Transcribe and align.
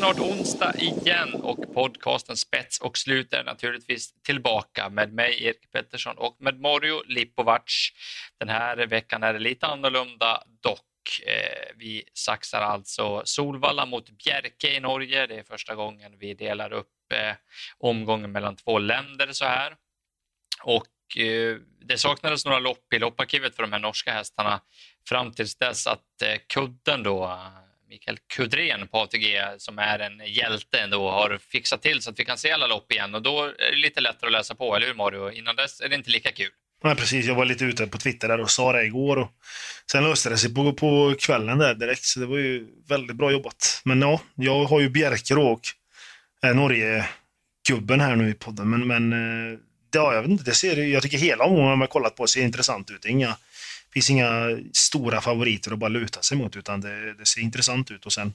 snart 0.00 0.18
onsdag 0.18 0.74
igen 0.78 1.34
och 1.34 1.74
podcasten 1.74 2.36
Spets 2.36 2.80
och 2.80 2.98
slut 2.98 3.32
är 3.32 3.44
naturligtvis 3.44 4.22
tillbaka 4.22 4.88
med 4.88 5.12
mig 5.12 5.44
Erik 5.44 5.70
Pettersson 5.72 6.18
och 6.18 6.36
med 6.38 6.60
Mario 6.60 7.02
Lipovac. 7.06 7.90
Den 8.38 8.48
här 8.48 8.86
veckan 8.86 9.22
är 9.22 9.32
det 9.32 9.38
lite 9.38 9.66
annorlunda 9.66 10.42
dock. 10.62 11.20
Eh, 11.26 11.76
vi 11.76 12.04
saxar 12.14 12.60
alltså 12.60 13.22
Solvalla 13.24 13.86
mot 13.86 14.10
Bjerke 14.10 14.76
i 14.76 14.80
Norge. 14.80 15.26
Det 15.26 15.34
är 15.34 15.42
första 15.42 15.74
gången 15.74 16.18
vi 16.18 16.34
delar 16.34 16.72
upp 16.72 17.12
eh, 17.12 17.34
omgången 17.78 18.32
mellan 18.32 18.56
två 18.56 18.78
länder 18.78 19.28
så 19.32 19.44
här. 19.44 19.76
Och 20.62 21.18
eh, 21.18 21.56
det 21.80 21.98
saknades 21.98 22.44
några 22.44 22.58
lopp 22.58 22.92
i 22.94 22.98
lopparkivet 22.98 23.56
för 23.56 23.62
de 23.62 23.72
här 23.72 23.80
norska 23.80 24.12
hästarna 24.12 24.60
fram 25.08 25.32
tills 25.32 25.56
dess 25.56 25.86
att 25.86 26.04
kudden 26.48 27.02
då 27.02 27.38
Mikael 27.90 28.18
Kudren 28.36 28.88
på 28.88 28.98
ATG 28.98 29.42
som 29.58 29.78
är 29.78 29.98
en 29.98 30.26
hjälte 30.26 30.78
ändå 30.78 31.10
har 31.10 31.38
fixat 31.38 31.82
till 31.82 32.02
så 32.02 32.10
att 32.10 32.18
vi 32.18 32.24
kan 32.24 32.38
se 32.38 32.50
alla 32.50 32.66
lopp 32.66 32.92
igen 32.92 33.14
och 33.14 33.22
då 33.22 33.42
är 33.44 33.70
det 33.70 33.76
lite 33.76 34.00
lättare 34.00 34.26
att 34.28 34.32
läsa 34.32 34.54
på, 34.54 34.76
eller 34.76 34.86
hur 34.86 34.94
Mario? 34.94 35.30
Innan 35.30 35.56
dess 35.56 35.80
är 35.80 35.88
det 35.88 35.94
inte 35.94 36.10
lika 36.10 36.32
kul. 36.32 36.50
Nej, 36.84 36.96
precis. 36.96 37.26
Jag 37.26 37.34
var 37.34 37.44
lite 37.44 37.64
ute 37.64 37.86
på 37.86 37.98
Twitter 37.98 38.28
där 38.28 38.40
och 38.40 38.50
sa 38.50 38.72
det 38.72 38.84
igår. 38.84 39.16
Och 39.18 39.30
sen 39.92 40.04
löste 40.04 40.30
det 40.30 40.38
sig 40.38 40.54
på, 40.54 40.72
på 40.72 41.14
kvällen 41.18 41.58
där 41.58 41.74
direkt, 41.74 42.04
så 42.04 42.20
det 42.20 42.26
var 42.26 42.38
ju 42.38 42.66
väldigt 42.88 43.16
bra 43.16 43.32
jobbat. 43.32 43.80
Men 43.84 44.02
ja, 44.02 44.20
jag 44.34 44.64
har 44.64 44.80
ju 44.80 44.88
Bjerke 44.88 45.34
då 45.34 45.42
och 45.42 45.62
eh, 46.44 46.54
Norge-gubben 46.54 48.00
här 48.00 48.16
nu 48.16 48.30
i 48.30 48.34
podden. 48.34 48.70
Men, 48.70 48.86
men 48.86 49.12
eh, 49.12 49.58
ja, 49.94 50.14
jag 50.14 50.22
vet 50.22 50.30
inte, 50.30 50.44
det 50.44 50.54
ser, 50.54 50.76
jag 50.76 51.02
tycker 51.02 51.18
hela 51.18 51.44
omgången 51.44 51.78
man 51.78 51.88
kollat 51.88 52.16
på 52.16 52.26
ser 52.26 52.42
intressant 52.42 52.90
ut. 52.90 53.04
Inga 53.04 53.36
finns 53.92 54.10
inga 54.10 54.58
stora 54.72 55.20
favoriter 55.20 55.72
att 55.72 55.78
bara 55.78 55.88
luta 55.88 56.22
sig 56.22 56.38
mot, 56.38 56.56
utan 56.56 56.80
det, 56.80 57.14
det, 57.14 57.26
ser 57.26 57.40
intressant 57.40 57.90
ut. 57.90 58.06
Och 58.06 58.12
sen 58.12 58.34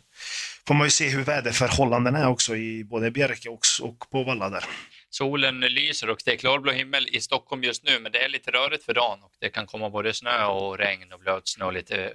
får 0.68 0.76
man 0.76 0.88
ju 0.88 0.92
se 0.92 1.10
hur 1.10 1.24
väderförhållandena 1.24 2.20
är 2.20 2.28
också 2.28 2.56
i 2.56 2.84
både 2.84 3.12
Bjerke 3.12 3.50
och, 3.50 3.60
och 3.82 4.10
på 4.12 4.24
Valla 4.24 4.50
där. 4.50 4.66
Solen 5.10 5.60
lyser 5.60 6.10
och 6.10 6.18
det 6.26 6.32
är 6.32 6.36
klarblå 6.36 6.72
himmel 6.72 7.08
i 7.12 7.22
Stockholm 7.22 7.64
just 7.64 7.84
nu, 7.84 8.00
men 8.00 8.12
det 8.12 8.24
är 8.24 8.30
lite 8.30 8.52
rörigt 8.52 8.84
för 8.84 8.94
dagen 8.94 9.24
och 9.24 9.32
det 9.40 9.50
kan 9.50 9.66
komma 9.66 9.90
både 9.90 10.14
snö 10.14 10.46
och 10.46 10.78
regn 10.78 11.14
och 11.14 11.20
blötsnö 11.20 11.66
och 11.66 11.74
lite 11.74 12.04
eh, 12.04 12.12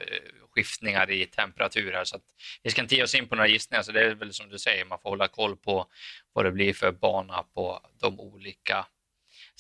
skiftningar 0.54 1.10
i 1.10 1.26
temperatur 1.26 1.92
här. 1.92 2.04
Så 2.04 2.16
att 2.16 2.22
vi 2.62 2.70
ska 2.70 2.82
inte 2.82 2.96
ge 2.96 3.02
oss 3.02 3.14
in 3.14 3.28
på 3.28 3.34
några 3.34 3.48
gissningar, 3.48 3.82
så 3.82 3.92
det 3.92 4.00
är 4.00 4.14
väl 4.14 4.32
som 4.32 4.48
du 4.48 4.58
säger, 4.58 4.84
man 4.84 4.98
får 5.02 5.10
hålla 5.10 5.28
koll 5.28 5.56
på 5.56 5.86
vad 6.32 6.44
det 6.44 6.52
blir 6.52 6.72
för 6.72 6.92
bana 6.92 7.42
på 7.54 7.80
de 8.00 8.20
olika 8.20 8.86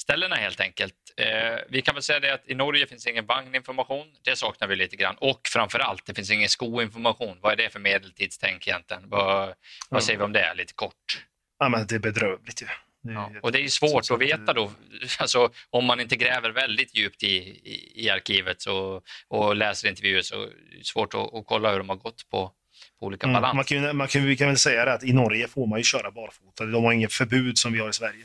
ställena 0.00 0.36
helt 0.36 0.60
enkelt. 0.60 0.94
Eh, 1.16 1.58
vi 1.68 1.82
kan 1.82 1.94
väl 1.94 2.02
säga 2.02 2.20
det 2.20 2.34
att 2.34 2.48
i 2.48 2.54
Norge 2.54 2.86
finns 2.86 3.06
ingen 3.06 3.26
vagninformation. 3.26 4.06
Det 4.24 4.36
saknar 4.36 4.68
vi 4.68 4.76
lite 4.76 4.96
grann. 4.96 5.16
Och 5.18 5.40
framför 5.44 5.78
allt, 5.78 6.06
det 6.06 6.14
finns 6.14 6.30
ingen 6.30 6.48
skoinformation. 6.48 7.38
Vad 7.40 7.52
är 7.52 7.56
det 7.56 7.70
för 7.70 7.80
medeltidstänk 7.80 8.68
egentligen? 8.68 9.02
Vad, 9.08 9.54
vad 9.88 10.04
säger 10.04 10.18
vi 10.18 10.24
om 10.24 10.32
det 10.32 10.54
lite 10.54 10.72
kort? 10.72 11.24
Ja, 11.58 11.68
men 11.68 11.86
det 11.86 11.94
är 11.94 11.98
bedrövligt 11.98 12.62
ju. 12.62 12.66
Det 13.02 13.10
är, 13.10 13.14
ja, 13.14 13.30
och 13.42 13.52
det 13.52 13.64
är 13.64 13.68
svårt 13.68 14.10
att 14.10 14.20
veta 14.20 14.52
då, 14.52 14.72
alltså, 15.18 15.50
om 15.70 15.84
man 15.84 16.00
inte 16.00 16.16
gräver 16.16 16.50
väldigt 16.50 16.96
djupt 16.96 17.22
i, 17.22 17.36
i, 17.64 18.04
i 18.04 18.10
arkivet 18.10 18.62
så, 18.62 19.02
och 19.28 19.56
läser 19.56 19.88
intervjuer 19.88 20.22
så 20.22 20.42
är 20.42 20.78
det 20.78 20.86
svårt 20.86 21.14
att, 21.14 21.34
att 21.34 21.46
kolla 21.46 21.70
hur 21.70 21.78
de 21.78 21.88
har 21.88 21.96
gått 21.96 22.30
på, 22.30 22.52
på 23.00 23.06
olika 23.06 23.26
mm, 23.26 23.34
balans. 23.34 23.54
Man 23.54 23.64
kan, 23.64 23.96
man 23.96 24.08
kan, 24.08 24.24
vi 24.24 24.36
kan 24.36 24.48
väl 24.48 24.58
säga 24.58 24.84
det 24.84 24.92
att 24.92 25.04
i 25.04 25.12
Norge 25.12 25.48
får 25.48 25.66
man 25.66 25.78
ju 25.78 25.84
köra 25.84 26.10
barfota. 26.10 26.64
De 26.64 26.84
har 26.84 26.92
inget 26.92 27.12
förbud 27.12 27.58
som 27.58 27.72
vi 27.72 27.78
har 27.78 27.90
i 27.90 27.92
Sverige. 27.92 28.24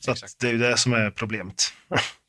Så 0.00 0.14
det 0.40 0.48
är 0.48 0.52
ju 0.52 0.58
det 0.58 0.76
som 0.76 0.92
är 0.92 1.10
problemet. 1.10 1.72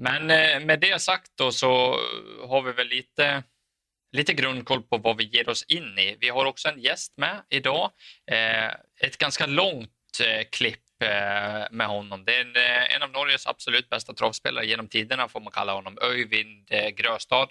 Men 0.00 0.30
eh, 0.30 0.60
med 0.60 0.80
det 0.80 1.02
sagt 1.02 1.30
då 1.34 1.52
så 1.52 2.00
har 2.48 2.62
vi 2.62 2.72
väl 2.72 2.88
lite, 2.88 3.42
lite 4.12 4.32
grundkoll 4.32 4.82
på 4.82 4.98
vad 4.98 5.16
vi 5.16 5.24
ger 5.24 5.48
oss 5.48 5.62
in 5.62 5.98
i. 5.98 6.16
Vi 6.20 6.28
har 6.28 6.44
också 6.44 6.68
en 6.68 6.80
gäst 6.80 7.12
med 7.16 7.42
idag. 7.48 7.90
Eh, 8.30 8.68
ett 9.06 9.18
ganska 9.18 9.46
långt 9.46 9.90
eh, 10.24 10.46
klipp 10.52 10.80
med 11.70 11.86
honom. 11.86 12.24
Det 12.24 12.36
är 12.36 12.40
en, 12.40 12.56
en, 12.96 13.02
av 13.02 13.10
Norges 13.10 13.46
absolut 13.46 13.90
bästa 13.90 14.14
travspelare 14.14 14.66
genom 14.66 14.88
tiderna 14.88 15.28
får 15.28 15.40
man 15.40 15.52
kalla 15.52 15.72
honom. 15.72 15.98
Öyvind 16.02 16.68
Gröstad 16.96 17.46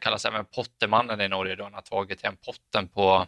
kallas 0.00 0.24
även 0.24 0.44
Pottermannen 0.44 1.20
i 1.20 1.28
Norge 1.28 1.56
då 1.56 1.64
han 1.64 1.74
har 1.74 1.82
tagit 1.82 2.22
hem 2.22 2.36
potten 2.36 2.88
på 2.88 3.26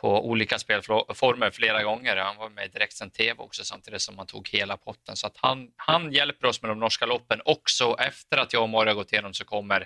på 0.00 0.28
olika 0.28 0.58
spelformer 0.58 1.50
flera 1.50 1.82
gånger. 1.82 2.16
Han 2.16 2.36
var 2.36 2.50
med 2.50 2.64
i 2.64 2.68
direktsänd 2.68 3.12
tv 3.12 3.42
också 3.42 3.64
samtidigt 3.64 4.02
som 4.02 4.18
han 4.18 4.26
tog 4.26 4.48
hela 4.48 4.76
potten. 4.76 5.16
Så 5.16 5.26
att 5.26 5.36
han, 5.36 5.68
han 5.76 6.12
hjälper 6.12 6.48
oss 6.48 6.62
med 6.62 6.70
de 6.70 6.78
norska 6.78 7.06
loppen 7.06 7.40
också. 7.44 7.96
Efter 7.98 8.38
att 8.38 8.52
jag 8.52 8.62
och 8.62 8.68
Mario 8.68 8.90
har 8.90 8.94
gått 8.94 9.12
igenom 9.12 9.34
så 9.34 9.44
kommer 9.44 9.80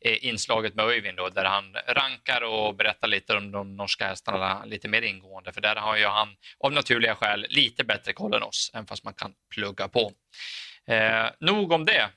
eh, 0.00 0.24
inslaget 0.24 0.74
med 0.74 0.84
Öyvind 0.84 1.16
då, 1.16 1.28
där 1.28 1.44
han 1.44 1.76
rankar 1.86 2.42
och 2.42 2.74
berättar 2.74 3.08
lite 3.08 3.36
om 3.36 3.50
de 3.50 3.76
norska 3.76 4.06
hästarna 4.06 4.64
lite 4.64 4.88
mer 4.88 5.02
ingående. 5.02 5.52
För 5.52 5.60
där 5.60 5.76
har 5.76 5.96
ju 5.96 6.06
han 6.06 6.36
av 6.64 6.72
naturliga 6.72 7.14
skäl 7.14 7.46
lite 7.48 7.84
bättre 7.84 8.12
koll 8.12 8.34
än 8.34 8.42
oss, 8.42 8.70
även 8.74 8.86
fast 8.86 9.04
man 9.04 9.14
kan 9.14 9.32
plugga 9.54 9.88
på. 9.88 10.12
Eh, 10.86 11.26
nog 11.40 11.72
om 11.72 11.84
det. 11.84 12.10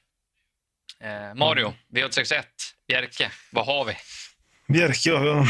Eh, 1.03 1.33
Mario, 1.35 1.73
V861, 1.95 2.43
Bjerke, 2.87 3.31
vad 3.51 3.65
har 3.65 3.85
vi? 3.85 3.93
Bjerke, 4.67 5.09
ja, 5.09 5.45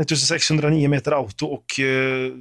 1609 0.00 0.88
meter 0.88 1.12
auto 1.12 1.46
och 1.46 1.80
eh, 1.80 2.32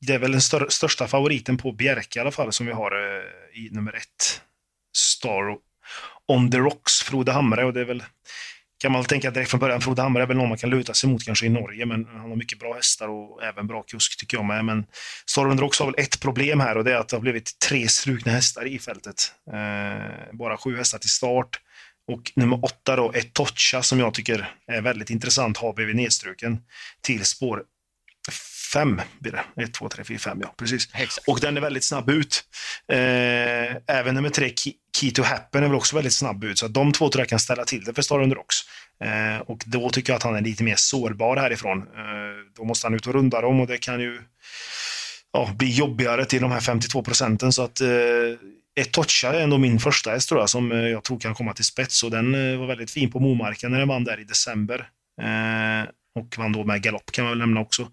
det 0.00 0.14
är 0.14 0.18
väl 0.18 0.32
den 0.32 0.40
stör, 0.40 0.66
största 0.68 1.08
favoriten 1.08 1.56
på 1.56 1.72
Bjerke 1.72 2.18
i 2.18 2.20
alla 2.20 2.30
fall 2.30 2.52
som 2.52 2.66
vi 2.66 2.72
har 2.72 2.92
eh, 2.92 3.64
i 3.64 3.68
nummer 3.70 3.96
ett. 3.96 4.42
Star 4.96 5.56
on 6.28 6.50
the 6.50 6.58
Rocks, 6.58 7.02
Frode 7.02 7.32
Hamre. 7.32 7.64
Och 7.64 7.72
det 7.72 7.80
är 7.80 7.84
väl, 7.84 8.02
kan 8.80 8.92
man 8.92 9.00
väl 9.00 9.08
tänka 9.08 9.30
direkt 9.30 9.50
från 9.50 9.60
början, 9.60 9.80
Frode 9.80 10.02
Hamre 10.02 10.22
är 10.22 10.26
väl 10.26 10.36
någon 10.36 10.48
man 10.48 10.58
kan 10.58 10.70
luta 10.70 10.94
sig 10.94 11.10
mot 11.10 11.24
kanske 11.24 11.46
i 11.46 11.48
Norge, 11.48 11.86
men 11.86 12.04
han 12.04 12.30
har 12.30 12.36
mycket 12.36 12.58
bra 12.58 12.74
hästar 12.74 13.08
och 13.08 13.44
även 13.44 13.66
bra 13.66 13.82
kusk 13.82 14.20
tycker 14.20 14.36
jag 14.36 14.44
med. 14.44 14.64
Men 14.64 14.86
Star 15.26 15.46
on 15.46 15.56
the 15.56 15.62
Rocks 15.62 15.78
har 15.78 15.86
väl 15.86 15.94
ett 15.98 16.20
problem 16.20 16.60
här 16.60 16.76
och 16.76 16.84
det 16.84 16.92
är 16.92 16.96
att 16.96 17.08
det 17.08 17.16
har 17.16 17.20
blivit 17.20 17.58
tre 17.58 17.88
strukna 17.88 18.32
hästar 18.32 18.66
i 18.66 18.78
fältet. 18.78 19.32
Eh, 19.52 20.32
bara 20.32 20.56
sju 20.56 20.76
hästar 20.76 20.98
till 20.98 21.10
start. 21.10 21.60
Och 22.08 22.32
nummer 22.34 22.64
åtta 22.64 22.96
då, 22.96 23.12
Etocha, 23.14 23.82
som 23.82 24.00
jag 24.00 24.14
tycker 24.14 24.54
är 24.66 24.80
väldigt 24.80 25.10
intressant, 25.10 25.56
har 25.56 25.72
blivit 25.72 25.96
nedstruken 25.96 26.58
till 27.02 27.24
spår 27.24 27.62
fem 28.72 29.00
blir 29.18 29.32
det. 29.32 29.62
Ett, 29.62 29.74
två, 29.74 29.88
tre, 29.88 30.04
fyra, 30.04 30.18
fem, 30.18 30.38
ja 30.42 30.54
precis. 30.56 30.88
Exakt. 30.94 31.28
Och 31.28 31.40
den 31.40 31.56
är 31.56 31.60
väldigt 31.60 31.84
snabb 31.84 32.10
ut. 32.10 32.44
Eh, 32.92 33.96
även 33.96 34.14
nummer 34.14 34.30
tre, 34.30 34.52
Key 34.96 35.10
to 35.10 35.22
Happen, 35.22 35.62
är 35.62 35.68
väl 35.68 35.76
också 35.76 35.96
väldigt 35.96 36.12
snabb 36.12 36.44
ut. 36.44 36.58
Så 36.58 36.68
de 36.68 36.92
två 36.92 37.08
tror 37.08 37.20
jag 37.20 37.28
kan 37.28 37.38
ställa 37.38 37.64
till 37.64 37.84
det 37.84 37.94
för 37.94 38.02
Star 38.02 38.22
Under 38.22 38.36
Rocks. 38.36 38.56
Eh, 39.04 39.40
och 39.40 39.62
då 39.66 39.90
tycker 39.90 40.12
jag 40.12 40.16
att 40.16 40.22
han 40.22 40.36
är 40.36 40.40
lite 40.40 40.64
mer 40.64 40.76
sårbar 40.76 41.36
härifrån. 41.36 41.78
Eh, 41.78 42.54
då 42.56 42.64
måste 42.64 42.86
han 42.86 42.94
ut 42.94 43.06
och 43.06 43.14
runda 43.14 43.40
dem 43.40 43.60
och 43.60 43.66
det 43.66 43.78
kan 43.78 44.00
ju 44.00 44.22
ja, 45.32 45.50
bli 45.58 45.70
jobbigare 45.70 46.24
till 46.24 46.42
de 46.42 46.50
här 46.50 46.60
52 46.60 47.02
procenten. 47.02 47.52
Så 47.52 47.62
att 47.62 47.80
eh, 47.80 47.88
Etocha 48.78 49.34
är 49.34 49.40
ändå 49.40 49.58
min 49.58 49.78
första 49.78 50.10
häst 50.10 50.28
tror 50.28 50.40
jag, 50.40 50.50
som 50.50 50.72
eh, 50.72 50.78
jag 50.78 51.04
tror 51.04 51.20
kan 51.20 51.34
komma 51.34 51.52
till 51.52 51.64
spets. 51.64 52.02
Och 52.02 52.10
den 52.10 52.34
eh, 52.34 52.58
var 52.58 52.66
väldigt 52.66 52.90
fin 52.90 53.10
på 53.10 53.20
Momarken 53.20 53.70
när 53.72 53.78
den 53.78 53.88
vann 53.88 54.04
där 54.04 54.20
i 54.20 54.24
december. 54.24 54.88
Eh, 55.22 55.90
och 56.14 56.38
vann 56.38 56.52
då 56.52 56.64
med 56.64 56.82
galopp 56.82 57.12
kan 57.12 57.24
man 57.24 57.30
väl 57.30 57.38
nämna 57.38 57.60
också. 57.60 57.90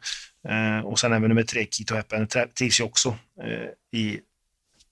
Eh, 0.48 0.80
och 0.80 1.00
sen 1.00 1.14
även 1.14 1.30
nummer 1.30 1.44
tre, 1.44 1.68
Kito 1.72 1.96
Heppen, 1.96 2.28
trivs 2.58 2.80
ju 2.80 2.84
också 2.84 3.18
eh, 3.44 4.00
i 4.00 4.20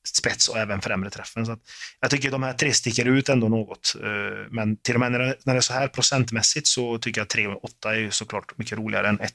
spets 0.08 0.48
och 0.48 0.58
även 0.58 0.82
främre 0.82 1.10
träffen. 1.10 1.46
Så 1.46 1.52
att 1.52 1.60
jag 2.00 2.12
tycker 2.12 2.32
de 2.32 2.44
här 2.44 2.54
tre 2.54 2.74
sticker 2.74 3.06
ut 3.06 3.30
ändå 3.30 3.48
något. 3.48 3.96
Eh, 4.04 4.48
men 4.52 4.78
till 4.78 4.94
och 4.94 5.00
med 5.00 5.12
när 5.12 5.20
det, 5.20 5.36
när 5.44 5.54
det 5.54 5.60
är 5.60 5.62
så 5.62 5.74
här 5.74 5.88
procentmässigt 5.88 6.68
så 6.68 6.98
tycker 6.98 7.22
jag 7.22 7.30
3 7.30 7.48
och 7.48 7.64
8 7.64 7.96
är 7.96 8.00
ju 8.00 8.12
såklart 8.12 8.58
mycket 8.58 8.78
roligare 8.78 9.10
än 9.10 9.20
1. 9.20 9.34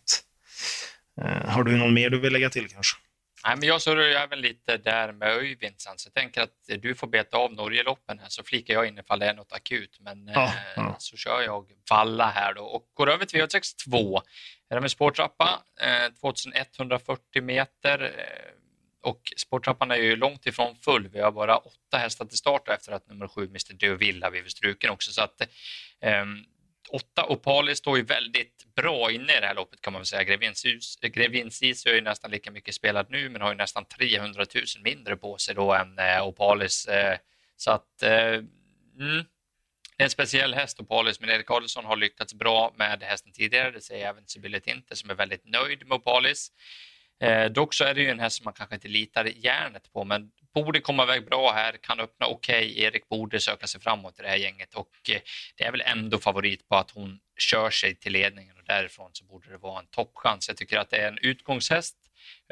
Eh, 1.20 1.50
har 1.50 1.64
du 1.64 1.76
någon 1.76 1.94
mer 1.94 2.10
du 2.10 2.20
vill 2.20 2.32
lägga 2.32 2.50
till 2.50 2.68
kanske? 2.68 2.97
Nej, 3.44 3.56
men 3.56 3.69
jag 3.69 3.82
surrar 3.82 4.03
även 4.03 4.41
lite 4.41 4.76
där 4.76 5.12
med 5.12 5.28
Öyvind 5.28 5.74
så 5.78 5.91
jag 6.04 6.15
tänker 6.15 6.42
att 6.42 6.83
du 6.83 6.95
får 6.95 7.07
beta 7.07 7.36
av 7.36 7.53
Norgeloppen 7.53 8.18
här 8.18 8.28
så 8.28 8.42
flikar 8.42 8.74
jag 8.74 8.86
in 8.86 8.98
ifall 8.98 9.18
det 9.18 9.27
är 9.27 9.34
något 9.34 9.53
akut. 9.53 9.97
Men 10.01 10.27
ja, 10.27 10.47
eh, 10.47 10.53
ja. 10.77 10.97
så 10.98 11.16
kör 11.16 11.42
jag 11.42 11.66
Valla 11.91 12.30
här 12.30 12.54
då 12.54 12.62
och 12.62 12.91
går 12.95 13.10
över 13.10 13.24
till 13.24 13.41
V62. 13.41 14.21
Är 14.71 14.74
det 14.74 14.80
med 14.80 14.91
spårtrappa, 14.91 15.62
eh, 15.80 16.12
2140 16.21 17.42
meter. 17.42 18.03
Eh, 18.03 18.53
och 19.03 19.33
spårtrappan 19.36 19.91
är 19.91 19.97
ju 19.97 20.16
långt 20.16 20.47
ifrån 20.47 20.77
full. 20.77 21.09
Vi 21.09 21.21
har 21.21 21.33
bara 21.33 21.57
åtta 21.57 21.98
hästar 21.98 22.24
till 22.24 22.39
start 22.39 22.68
efter 22.68 22.92
att 22.92 23.09
nummer 23.09 23.28
sju, 23.28 23.45
Mr 23.45 23.74
Deauville, 23.74 24.27
har 24.27 24.30
blivit 24.30 24.51
struken 24.51 24.91
också. 24.91 25.12
Så 25.12 25.22
att, 25.22 25.41
eh, 26.01 26.24
åtta 26.88 27.26
Opali 27.28 27.76
står 27.76 27.96
ju 27.98 28.04
väldigt 28.04 28.74
bra 28.74 29.10
inne 29.10 29.36
i 29.36 29.40
det 29.40 29.46
här 29.46 29.54
loppet 29.54 29.80
kan 29.80 29.92
man 29.92 30.00
väl 30.00 30.06
säga. 30.06 30.24
Grevinsis 31.02 31.86
är 31.86 31.94
ju 31.94 32.00
nästan 32.00 32.30
lika 32.30 32.50
mycket 32.50 32.74
spelad 32.74 33.06
nu 33.10 33.28
men 33.28 33.42
har 33.42 33.50
ju 33.50 33.56
nästan 33.56 33.84
300 33.84 34.44
000 34.54 34.64
mindre 34.84 35.16
på 35.16 35.38
sig 35.38 35.54
då 35.54 35.74
än 35.74 35.98
eh, 35.98 36.26
Opalis. 36.26 36.86
Eh, 36.86 37.18
så 37.56 37.70
att 37.70 38.02
eh, 38.02 38.34
mm, 38.98 39.24
det 39.96 40.02
är 40.02 40.04
en 40.04 40.10
speciell 40.10 40.54
häst 40.54 40.80
Opalis 40.80 41.20
men 41.20 41.30
Erik 41.30 41.46
Karlsson 41.46 41.84
har 41.84 41.96
lyckats 41.96 42.34
bra 42.34 42.74
med 42.76 43.02
hästen 43.02 43.32
tidigare. 43.32 43.70
Det 43.70 43.80
säger 43.80 44.08
även 44.08 44.26
Sibylle 44.26 44.60
Tinter 44.60 44.94
som 44.94 45.10
är 45.10 45.14
väldigt 45.14 45.44
nöjd 45.44 45.86
med 45.86 45.96
Opalis. 45.96 46.52
Eh, 47.20 47.50
dock 47.50 47.74
så 47.74 47.84
är 47.84 47.94
det 47.94 48.00
ju 48.00 48.10
en 48.10 48.20
häst 48.20 48.36
som 48.36 48.44
man 48.44 48.54
kanske 48.54 48.74
inte 48.74 48.88
litar 48.88 49.24
järnet 49.24 49.92
på, 49.92 50.04
men 50.04 50.30
borde 50.54 50.80
komma 50.80 51.03
iväg 51.03 51.24
bra 51.24 51.53
här, 51.53 51.72
kan 51.83 52.00
öppna 52.00 52.27
okej. 52.27 52.71
Okay. 52.71 52.84
Erik 52.84 53.09
borde 53.09 53.41
söka 53.41 53.66
sig 53.66 53.80
framåt 53.80 54.18
i 54.18 54.22
det 54.22 54.28
här 54.28 54.36
gänget 54.36 54.74
och 54.74 54.91
eh, 55.10 55.21
det 55.56 55.65
är 55.65 55.72
väl 55.72 55.80
ändå 55.80 56.18
favorit 56.18 56.68
på 56.68 56.77
att 56.77 56.91
hon 56.91 57.18
kör 57.39 57.71
sig 57.71 57.95
till 57.95 58.12
ledningen 58.12 58.56
och 58.56 58.65
därifrån 58.65 59.10
så 59.12 59.24
borde 59.24 59.50
det 59.50 59.59
vara 59.59 59.80
en 59.80 59.86
toppchans. 59.86 60.48
Jag 60.48 60.56
tycker 60.56 60.78
att 60.78 60.91
det 60.91 60.97
är 60.97 61.09
en 61.09 61.18
utgångshäst 61.18 61.97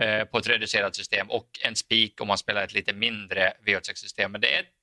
eh, 0.01 0.25
på 0.25 0.39
ett 0.39 0.49
reducerat 0.49 0.97
system 0.97 1.31
och 1.31 1.49
en 1.65 1.77
spik 1.77 2.21
om 2.21 2.29
man 2.29 2.39
spelar 2.39 2.65
ett 2.65 2.75
lite 2.75 2.93
mindre 2.93 3.53
V86-system. 3.67 4.33
Men 4.33 4.41
det 4.41 4.55
är 4.55 4.61
ett 4.61 4.76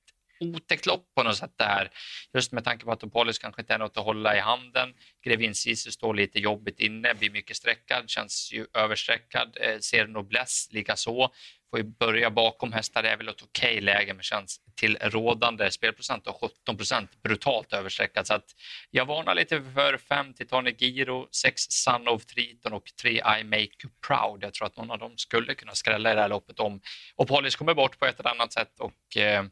otäckt 0.44 0.86
lopp 0.86 1.14
på 1.14 1.22
något 1.22 1.36
sätt 1.36 1.54
det 1.56 1.64
här. 1.64 1.90
Just 2.34 2.52
med 2.52 2.64
tanke 2.64 2.84
på 2.84 2.92
att 2.92 3.00
Topolis 3.00 3.38
kanske 3.38 3.62
inte 3.62 3.74
är 3.74 3.78
något 3.78 3.96
att 3.96 4.04
hålla 4.04 4.36
i 4.36 4.40
handen. 4.40 4.94
Grevin 5.24 5.54
Ceesay 5.54 5.92
står 5.92 6.14
lite 6.14 6.38
jobbigt 6.38 6.80
inne, 6.80 7.14
blir 7.14 7.30
mycket 7.30 7.56
sträckad, 7.56 8.10
känns 8.10 8.52
ju 8.52 8.66
översträckad. 8.74 9.56
Eh, 9.60 9.78
ser 9.78 10.06
Noblesse 10.06 10.74
likaså. 10.74 11.30
Får 11.70 11.78
ju 11.78 11.84
börja 11.84 12.30
bakom 12.30 12.72
hästar, 12.72 13.02
det 13.02 13.08
är 13.08 13.16
väl 13.16 13.28
ett 13.28 13.42
okej 13.42 13.70
okay 13.70 13.80
läge 13.80 14.14
men 14.14 14.22
känns 14.22 14.60
till 14.76 14.98
rådande 15.00 15.70
spelprocent 15.70 16.26
och 16.26 16.40
17 16.40 16.76
procent 16.76 17.22
brutalt 17.22 17.72
översträckad. 17.72 18.26
Så 18.26 18.34
att 18.34 18.44
jag 18.90 19.06
varnar 19.06 19.34
lite 19.34 19.62
för 19.74 19.98
5 19.98 20.34
Titanic 20.34 20.74
Giro, 20.78 21.28
6 21.30 21.62
Sun 21.62 22.08
of 22.08 22.26
Triton 22.26 22.72
och 22.72 22.90
3 23.02 23.10
I 23.10 23.44
Make 23.44 23.58
You 23.60 23.92
Proud. 24.06 24.42
Jag 24.42 24.54
tror 24.54 24.66
att 24.66 24.76
någon 24.76 24.90
av 24.90 24.98
dem 24.98 25.12
skulle 25.16 25.54
kunna 25.54 25.74
skrälla 25.74 26.12
i 26.12 26.14
det 26.14 26.20
här 26.20 26.28
loppet 26.28 26.60
om 26.60 26.80
Opolis 27.16 27.56
kommer 27.56 27.74
bort 27.74 27.98
på 27.98 28.06
ett 28.06 28.20
eller 28.20 28.30
annat 28.30 28.52
sätt 28.52 28.80
och 28.80 29.16
eh, 29.16 29.44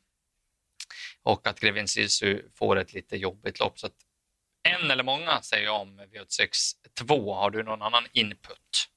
och 1.23 1.47
att 1.47 1.61
Grevin 1.61 1.89
Sisu 1.89 2.43
får 2.55 2.79
ett 2.79 2.93
lite 2.93 3.17
jobbigt 3.17 3.61
lopp. 3.61 3.79
Så 3.79 3.89
en 4.63 4.91
eller 4.91 5.05
många 5.05 5.43
säger 5.43 5.65
jag 5.65 5.81
om 5.81 6.01
V86 6.01 6.49
2. 6.95 7.35
Har 7.35 7.51
du 7.51 7.63
någon 7.63 7.83
annan 7.83 8.05
input? 8.13 8.89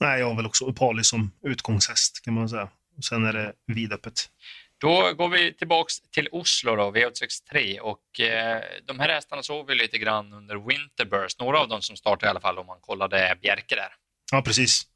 Nej, 0.00 0.20
jag 0.20 0.26
har 0.26 0.36
väl 0.36 0.46
också 0.46 0.64
Upali 0.64 1.04
som 1.04 1.30
utgångshäst 1.42 2.24
kan 2.24 2.34
man 2.34 2.48
säga. 2.48 2.68
Sen 3.08 3.24
är 3.24 3.32
det 3.32 3.52
vidöppet. 3.66 4.30
Då 4.78 5.14
går 5.14 5.28
vi 5.28 5.54
tillbaks 5.54 6.00
till 6.00 6.28
Oslo 6.32 6.76
då, 6.76 6.90
V863 6.90 7.78
och 7.78 8.20
eh, 8.20 8.62
de 8.86 8.98
här 9.00 9.08
hästarna 9.08 9.42
såg 9.42 9.66
vi 9.66 9.74
lite 9.74 9.98
grann 9.98 10.32
under 10.32 10.56
Winterburst. 10.56 11.40
Några 11.40 11.60
av 11.60 11.68
dem 11.68 11.82
som 11.82 11.96
startade 11.96 12.26
i 12.26 12.30
alla 12.30 12.40
fall 12.40 12.58
om 12.58 12.66
man 12.66 12.80
kollade 12.80 13.38
Bjerke 13.42 13.74
där. 13.74 13.94
Ja, 14.32 14.42
precis. 14.42 14.86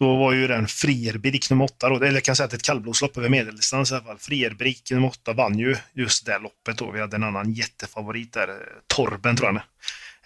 Då 0.00 0.16
var 0.16 0.32
ju 0.32 0.46
den 0.46 0.66
Frierbrik 0.66 1.50
nummer 1.50 1.64
8, 1.64 1.88
då, 1.88 1.96
eller 1.96 2.12
jag 2.12 2.22
kan 2.22 2.36
säga 2.36 2.46
att 2.46 2.52
ett 2.52 2.62
kallblodslopp 2.62 3.16
över 3.16 3.28
medeldistans 3.28 3.90
i 3.90 3.94
alla 3.94 4.04
fall. 4.04 4.18
Frierbrik 4.18 4.90
nummer 4.90 5.08
8 5.08 5.32
vann 5.32 5.58
ju 5.58 5.76
just 5.92 6.26
det 6.26 6.38
loppet 6.38 6.78
då. 6.78 6.90
Vi 6.90 7.00
hade 7.00 7.16
en 7.16 7.22
annan 7.22 7.52
jättefavorit 7.52 8.32
där, 8.32 8.48
Torben 8.86 9.36
tror 9.36 9.48
jag 9.48 9.54
han 9.54 9.62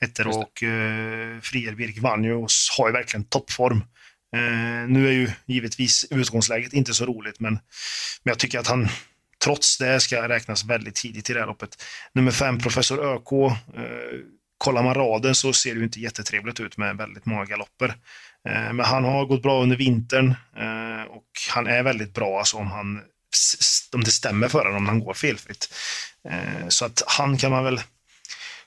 hette 0.01 0.25
och 0.25 0.63
eh, 0.63 1.41
Frierbirk 1.41 1.99
vann 1.99 2.25
ju 2.25 2.35
och 2.35 2.49
har 2.79 2.89
ju 2.89 2.93
verkligen 2.93 3.25
toppform. 3.25 3.85
Eh, 4.37 4.89
nu 4.89 5.09
är 5.09 5.13
ju 5.13 5.31
givetvis 5.47 6.07
utgångsläget 6.11 6.73
inte 6.73 6.95
så 6.95 7.07
roligt, 7.07 7.41
men, 7.41 7.53
men 8.23 8.31
jag 8.31 8.39
tycker 8.39 8.59
att 8.59 8.67
han 8.67 8.89
trots 9.45 9.79
det 9.79 10.01
ska 10.01 10.29
räknas 10.29 10.65
väldigt 10.65 10.95
tidigt 10.95 11.31
i 11.31 11.33
det 11.33 11.41
här 11.41 11.47
loppet. 11.47 11.83
Nummer 12.13 12.31
fem, 12.31 12.59
Professor 12.59 13.15
ÖK. 13.15 13.33
Eh, 13.33 13.83
kollar 14.65 14.83
man 14.83 14.95
raden 14.95 15.35
så 15.35 15.53
ser 15.53 15.75
det 15.75 15.79
ju 15.79 15.85
inte 15.85 16.01
jättetrevligt 16.01 16.61
ut 16.61 16.77
med 16.77 16.97
väldigt 16.97 17.27
många 17.27 17.45
galopper. 17.45 17.89
Eh, 18.49 18.73
men 18.73 18.81
han 18.81 19.05
har 19.05 19.27
gått 19.27 19.43
bra 19.43 19.63
under 19.63 19.77
vintern 19.77 20.35
eh, 20.57 21.03
och 21.11 21.25
han 21.51 21.67
är 21.67 21.83
väldigt 21.83 22.15
bra 22.15 22.39
alltså 22.39 22.57
om, 22.57 22.67
han, 22.67 23.01
om 23.95 24.05
det 24.05 24.11
stämmer 24.11 24.49
för 24.49 24.65
honom, 24.65 24.77
om 24.77 24.87
han 24.87 25.01
går 25.01 25.15
felfritt. 25.15 25.75
Eh, 26.29 26.69
så 26.69 26.85
att 26.85 27.03
han 27.07 27.37
kan 27.37 27.51
man 27.51 27.65
väl 27.65 27.81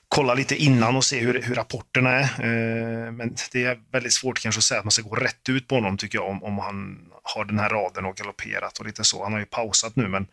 kolla 0.08 0.34
lite 0.34 0.56
innan 0.56 0.96
och 0.96 1.04
se 1.04 1.18
hur, 1.18 1.42
hur 1.42 1.54
rapporterna 1.54 2.10
är. 2.10 3.10
Men 3.10 3.34
det 3.52 3.64
är 3.64 3.78
väldigt 3.92 4.12
svårt 4.12 4.42
kanske 4.42 4.58
att 4.58 4.64
säga 4.64 4.78
att 4.78 4.84
man 4.84 4.90
ska 4.90 5.02
gå 5.02 5.14
rätt 5.14 5.48
ut 5.48 5.68
på 5.68 5.74
honom 5.74 5.96
tycker 5.96 6.18
jag 6.18 6.28
om, 6.28 6.44
om 6.44 6.58
han 6.58 6.98
har 7.22 7.44
den 7.44 7.58
här 7.58 7.68
raden 7.68 8.04
och 8.04 8.16
galopperat 8.16 8.78
och 8.78 8.86
lite 8.86 9.04
så. 9.04 9.22
Han 9.22 9.32
har 9.32 9.40
ju 9.40 9.46
pausat 9.46 9.96
nu 9.96 10.08
men 10.08 10.26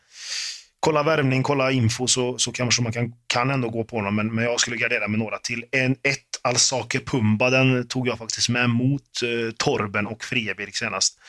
kolla 0.85 1.03
värmning, 1.03 1.43
kolla 1.43 1.71
info 1.71 2.07
så, 2.07 2.37
så 2.37 2.51
kanske 2.51 2.81
man 2.83 2.91
kan, 2.91 3.13
kan 3.27 3.49
ändå 3.49 3.69
gå 3.69 3.83
på 3.83 3.95
honom. 3.95 4.15
Men, 4.15 4.35
men 4.35 4.43
jag 4.43 4.59
skulle 4.59 4.77
gardera 4.77 5.07
med 5.07 5.19
några 5.19 5.37
till. 5.37 5.65
En, 5.71 5.91
ett 5.91 6.27
Alsake 6.41 6.99
Pumba, 6.99 7.49
den 7.49 7.87
tog 7.87 8.07
jag 8.07 8.17
faktiskt 8.17 8.49
med 8.49 8.69
mot 8.69 9.01
eh, 9.23 9.51
Torben 9.57 10.07
och 10.07 10.23
Frebirk 10.23 10.75
senast. 10.75 11.19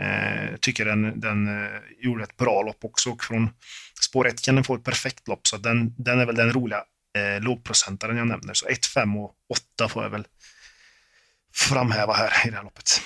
Eh, 0.00 0.56
tycker 0.60 0.84
den, 0.84 1.20
den 1.20 1.64
eh, 1.64 1.70
gjorde 1.98 2.24
ett 2.24 2.36
bra 2.36 2.62
lopp 2.62 2.84
också 2.84 3.10
och 3.10 3.24
från 3.24 3.50
spår 4.00 4.28
1 4.28 4.42
kan 4.42 4.54
den 4.54 4.64
få 4.64 4.74
ett 4.74 4.84
perfekt 4.84 5.28
lopp. 5.28 5.46
Så 5.46 5.56
den, 5.56 5.94
den 5.98 6.20
är 6.20 6.26
väl 6.26 6.36
den 6.36 6.52
roliga 6.52 6.84
eh, 7.18 7.42
lågprocentaren 7.42 8.16
jag 8.16 8.26
nämner. 8.26 8.54
Så 8.54 8.66
1, 8.66 8.86
5 8.86 9.16
och 9.16 9.34
8 9.76 9.88
får 9.88 10.02
jag 10.02 10.10
väl 10.10 10.26
framhäva 11.54 12.12
här 12.12 12.46
i 12.46 12.50
det 12.50 12.56
här 12.56 12.64
loppet. 12.64 13.02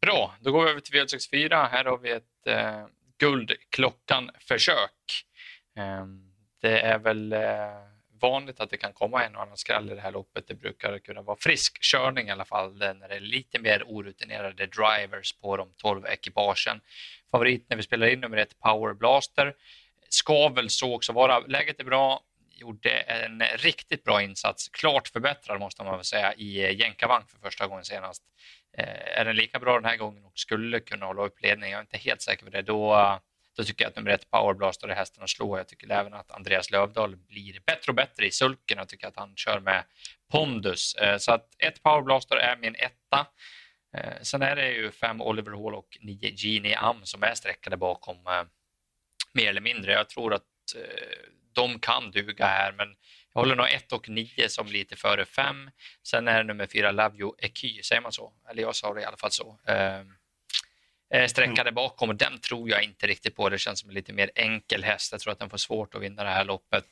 Bra, 0.00 0.34
då 0.40 0.52
går 0.52 0.64
vi 0.64 0.70
över 0.70 0.80
till 0.80 0.94
V64. 0.94 1.68
Här 1.70 1.84
har 1.84 1.98
vi 1.98 2.10
ett 2.10 2.46
eh, 2.46 2.86
Guldklockan-försök. 3.18 5.24
Ehm, 5.76 6.32
det 6.60 6.80
är 6.80 6.98
väl 6.98 7.32
eh, 7.32 7.40
vanligt 8.20 8.60
att 8.60 8.70
det 8.70 8.76
kan 8.76 8.92
komma 8.92 9.24
en 9.24 9.36
och 9.36 9.42
annan 9.42 9.56
skräll 9.56 9.90
i 9.90 9.94
det 9.94 10.00
här 10.00 10.12
loppet. 10.12 10.48
Det 10.48 10.54
brukar 10.54 10.98
kunna 10.98 11.22
vara 11.22 11.36
frisk 11.40 11.82
körning 11.82 12.28
i 12.28 12.30
alla 12.30 12.44
fall 12.44 12.76
när 12.76 13.08
det 13.08 13.14
är 13.14 13.20
lite 13.20 13.58
mer 13.58 13.82
orutinerade 13.86 14.66
drivers 14.66 15.32
på 15.32 15.56
de 15.56 15.72
12 15.76 16.06
ekipagen. 16.06 16.80
Favorit 17.30 17.66
när 17.68 17.76
vi 17.76 17.82
spelar 17.82 18.06
in 18.06 18.20
nummer 18.20 18.36
ett 18.36 18.58
Power 18.58 18.94
Blaster 18.94 19.54
ska 20.08 20.48
väl 20.48 20.70
så 20.70 20.94
också 20.94 21.12
vara. 21.12 21.38
Läget 21.38 21.80
är 21.80 21.84
bra, 21.84 22.22
gjorde 22.50 22.90
en 22.90 23.42
riktigt 23.42 24.04
bra 24.04 24.22
insats, 24.22 24.68
klart 24.68 25.08
förbättrad 25.08 25.60
måste 25.60 25.84
man 25.84 25.96
väl 25.96 26.04
säga 26.04 26.34
i 26.34 26.64
eh, 26.64 26.80
jänkarvagn 26.80 27.24
för 27.28 27.38
första 27.38 27.66
gången 27.66 27.84
senast. 27.84 28.22
Eh, 28.78 29.20
är 29.20 29.24
den 29.24 29.36
lika 29.36 29.58
bra 29.58 29.74
den 29.74 29.84
här 29.84 29.96
gången 29.96 30.24
och 30.24 30.38
skulle 30.38 30.80
kunna 30.80 31.06
hålla 31.06 31.22
upp 31.22 31.42
ledningen, 31.42 31.70
jag 31.70 31.78
är 31.78 31.82
inte 31.82 31.96
helt 31.96 32.22
säker 32.22 32.44
på 32.44 32.50
det, 32.50 32.62
då 32.62 33.20
då 33.56 33.64
tycker 33.64 33.84
jag 33.84 33.88
att 33.90 33.96
nummer 33.96 34.10
ett 34.10 34.30
Powerblaster 34.30 34.88
är 34.88 34.94
hästen 34.94 35.22
att 35.22 35.30
slå. 35.30 35.56
Jag 35.56 35.68
tycker 35.68 35.90
även 35.90 36.14
att 36.14 36.30
Andreas 36.30 36.70
Lövdahl 36.70 37.16
blir 37.16 37.60
bättre 37.66 37.90
och 37.90 37.94
bättre 37.94 38.26
i 38.26 38.30
sulken. 38.30 38.78
Jag 38.78 38.88
tycker 38.88 39.06
att 39.06 39.16
han 39.16 39.36
kör 39.36 39.60
med 39.60 39.84
pondus. 40.30 40.94
Eh, 40.94 41.18
så 41.18 41.32
att 41.32 41.48
ett 41.58 41.82
Powerblaster 41.82 42.36
är 42.36 42.56
min 42.56 42.74
etta. 42.74 43.26
Eh, 43.96 44.22
sen 44.22 44.42
är 44.42 44.56
det 44.56 44.70
ju 44.70 44.90
fem 44.90 45.20
Oliver 45.20 45.50
Hall 45.50 45.74
och 45.74 45.98
nio 46.00 46.34
Genie 46.36 46.78
Am 46.78 47.00
som 47.04 47.22
är 47.22 47.34
sträckade 47.34 47.76
bakom 47.76 48.16
eh, 48.16 48.42
mer 49.32 49.48
eller 49.48 49.60
mindre. 49.60 49.92
Jag 49.92 50.08
tror 50.08 50.34
att 50.34 50.42
eh, 50.76 51.28
de 51.52 51.78
kan 51.78 52.10
duga 52.10 52.46
här, 52.46 52.72
men 52.72 52.96
jag 53.34 53.40
håller 53.40 53.56
nog 53.56 53.66
ett 53.70 53.92
och 53.92 54.08
nio 54.08 54.48
som 54.48 54.66
lite 54.66 54.96
före 54.96 55.24
fem. 55.24 55.70
Sen 56.02 56.28
är 56.28 56.38
det 56.38 56.44
nummer 56.44 56.66
fyra 56.66 56.92
Love 56.92 57.18
You 57.18 57.32
Eky, 57.38 57.82
säger 57.82 58.02
man 58.02 58.12
så? 58.12 58.32
Eller 58.50 58.62
jag 58.62 58.76
sa 58.76 58.94
det 58.94 59.00
i 59.00 59.04
alla 59.04 59.16
fall 59.16 59.30
så 59.30 59.58
eh, 59.66 61.26
sträckade 61.26 61.60
mm. 61.60 61.74
bakom 61.74 62.08
och 62.08 62.14
den 62.14 62.38
tror 62.38 62.70
jag 62.70 62.82
inte 62.82 63.06
riktigt 63.06 63.36
på. 63.36 63.48
Det 63.48 63.58
känns 63.58 63.80
som 63.80 63.88
en 63.88 63.94
lite 63.94 64.12
mer 64.12 64.30
enkel 64.34 64.84
häst. 64.84 65.12
Jag 65.12 65.20
tror 65.20 65.32
att 65.32 65.38
den 65.38 65.50
får 65.50 65.58
svårt 65.58 65.94
att 65.94 66.02
vinna 66.02 66.24
det 66.24 66.30
här 66.30 66.44
loppet. 66.44 66.84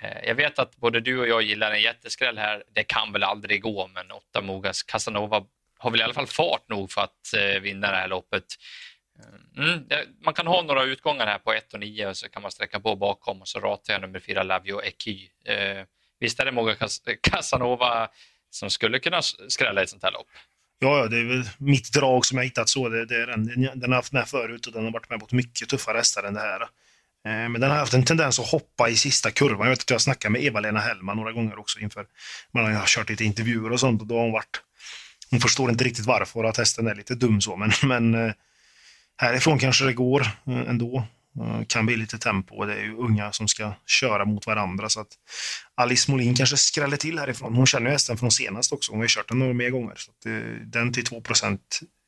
Eh, 0.00 0.28
jag 0.28 0.34
vet 0.34 0.58
att 0.58 0.76
både 0.76 1.00
du 1.00 1.18
och 1.18 1.28
jag 1.28 1.42
gillar 1.42 1.72
en 1.72 1.82
jätteskräll 1.82 2.38
här. 2.38 2.64
Det 2.72 2.84
kan 2.84 3.12
väl 3.12 3.22
aldrig 3.22 3.62
gå, 3.62 3.90
men 3.94 4.10
åtta 4.10 4.40
Mogas 4.40 4.82
Casanova 4.82 5.44
har 5.78 5.90
väl 5.90 6.00
i 6.00 6.02
alla 6.02 6.14
fall 6.14 6.26
fart 6.26 6.68
nog 6.68 6.92
för 6.92 7.00
att 7.00 7.34
eh, 7.36 7.60
vinna 7.60 7.90
det 7.90 7.96
här 7.96 8.08
loppet. 8.08 8.44
Eh, 9.18 9.64
mm, 9.64 9.84
man 10.24 10.34
kan 10.34 10.46
ha 10.46 10.62
några 10.62 10.84
utgångar 10.84 11.26
här 11.26 11.38
på 11.38 11.52
1 11.52 11.74
och 11.74 11.80
9 11.80 12.06
och 12.06 12.16
så 12.16 12.28
kan 12.28 12.42
man 12.42 12.50
sträcka 12.50 12.80
på 12.80 12.96
bakom 12.96 13.40
och 13.40 13.48
så 13.48 13.60
ratar 13.60 13.92
jag 13.92 14.00
nummer 14.02 14.20
4 14.20 14.42
Lavio 14.42 14.82
Eky. 14.82 15.28
Eh, 15.44 15.84
visst 16.20 16.40
är 16.40 16.44
det 16.44 16.52
Moga 16.52 16.76
Casanova 17.22 18.08
som 18.50 18.70
skulle 18.70 18.98
kunna 18.98 19.22
skrälla 19.48 19.82
ett 19.82 19.90
sånt 19.90 20.02
här 20.02 20.12
lopp? 20.12 20.28
Ja, 20.78 21.06
det 21.06 21.18
är 21.18 21.24
väl 21.24 21.44
mitt 21.58 21.92
drag 21.92 22.26
som 22.26 22.38
jag 22.38 22.44
hittat 22.44 22.68
så. 22.68 22.88
Det, 22.88 23.06
det 23.06 23.16
är 23.22 23.26
den. 23.26 23.46
den 23.80 23.90
har 23.90 23.96
haft 23.96 24.12
med 24.12 24.28
förut 24.28 24.66
och 24.66 24.72
den 24.72 24.84
har 24.84 24.92
varit 24.92 25.10
med 25.10 25.20
på 25.20 25.26
mycket 25.30 25.68
tuffare 25.68 25.96
hästar 25.96 26.22
än 26.22 26.34
det 26.34 26.40
här. 26.40 26.60
Eh, 27.26 27.48
men 27.48 27.60
den 27.60 27.70
har 27.70 27.78
haft 27.78 27.94
en 27.94 28.04
tendens 28.04 28.40
att 28.40 28.50
hoppa 28.50 28.88
i 28.88 28.96
sista 28.96 29.30
kurvan. 29.30 29.66
Jag 29.66 29.70
vet 29.70 29.80
att 29.80 29.90
jag 29.90 30.00
snackat 30.00 30.32
med 30.32 30.44
Eva-Lena 30.44 30.80
Hellman 30.80 31.16
några 31.16 31.32
gånger 31.32 31.58
också 31.58 31.78
inför 31.80 32.06
man 32.52 32.74
har 32.74 32.86
kört 32.86 33.10
lite 33.10 33.24
intervjuer 33.24 33.72
och 33.72 33.80
sånt. 33.80 34.00
Och 34.00 34.06
då 34.06 34.14
har 34.14 34.22
hon 34.22 34.32
varit... 34.32 34.60
Hon 35.30 35.40
förstår 35.40 35.70
inte 35.70 35.84
riktigt 35.84 36.06
varför 36.06 36.44
att 36.44 36.56
hästen 36.56 36.86
är 36.86 36.94
lite 36.94 37.14
dum 37.14 37.40
så, 37.40 37.56
men, 37.56 37.72
men 37.82 38.14
eh, 38.14 38.32
härifrån 39.16 39.58
kanske 39.58 39.84
det 39.84 39.92
går 39.92 40.20
eh, 40.20 40.68
ändå. 40.68 41.04
Eh, 41.40 41.64
kan 41.66 41.86
bli 41.86 41.96
lite 41.96 42.18
tempo 42.18 42.54
och 42.54 42.66
det 42.66 42.74
är 42.74 42.84
ju 42.84 42.96
unga 42.96 43.32
som 43.32 43.48
ska 43.48 43.72
köra 43.86 44.24
mot 44.24 44.46
varandra. 44.46 44.88
Så 44.88 45.00
att 45.00 45.08
Alice 45.74 46.10
Molin 46.10 46.34
kanske 46.34 46.56
skräller 46.56 46.96
till 46.96 47.18
härifrån. 47.18 47.54
Hon 47.54 47.66
känner 47.66 47.86
ju 47.86 47.92
hästen 47.92 48.16
från 48.16 48.30
senast 48.30 48.72
också. 48.72 48.92
Hon 48.92 48.98
har 48.98 49.04
ju 49.04 49.08
kört 49.08 49.28
den 49.28 49.38
några 49.38 49.52
mer 49.52 49.70
gånger. 49.70 49.94
Så 49.96 50.10
att 50.10 50.32
den 50.72 50.92
till 50.92 51.04
2 51.04 51.22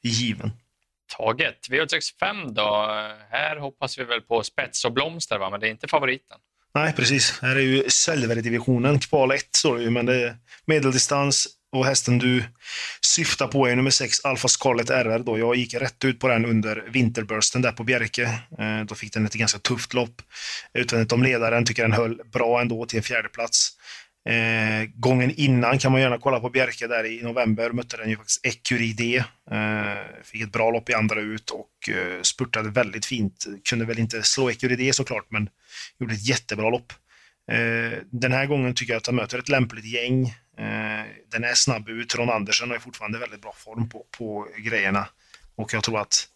är 0.03 0.09
given. 0.09 0.51
Taget. 1.17 1.69
V865 1.71 2.53
då? 2.53 2.87
Här 3.31 3.57
hoppas 3.57 3.99
vi 3.99 4.05
väl 4.05 4.21
på 4.21 4.43
spets 4.43 4.85
och 4.85 4.93
blomster, 4.93 5.39
va? 5.39 5.51
men 5.51 5.61
det 5.61 5.69
är 5.69 5.71
inte 5.71 5.89
favoriten. 5.89 6.39
Nej, 6.75 6.93
precis. 6.93 7.39
Här 7.43 7.57
är 7.57 7.61
ju 7.61 7.85
Silver-divisionen. 7.89 8.99
Kval 8.99 9.31
1 9.31 9.57
står 9.57 9.77
det 9.77 9.83
ju, 9.83 9.91
men 9.91 10.07
det 10.07 10.23
är 10.23 10.37
medeldistans, 10.65 11.49
och 11.73 11.87
hästen 11.87 12.19
du 12.19 12.45
syftar 13.01 13.47
på 13.47 13.67
är 13.67 13.77
nummer 13.77 13.91
6, 13.91 14.25
Alfa 14.25 14.49
Scarlet 14.49 14.91
RR. 14.91 15.19
Då. 15.19 15.39
Jag 15.39 15.57
gick 15.57 15.75
rätt 15.75 16.05
ut 16.05 16.21
på 16.21 16.29
den 16.29 16.45
under 16.45 16.85
vinterbursten 16.93 17.63
där 17.63 17.73
på 17.73 17.85
Bjerke. 17.85 18.23
Eh, 18.59 18.85
då 18.87 18.95
fick 18.95 19.13
den 19.13 19.27
ett 19.27 19.35
ganska 19.35 19.59
tufft 19.59 19.95
lopp. 19.95 20.23
Utvändigt 20.75 21.13
om 21.13 21.23
ledaren 21.23 21.65
tycker 21.65 21.83
den 21.83 21.93
höll 21.93 22.21
bra 22.33 22.61
ändå 22.61 22.87
till 22.87 22.97
en 22.97 23.03
fjärde 23.03 23.29
plats. 23.29 23.71
Eh, 24.29 24.89
gången 24.95 25.31
innan 25.37 25.79
kan 25.79 25.93
man 25.93 26.01
gärna 26.01 26.19
kolla 26.19 26.41
på 26.41 26.51
Bjerke 26.51 26.87
där 26.87 27.05
i 27.05 27.23
november. 27.23 27.71
Mötte 27.71 27.97
den 27.97 28.11
ju 28.11 28.17
faktiskt 28.17 28.47
Ecuride. 28.47 29.25
Eh, 29.51 30.25
fick 30.25 30.43
ett 30.43 30.53
bra 30.53 30.71
lopp 30.71 30.91
i 30.91 30.95
andra 30.95 31.21
ut 31.21 31.51
och 31.51 31.95
eh, 31.95 32.23
spurtade 32.23 32.71
väldigt 32.71 33.07
fint. 33.07 33.47
Kunde 33.69 33.85
väl 33.85 33.99
inte 33.99 34.23
slå 34.23 34.51
Ecuride 34.51 34.93
såklart, 34.93 35.27
men 35.29 35.49
gjorde 36.01 36.15
ett 36.15 36.29
jättebra 36.29 36.71
lopp. 36.71 36.93
Eh, 37.53 37.99
den 38.11 38.33
här 38.33 38.47
gången 38.47 38.75
tycker 38.75 38.93
jag 38.93 39.01
att 39.01 39.07
han 39.07 39.17
möter 39.17 39.39
ett 39.39 39.49
lämpligt 39.49 39.85
gäng. 39.85 40.35
Eh, 40.59 41.05
den 41.31 41.45
är 41.45 41.55
snabb 41.55 41.89
ut. 41.89 42.15
Ron 42.15 42.31
Andersen 42.31 42.71
har 42.71 42.79
fortfarande 42.79 43.19
väldigt 43.19 43.43
bra 43.43 43.53
form 43.53 43.89
på, 43.89 44.07
på 44.11 44.49
grejerna. 44.59 45.09
Och 45.55 45.75
jag 45.75 45.85
tror 45.85 46.01
att 46.01 46.29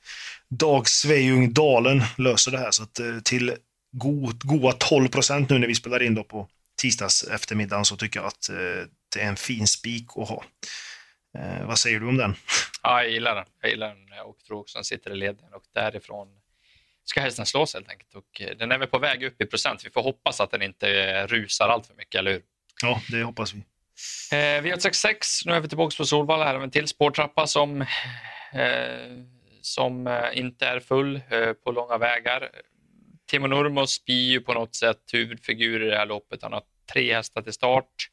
Dag 0.49 0.89
Svejung 0.89 1.53
Dalen 1.53 2.03
löser 2.19 2.51
det 2.51 2.59
här. 2.59 2.71
Så 2.71 2.83
att 2.83 2.99
eh, 2.99 3.19
till 3.25 3.57
god, 3.93 4.43
goda 4.45 4.73
12 4.73 5.09
procent 5.09 5.51
nu 5.51 5.59
när 5.59 5.67
vi 5.67 5.75
spelar 5.75 6.03
in 6.03 6.15
då 6.15 6.25
på 6.25 6.49
tisdags 6.77 7.23
eftermiddagen 7.25 7.85
så 7.85 7.97
tycker 7.97 8.21
jag 8.21 8.27
att 8.27 8.49
eh, 8.49 8.87
det 9.15 9.21
är 9.21 9.29
en 9.29 9.37
fin 9.37 9.67
spik 9.67 10.07
att 10.17 10.29
ha. 10.29 10.45
Vad 11.67 11.79
säger 11.79 12.01
du 12.01 12.09
om 12.09 12.17
den? 12.17 12.35
Ja, 12.83 13.03
jag 13.03 13.13
gillar 13.13 13.35
den. 13.35 13.45
Jag 13.61 13.71
gillar 13.71 13.89
den 13.89 14.21
och 14.25 14.39
tror 14.47 14.61
också 14.61 14.79
den 14.79 14.85
sitter 14.85 15.11
i 15.11 15.17
ledningen 15.17 15.55
och 15.55 15.63
därifrån 15.75 16.29
ska 17.05 17.21
hästen 17.21 17.47
slås 17.47 17.75
helt 17.75 17.89
enkelt. 17.89 18.15
Och 18.15 18.43
den 18.59 18.73
är 18.73 18.79
väl 18.79 18.89
på 18.89 18.99
väg 18.99 19.23
upp 19.23 19.43
i 19.43 19.47
procent. 19.47 19.87
Vi 19.87 19.91
får 19.91 20.03
hoppas 20.03 20.41
att 20.41 20.51
den 20.51 20.63
inte 20.63 21.27
rusar 21.27 21.69
allt 21.69 21.87
för 21.87 21.95
mycket, 21.95 22.19
eller 22.19 22.33
hur? 22.33 22.43
Ja, 22.83 23.03
det 23.11 23.23
hoppas 23.23 23.55
vi. 23.55 23.63
Eh, 24.33 24.63
V86, 24.63 25.15
nu 25.47 25.53
är 25.53 25.61
vi 25.61 25.69
tillbaka 25.69 25.95
på 25.97 26.05
Solvalla. 26.05 26.45
Här 26.45 26.55
har 26.55 26.63
en 26.63 26.71
till 26.71 26.89
spårtrappa 26.89 27.47
som, 27.47 27.81
eh, 28.53 29.09
som 29.61 30.07
eh, 30.07 30.39
inte 30.39 30.67
är 30.67 30.81
full 30.81 31.21
eh, 31.31 31.53
på 31.53 31.73
långa 31.73 31.99
vägar. 31.99 32.51
Timo 33.31 33.47
Nurmos 33.47 34.05
blir 34.05 34.31
ju 34.31 34.41
på 34.41 34.55
något 34.55 34.75
sätt 34.75 35.01
huvudfigur 35.13 35.83
i 35.83 35.91
det 35.91 35.97
här 35.97 36.07
loppet. 36.07 36.43
Han 36.43 36.53
har 36.53 36.63
tre 36.93 37.15
hästar 37.15 37.43
till 37.43 37.53
start. 37.53 38.09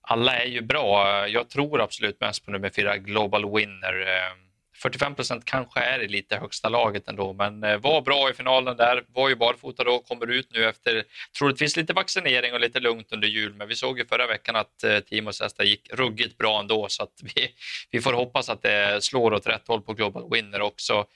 Alla 0.00 0.36
är 0.36 0.46
ju 0.46 0.60
bra. 0.60 1.28
Jag 1.28 1.48
tror 1.48 1.80
absolut 1.80 2.20
mest 2.20 2.44
på 2.44 2.50
nummer 2.50 2.70
fyra, 2.70 2.96
Global 2.96 3.56
Winner. 3.56 4.00
Eh, 4.00 4.51
45 4.82 5.14
procent 5.14 5.44
kanske 5.44 5.80
är 5.80 6.00
i 6.02 6.08
lite 6.08 6.36
högsta 6.36 6.68
laget 6.68 7.08
ändå, 7.08 7.32
men 7.32 7.64
eh, 7.64 7.78
var 7.78 8.00
bra 8.00 8.30
i 8.30 8.34
finalen 8.34 8.76
där. 8.76 9.04
Var 9.08 9.28
ju 9.28 9.36
barfota 9.36 9.84
då, 9.84 9.98
kommer 9.98 10.30
ut 10.30 10.48
nu 10.50 10.64
efter 10.64 11.04
troligtvis 11.38 11.76
lite 11.76 11.92
vaccinering 11.92 12.52
och 12.52 12.60
lite 12.60 12.80
lugnt 12.80 13.12
under 13.12 13.28
jul. 13.28 13.54
Men 13.54 13.68
vi 13.68 13.74
såg 13.74 13.98
ju 13.98 14.06
förra 14.06 14.26
veckan 14.26 14.56
att 14.56 14.84
eh, 14.84 14.98
Timos 14.98 15.40
hästar 15.40 15.64
gick 15.64 15.90
ruggigt 15.92 16.38
bra 16.38 16.60
ändå, 16.60 16.88
så 16.88 17.02
att 17.02 17.20
vi, 17.22 17.54
vi 17.90 18.00
får 18.00 18.12
hoppas 18.12 18.48
att 18.48 18.62
det 18.62 19.04
slår 19.04 19.32
åt 19.32 19.46
rätt 19.46 19.68
håll 19.68 19.82
på 19.82 19.92
Global 19.92 20.30
Winner 20.30 20.60
också. 20.60 21.06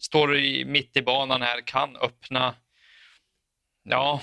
Står 0.00 0.36
i, 0.36 0.64
mitt 0.64 0.96
i 0.96 1.02
banan 1.02 1.42
här, 1.42 1.60
kan 1.60 1.96
öppna 1.96 2.54
Ja, 3.88 4.20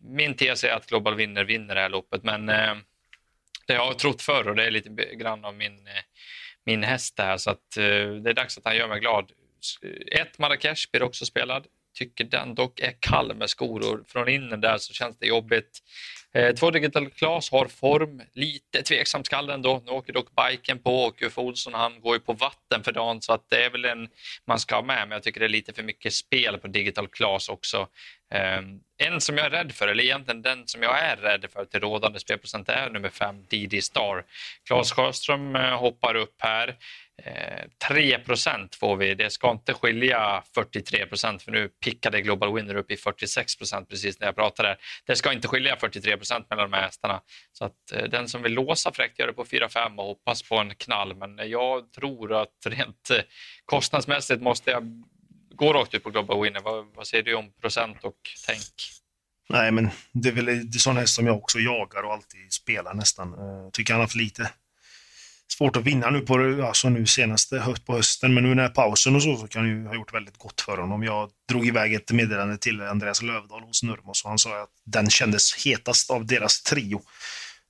min 0.00 0.34
tes 0.34 0.64
är 0.64 0.72
att 0.72 0.86
Global 0.86 1.14
Winner 1.14 1.44
vinner 1.44 1.74
det 1.74 1.80
här 1.80 1.88
loppet, 1.88 2.22
men 2.22 2.48
eh, 2.48 2.74
det 3.66 3.74
har 3.74 3.86
jag 3.86 3.98
trott 3.98 4.22
förr 4.22 4.48
och 4.48 4.56
det 4.56 4.66
är 4.66 4.70
lite 4.70 4.90
grann 5.14 5.44
av 5.44 5.54
min, 5.54 5.86
eh, 5.86 6.02
min 6.70 6.82
häst 6.82 7.14
här, 7.18 7.36
så 7.36 7.50
att, 7.50 7.76
eh, 7.76 7.82
det 8.22 8.30
är 8.30 8.34
dags 8.34 8.58
att 8.58 8.64
han 8.64 8.76
gör 8.76 8.88
mig 8.88 9.00
glad. 9.00 9.32
Eh, 9.82 10.20
ett 10.20 10.38
Marrakesh 10.38 10.90
blir 10.92 11.02
också 11.02 11.26
spelad. 11.26 11.66
Tycker 11.98 12.24
den 12.24 12.54
dock 12.54 12.80
är 12.80 12.94
kall 13.00 13.34
med 13.34 13.50
skor 13.50 14.04
från 14.08 14.28
innen 14.28 14.60
där 14.60 14.78
så 14.78 14.92
känns 14.92 15.18
det 15.18 15.26
jobbigt. 15.26 15.82
Eh, 16.34 16.54
två 16.54 16.70
Digital 16.70 17.10
Class 17.10 17.50
har 17.50 17.66
form, 17.66 18.22
lite 18.32 18.82
tveksam 18.82 19.24
skall 19.24 19.50
ändå. 19.50 19.82
Nu 19.86 19.92
åker 19.92 20.12
dock 20.12 20.28
biken 20.36 20.78
på 20.78 21.04
och 21.04 21.22
Uffe 21.22 21.40
Olsson 21.40 21.74
han 21.74 22.00
går 22.00 22.14
ju 22.14 22.20
på 22.20 22.32
vatten 22.32 22.82
för 22.84 22.92
dagen 22.92 23.22
så 23.22 23.32
att 23.32 23.50
det 23.50 23.64
är 23.64 23.70
väl 23.70 23.84
en 23.84 24.08
man 24.46 24.58
ska 24.58 24.74
ha 24.74 24.82
med 24.82 25.08
men 25.08 25.16
jag 25.16 25.22
tycker 25.22 25.40
det 25.40 25.46
är 25.46 25.48
lite 25.58 25.72
för 25.72 25.82
mycket 25.82 26.12
spel 26.12 26.58
på 26.58 26.68
Digital 26.68 27.08
Class 27.08 27.48
också. 27.48 27.88
Um, 28.34 28.80
en 28.98 29.20
som 29.20 29.36
jag 29.36 29.46
är 29.46 29.50
rädd 29.50 29.72
för, 29.72 29.88
eller 29.88 30.04
egentligen 30.04 30.42
den 30.42 30.68
som 30.68 30.82
jag 30.82 30.98
är 30.98 31.16
rädd 31.16 31.46
för 31.52 31.64
till 31.64 31.80
rådande 31.80 32.18
spelprocent 32.18 32.68
är 32.68 32.90
nummer 32.90 33.08
fem, 33.08 33.44
DD 33.50 33.82
Star. 33.82 34.24
Claes 34.68 34.92
Sjöström 34.92 35.56
uh, 35.56 35.76
hoppar 35.76 36.14
upp 36.14 36.34
här. 36.38 36.76
3 37.88 38.14
eh, 38.14 38.20
får 38.80 38.96
vi. 38.96 39.14
Det 39.14 39.30
ska 39.30 39.50
inte 39.50 39.74
skilja 39.74 40.42
43% 40.56 41.38
för 41.38 41.52
nu 41.52 41.68
pickade 41.68 42.20
Global 42.20 42.54
Winner 42.54 42.74
upp 42.74 42.90
i 42.90 42.96
46% 42.96 43.84
precis 43.84 44.20
när 44.20 44.26
jag 44.26 44.36
pratade. 44.36 44.76
Det 45.06 45.16
ska 45.16 45.32
inte 45.32 45.48
skilja 45.48 45.74
43% 45.74 46.44
mellan 46.50 46.70
de 46.70 46.76
här 46.76 46.82
hästarna. 46.82 47.20
Så 47.52 47.64
att 47.64 47.92
eh, 47.94 48.04
den 48.04 48.28
som 48.28 48.42
vill 48.42 48.52
låsa 48.52 48.92
fräckt 48.92 49.18
gör 49.18 49.26
det 49.26 49.32
på 49.32 49.44
4-5 49.44 49.96
och 49.96 50.04
hoppas 50.04 50.42
på 50.42 50.56
en 50.56 50.74
knall. 50.74 51.16
Men 51.16 51.50
jag 51.50 51.92
tror 51.92 52.42
att 52.42 52.66
rent 52.66 53.10
eh, 53.10 53.22
kostnadsmässigt 53.64 54.42
måste 54.42 54.70
jag 54.70 55.04
gå 55.60 55.72
rakt 55.72 55.94
ut 55.94 56.02
på 56.02 56.10
Global 56.10 56.42
Winner. 56.42 56.60
Vad, 56.60 56.86
vad 56.94 57.06
säger 57.06 57.24
du 57.24 57.34
om 57.34 57.52
procent 57.60 57.96
och 58.02 58.16
tänk? 58.46 58.74
Nej, 59.48 59.70
men 59.70 59.90
det 60.12 60.28
är 60.28 60.32
väl 60.32 60.46
det 60.46 60.76
är 60.76 60.78
sån 60.78 60.96
häst 60.96 61.14
som 61.14 61.26
jag 61.26 61.36
också 61.36 61.58
jagar 61.58 62.02
och 62.02 62.12
alltid 62.12 62.52
spelar 62.52 62.94
nästan. 62.94 63.34
Jag 63.38 63.72
tycker 63.72 63.92
han 63.92 64.00
har 64.00 64.08
för 64.08 64.18
lite 64.18 64.50
svårt 65.52 65.76
att 65.76 65.84
vinna 65.84 66.10
nu 66.10 66.20
på 66.20 66.62
alltså 66.66 66.88
nu 66.88 67.06
senaste 67.06 67.76
på 67.86 67.96
hösten, 67.96 68.34
men 68.34 68.44
nu 68.44 68.54
när 68.54 68.68
pausen 68.68 69.16
och 69.16 69.22
så, 69.22 69.36
så 69.36 69.48
kan 69.48 69.68
ju 69.68 69.86
ha 69.86 69.94
gjort 69.94 70.14
väldigt 70.14 70.38
gott 70.38 70.60
för 70.60 70.78
honom. 70.78 71.02
Jag 71.02 71.30
drog 71.48 71.66
iväg 71.66 71.94
ett 71.94 72.12
meddelande 72.12 72.58
till 72.58 72.80
Andreas 72.80 73.22
Lövdahl 73.22 73.62
hos 73.62 73.82
Nurmos 73.82 74.24
och 74.24 74.28
han 74.28 74.38
sa 74.38 74.62
att 74.62 74.70
den 74.84 75.10
kändes 75.10 75.66
hetast 75.66 76.10
av 76.10 76.26
deras 76.26 76.62
trio. 76.62 77.02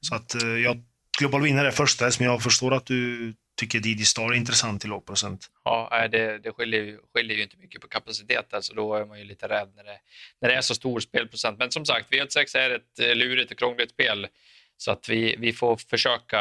Så 0.01 0.15
att 0.15 0.35
eh, 0.43 0.49
jag 0.49 0.83
Global 1.19 1.43
Winner 1.43 1.65
är 1.65 1.71
första 1.71 2.05
häst, 2.05 2.21
men 2.21 2.29
jag 2.29 2.43
förstår 2.43 2.75
att 2.75 2.87
du 2.87 3.35
tycker 3.61 3.81
Didi 3.81 4.05
Star 4.05 4.33
är 4.33 4.35
intressant 4.35 4.81
till 4.81 4.91
lågprocent. 4.91 5.51
Ja, 5.65 6.09
det, 6.13 6.39
det 6.39 6.53
skiljer, 6.53 6.99
skiljer 7.15 7.37
ju 7.37 7.43
inte 7.43 7.57
mycket 7.57 7.81
på 7.81 7.89
kapacitet, 7.89 8.55
alltså 8.55 8.75
då 8.75 8.95
är 8.95 9.05
man 9.05 9.19
ju 9.19 9.25
lite 9.25 9.49
rädd 9.49 9.69
när 9.77 9.85
det, 9.85 9.99
när 10.41 10.49
det 10.49 10.55
är 10.55 10.61
så 10.61 10.75
stor 10.75 11.01
spelprocent. 11.01 11.59
Men 11.59 11.71
som 11.71 11.85
sagt, 11.85 12.11
V6 12.13 12.57
är 12.57 12.71
ett 12.71 13.01
eh, 13.01 13.15
lurigt 13.15 13.53
och 13.53 13.59
krångligt 13.59 13.91
spel. 13.91 14.27
Så 14.77 14.91
att 14.91 15.09
vi, 15.09 15.37
vi 15.39 15.53
får 15.53 15.77
försöka 15.77 16.41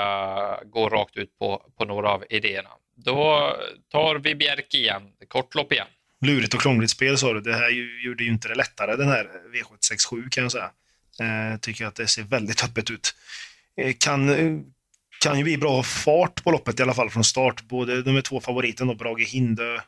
gå 0.66 0.90
rakt 0.90 1.18
ut 1.18 1.40
på, 1.40 1.72
på 1.78 1.86
några 1.86 2.10
av 2.10 2.24
idéerna. 2.30 2.70
Då 2.96 3.56
tar 3.92 4.16
vi 4.16 4.36
Bjerke 4.36 4.78
igen, 4.78 5.04
kortlopp 5.28 5.72
igen. 5.72 5.88
Lurigt 6.22 6.54
och 6.54 6.62
krångligt 6.62 6.90
spel 6.90 7.18
sa 7.18 7.34
du. 7.34 7.42
Det 7.42 7.54
här 7.54 7.70
gjorde 8.06 8.24
ju 8.24 8.30
inte 8.30 8.48
det 8.48 8.56
lättare 8.56 8.96
den 8.96 9.08
här 9.08 9.30
V767 9.54 10.30
kan 10.30 10.44
jag 10.44 10.52
säga. 10.52 10.72
Eh, 11.22 11.60
tycker 11.60 11.86
att 11.86 11.96
det 11.96 12.08
ser 12.08 12.24
väldigt 12.24 12.64
öppet 12.64 12.92
ut. 12.92 13.16
Eh, 13.78 13.96
kan, 14.00 14.30
kan 15.20 15.38
ju 15.38 15.44
bli 15.44 15.58
bra 15.58 15.84
fart 15.84 16.44
på 16.44 16.52
loppet 16.52 16.80
i 16.80 16.84
alla 16.84 16.94
fall 16.94 17.10
från 17.10 17.24
start. 17.24 17.62
Både 17.62 17.96
nummer 17.96 18.22
två 18.22 18.42
favoriten 18.42 18.88
då, 18.88 18.96
Brage 18.96 19.28
Hindö, 19.28 19.80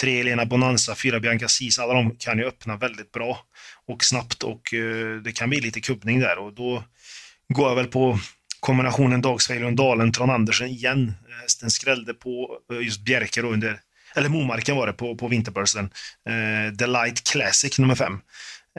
tre 0.00 0.20
Elena 0.20 0.46
Bonanza, 0.46 0.94
fyra 0.94 1.20
Bianca 1.20 1.48
Sis, 1.48 1.78
alla 1.78 1.94
de 1.94 2.16
kan 2.16 2.38
ju 2.38 2.44
öppna 2.44 2.76
väldigt 2.76 3.12
bra 3.12 3.38
och 3.86 4.04
snabbt 4.04 4.42
och 4.42 4.74
eh, 4.74 5.16
det 5.16 5.32
kan 5.32 5.50
bli 5.50 5.60
lite 5.60 5.80
kubbning 5.80 6.20
där 6.20 6.38
och 6.38 6.52
då 6.52 6.84
går 7.48 7.68
jag 7.68 7.76
väl 7.76 7.86
på 7.86 8.18
kombinationen 8.60 9.20
Dagsvejlund 9.20 9.76
Dalen, 9.76 10.12
Tron 10.12 10.30
Andersen 10.30 10.68
igen. 10.68 11.12
Eh, 11.28 11.42
hästen 11.42 11.70
skrällde 11.70 12.14
på 12.14 12.58
eh, 12.72 12.80
just 12.80 13.04
Bjerke 13.04 13.42
då 13.42 13.48
under, 13.48 13.80
eller 14.16 14.28
Momarken 14.28 14.76
var 14.76 14.86
det 14.86 14.92
på, 14.92 15.16
på 15.16 15.28
vinterbörsen. 15.28 15.90
Eh, 16.28 16.76
The 16.76 16.86
Light 16.86 17.24
Classic 17.24 17.78
nummer 17.78 17.94
fem. 17.94 18.20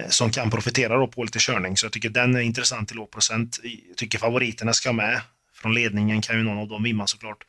Eh, 0.02 0.10
som 0.10 0.32
kan 0.32 0.52
profitera 0.52 0.98
då 0.98 1.08
på 1.08 1.24
lite 1.24 1.40
körning, 1.40 1.78
så 1.78 1.86
jag 1.86 1.94
tycker 1.94 2.10
den 2.10 2.36
är 2.36 2.40
intressant 2.40 2.88
till 2.88 2.98
låg 2.98 3.12
procent. 3.12 3.60
Jag 3.64 3.98
tycker 3.98 4.18
favoriterna 4.20 4.74
ska 4.74 4.94
med. 4.94 5.22
Från 5.66 5.74
ledningen 5.74 6.22
kan 6.22 6.38
ju 6.38 6.44
någon 6.44 6.58
av 6.58 6.68
dem 6.68 6.84
vimma 6.84 7.08
såklart. 7.08 7.44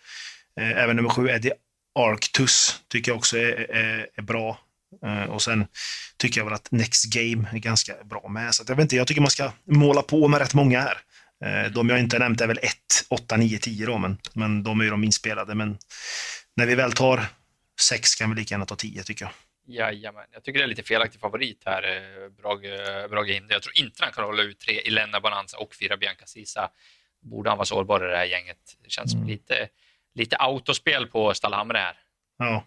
Eh, 0.61 0.71
även 0.71 0.97
nummer 0.97 1.09
sju, 1.09 1.29
Eddie 1.29 1.53
Arctus, 1.99 2.81
tycker 2.89 3.11
jag 3.11 3.17
också 3.17 3.39
är, 3.39 3.71
är, 3.71 4.09
är 4.15 4.23
bra. 4.23 4.59
Eh, 5.05 5.25
och 5.25 5.43
sen 5.43 5.67
tycker 6.17 6.41
jag 6.41 6.45
väl 6.45 6.55
att 6.55 6.71
Next 6.71 7.15
Game 7.15 7.49
är 7.53 7.59
ganska 7.59 7.95
bra 8.05 8.29
med. 8.29 8.55
Så 8.55 8.65
jag, 8.69 8.77
vet 8.77 8.83
inte, 8.83 8.97
jag 8.97 9.07
tycker 9.07 9.21
man 9.21 9.31
ska 9.31 9.53
måla 9.65 10.03
på 10.03 10.29
med 10.29 10.41
rätt 10.41 10.55
många 10.55 10.81
här. 10.81 10.99
Eh, 11.45 11.73
de 11.73 11.89
jag 11.89 11.99
inte 11.99 12.17
har 12.17 12.21
nämnt 12.21 12.41
är 12.41 12.47
väl 12.47 12.59
1, 12.63 12.73
8, 13.09 13.37
9, 13.37 13.59
10 13.59 13.87
då, 13.87 13.99
men, 13.99 14.19
men 14.35 14.63
de 14.63 14.81
är 14.81 14.85
ju 14.85 14.91
de 14.91 15.05
inspelade. 15.05 15.55
Men 15.55 15.79
när 16.57 16.67
vi 16.67 16.75
väl 16.75 16.93
tar 16.93 17.27
6 17.81 18.15
kan 18.15 18.31
vi 18.31 18.37
lika 18.37 18.55
gärna 18.55 18.67
ta 18.67 18.77
10 18.77 19.03
tycker 19.03 19.25
jag. 19.25 19.33
Jajamän, 19.77 20.27
jag 20.33 20.45
tycker 20.45 20.59
det 20.59 20.65
är 20.65 20.69
lite 20.69 20.83
felaktig 20.83 21.21
favorit 21.21 21.63
här, 21.67 21.83
eh, 21.83 22.29
Brage, 22.29 23.09
Brage 23.11 23.29
Hinde. 23.29 23.55
Jag 23.55 23.63
tror 23.63 23.79
inte 23.79 24.05
han 24.05 24.13
kan 24.13 24.25
hålla 24.25 24.43
ut 24.43 24.61
tre 24.61 24.79
Elena 24.79 25.21
Bonanza 25.21 25.59
och 25.59 25.75
fyra 25.75 25.97
Bianca 25.97 26.27
Sisa. 26.27 26.71
Borde 27.31 27.51
han 27.51 27.59
vara 27.59 27.67
sårbar 27.67 28.09
i 28.09 28.11
det 28.11 28.17
här 28.17 28.25
gänget. 28.25 28.59
Det 28.83 28.91
känns 28.91 29.15
mm. 29.15 29.25
som 29.25 29.29
lite, 29.29 29.69
lite 30.15 30.37
autospel 30.37 31.07
på 31.07 31.35
Stallhamre 31.35 31.79
här. 31.79 31.97
Ja, 32.39 32.65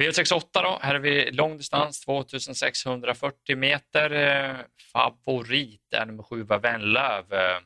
V68 0.00 0.44
då, 0.52 0.78
här 0.82 0.94
är 0.94 0.98
vi 0.98 1.30
långdistans 1.30 2.00
2640 2.00 3.56
meter. 3.56 4.66
Favorit 4.92 5.92
är 5.92 6.06
nummer 6.06 6.22
7 6.22 6.44
Vänlöv. 6.44 7.32
Eh, 7.32 7.58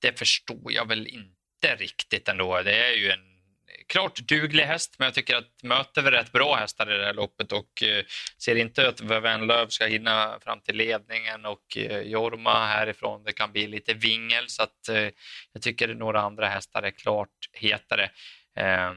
det 0.00 0.18
förstår 0.18 0.72
jag 0.72 0.88
väl 0.88 1.06
inte 1.06 1.76
riktigt 1.76 2.28
ändå. 2.28 2.62
Det 2.62 2.86
är 2.86 2.92
ju 2.92 3.10
en 3.10 3.35
klart 3.88 4.18
duglig 4.18 4.64
häst, 4.64 4.94
men 4.98 5.06
jag 5.06 5.14
tycker 5.14 5.36
att 5.36 5.62
möter 5.62 6.02
vi 6.02 6.10
rätt 6.10 6.32
bra 6.32 6.56
hästar 6.56 6.94
i 6.94 6.98
det 6.98 7.04
här 7.04 7.14
loppet 7.14 7.52
och 7.52 7.82
eh, 7.82 8.04
ser 8.38 8.56
inte 8.56 8.88
att 8.88 9.00
Vänlöv 9.00 9.68
ska 9.68 9.86
hinna 9.86 10.38
fram 10.40 10.60
till 10.60 10.76
ledningen 10.76 11.44
och 11.44 11.76
eh, 11.76 12.00
Jorma 12.00 12.66
härifrån. 12.66 13.24
Det 13.24 13.32
kan 13.32 13.52
bli 13.52 13.66
lite 13.66 13.94
vingel 13.94 14.44
så 14.48 14.62
att 14.62 14.88
eh, 14.88 15.08
jag 15.52 15.62
tycker 15.62 15.94
några 15.94 16.20
andra 16.20 16.48
hästar 16.48 16.82
är 16.82 16.90
klart 16.90 17.28
hetare. 17.52 18.10
Ehm, 18.56 18.96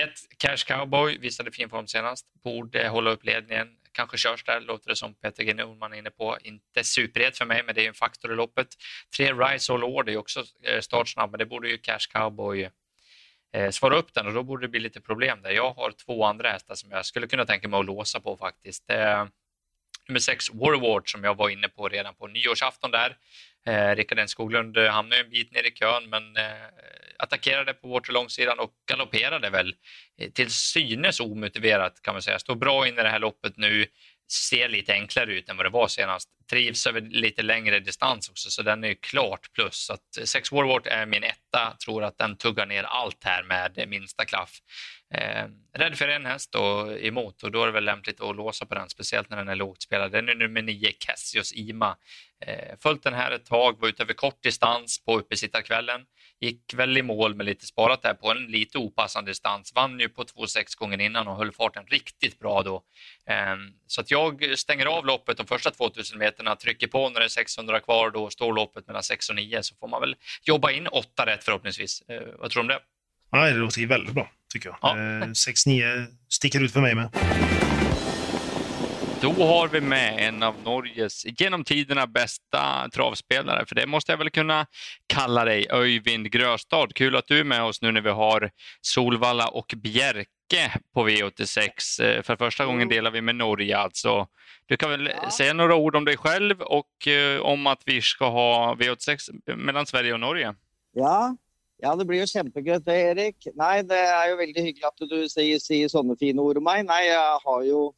ett, 0.00 0.38
Cash 0.38 0.64
Cowboy 0.66 1.18
visade 1.18 1.52
fin 1.52 1.68
form 1.68 1.86
senast, 1.86 2.26
borde 2.44 2.88
hålla 2.88 3.10
upp 3.10 3.24
ledningen. 3.24 3.68
kanske 3.92 4.18
körs 4.18 4.44
där, 4.44 4.60
låter 4.60 4.88
det 4.88 4.96
som 4.96 5.14
Peter 5.14 5.42
G. 5.44 5.54
Norman 5.54 5.92
är 5.92 5.98
inne 5.98 6.10
på. 6.10 6.38
Inte 6.42 6.84
superhet 6.84 7.38
för 7.38 7.44
mig, 7.44 7.62
men 7.62 7.74
det 7.74 7.84
är 7.84 7.88
en 7.88 7.94
faktor 7.94 8.32
i 8.32 8.36
loppet. 8.36 8.68
Tre 9.16 9.32
Rise 9.32 9.72
All 9.72 9.84
Order 9.84 10.12
är 10.12 10.16
också 10.16 10.44
startsnabb, 10.80 11.30
men 11.30 11.38
det 11.38 11.46
borde 11.46 11.68
ju 11.68 11.78
Cash 11.78 12.06
Cowboy 12.12 12.70
eh, 13.52 13.70
svara 13.70 13.96
upp 13.96 14.14
den 14.14 14.26
och 14.26 14.32
då 14.32 14.42
borde 14.42 14.66
det 14.66 14.70
bli 14.70 14.80
lite 14.80 15.00
problem 15.00 15.42
där. 15.42 15.50
Jag 15.50 15.72
har 15.72 15.92
två 16.06 16.24
andra 16.24 16.50
hästar 16.50 16.74
som 16.74 16.90
jag 16.90 17.06
skulle 17.06 17.26
kunna 17.26 17.44
tänka 17.44 17.68
mig 17.68 17.80
att 17.80 17.86
låsa 17.86 18.20
på 18.20 18.36
faktiskt. 18.36 18.90
Eh, 18.90 19.24
nummer 20.08 20.20
sex 20.20 20.50
Warward 20.50 21.12
som 21.12 21.24
jag 21.24 21.36
var 21.36 21.48
inne 21.48 21.68
på 21.68 21.88
redan 21.88 22.14
på 22.14 22.26
nyårsafton 22.26 22.90
där. 22.90 23.16
Eh, 23.66 23.96
Rickard 23.96 24.18
N 24.18 24.28
Skoglund 24.28 24.76
eh, 24.76 24.90
hamnade 24.90 25.22
en 25.22 25.30
bit 25.30 25.52
ner 25.52 25.66
i 25.66 25.70
kön 25.70 26.10
men 26.10 26.36
eh, 26.36 26.66
attackerade 27.18 27.74
på 27.74 27.88
waterlongsidan 27.88 28.58
och 28.58 28.70
galopperade 28.90 29.50
väl 29.50 29.74
eh, 30.20 30.30
till 30.30 30.50
synes 30.50 31.20
omotiverat 31.20 32.02
kan 32.02 32.14
man 32.14 32.22
säga. 32.22 32.38
Står 32.38 32.54
bra 32.54 32.88
in 32.88 32.98
i 32.98 33.02
det 33.02 33.08
här 33.08 33.18
loppet 33.18 33.56
nu, 33.56 33.86
ser 34.32 34.68
lite 34.68 34.92
enklare 34.92 35.32
ut 35.32 35.48
än 35.48 35.56
vad 35.56 35.66
det 35.66 35.70
var 35.70 35.88
senast. 35.88 36.28
Trivs 36.50 36.86
över 36.86 37.00
lite 37.00 37.42
längre 37.42 37.80
distans 37.80 38.28
också, 38.28 38.50
så 38.50 38.62
den 38.62 38.84
är 38.84 38.88
ju 38.88 38.94
klart 38.94 39.52
plus. 39.52 39.76
Så 39.76 39.92
att 39.92 40.28
Sex 40.28 40.52
Warwart 40.52 40.86
är 40.86 41.06
min 41.06 41.24
etta, 41.24 41.76
tror 41.84 42.04
att 42.04 42.18
den 42.18 42.36
tuggar 42.36 42.66
ner 42.66 42.82
allt 42.82 43.24
här 43.24 43.42
med 43.42 43.88
minsta 43.88 44.24
klaff. 44.24 44.60
Eh, 45.14 45.46
rädd 45.72 45.98
för 45.98 46.08
en 46.08 46.26
häst 46.26 46.54
och 46.54 47.02
emot 47.02 47.42
och 47.42 47.50
då 47.50 47.62
är 47.62 47.66
det 47.66 47.72
väl 47.72 47.84
lämpligt 47.84 48.20
att 48.20 48.36
låsa 48.36 48.66
på 48.66 48.74
den, 48.74 48.88
speciellt 48.88 49.30
när 49.30 49.36
den 49.36 49.48
är 49.48 49.56
lågt 49.56 49.82
spelad. 49.82 50.12
Den 50.12 50.28
är 50.28 50.34
nummer 50.34 50.62
nio, 50.62 50.92
Cassius 50.92 51.52
Ima. 51.52 51.96
Eh, 52.46 52.76
följt 52.82 53.02
den 53.02 53.14
här 53.14 53.30
ett 53.30 53.46
tag, 53.46 53.80
var 53.80 53.88
ute 53.88 54.02
över 54.02 54.14
kort 54.14 54.42
distans 54.42 55.04
på 55.04 55.18
uppesittarkvällen. 55.18 56.00
Gick 56.40 56.74
väl 56.74 56.98
i 56.98 57.02
mål 57.02 57.34
med 57.34 57.46
lite 57.46 57.66
sparat 57.66 58.02
där 58.02 58.14
på 58.14 58.30
en 58.30 58.46
lite 58.46 58.78
opassande 58.78 59.30
distans. 59.30 59.72
Vann 59.74 60.00
ju 60.00 60.08
på 60.08 60.24
2,6 60.24 60.78
gånger 60.78 61.00
innan 61.00 61.28
och 61.28 61.36
höll 61.36 61.52
farten 61.52 61.86
riktigt 61.86 62.38
bra 62.38 62.62
då. 62.62 62.82
Eh, 63.26 63.56
så 63.86 64.00
att 64.00 64.10
jag 64.10 64.58
stänger 64.58 64.86
av 64.86 65.06
loppet 65.06 65.36
de 65.36 65.46
första 65.46 65.70
2000 65.70 66.18
meterna, 66.40 66.56
trycker 66.56 66.86
på 66.86 67.10
när 67.10 67.20
det 67.20 67.26
är 67.26 67.28
600 67.28 67.80
kvar, 67.80 68.10
då 68.10 68.30
står 68.30 68.54
loppet 68.54 68.86
mellan 68.86 69.02
6 69.02 69.28
och 69.28 69.36
9 69.36 69.62
så 69.62 69.74
får 69.74 69.88
man 69.88 70.00
väl 70.00 70.16
jobba 70.42 70.70
in 70.70 70.86
åtta 70.86 71.26
rätt 71.26 71.44
förhoppningsvis. 71.44 72.02
Eh, 72.08 72.22
vad 72.38 72.50
tror 72.50 72.62
du 72.62 72.64
om 72.64 72.68
det? 72.68 72.78
Nej, 73.32 73.52
det 73.52 73.58
låter 73.58 73.86
väldigt 73.86 74.14
bra, 74.14 74.30
tycker 74.52 74.68
jag. 74.68 74.78
Ja. 74.82 74.96
6-9 74.96 76.06
sticker 76.28 76.64
ut 76.64 76.72
för 76.72 76.80
mig 76.80 76.94
med. 76.94 77.08
Då 79.22 79.32
har 79.32 79.68
vi 79.68 79.80
med 79.80 80.28
en 80.28 80.42
av 80.42 80.54
Norges 80.64 81.26
genom 81.40 81.64
tiderna 81.64 82.06
bästa 82.06 82.88
travspelare, 82.94 83.66
för 83.66 83.74
det 83.74 83.86
måste 83.86 84.12
jag 84.12 84.18
väl 84.18 84.30
kunna 84.30 84.66
kalla 85.06 85.44
dig, 85.44 85.66
Öyvind 85.70 86.30
Gröstad. 86.30 86.94
Kul 86.94 87.16
att 87.16 87.26
du 87.26 87.40
är 87.40 87.44
med 87.44 87.62
oss 87.62 87.82
nu 87.82 87.92
när 87.92 88.00
vi 88.00 88.10
har 88.10 88.50
Solvalla 88.80 89.48
och 89.48 89.74
Bjerke 89.76 90.80
på 90.94 91.08
V86. 91.08 92.02
Eh, 92.02 92.22
för 92.22 92.36
första 92.36 92.66
gången 92.66 92.88
delar 92.88 93.10
vi 93.10 93.20
med 93.20 93.34
Norge 93.34 93.78
alltså. 93.78 94.26
Du 94.66 94.76
kan 94.76 94.90
väl 94.90 95.10
ja. 95.22 95.30
säga 95.30 95.52
några 95.52 95.76
ord 95.76 95.96
om 95.96 96.04
dig 96.04 96.16
själv 96.16 96.60
och 96.60 97.08
eh, 97.08 97.40
om 97.40 97.66
att 97.66 97.82
vi 97.84 98.02
ska 98.02 98.28
ha 98.28 98.74
V86 98.74 99.56
mellan 99.56 99.86
Sverige 99.86 100.12
och 100.12 100.20
Norge? 100.20 100.54
Ja, 100.92 101.36
ja, 101.76 101.96
det 101.96 102.04
blir 102.04 102.20
jo 102.20 102.26
kjempegøy, 102.26 102.78
det, 102.78 102.96
Erik. 103.12 103.52
Nei, 103.54 103.82
det 103.82 104.00
er 104.00 104.30
jo 104.32 104.40
veldig 104.40 104.64
hyggelig 104.64 104.88
at 104.88 105.08
du 105.10 105.28
sier, 105.28 105.58
sier 105.58 105.88
sånne 105.88 106.16
fine 106.20 106.40
ord 106.40 106.60
om 106.60 106.64
meg. 106.64 106.86
Nei, 106.88 107.04
jeg 107.06 107.40
har 107.44 107.64
jo 107.68 107.90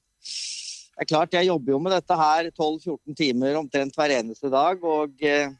det 0.92 1.06
er 1.06 1.08
klart, 1.08 1.34
jeg 1.34 1.48
jobber 1.48 1.72
jo 1.72 1.80
med 1.80 1.94
dette 1.96 2.16
her 2.20 2.48
12-14 2.52 3.16
timer 3.16 3.56
omtrent 3.56 3.96
hver 3.96 4.12
eneste 4.18 4.50
dag. 4.52 4.82
Og 4.84 5.24
eh, 5.24 5.54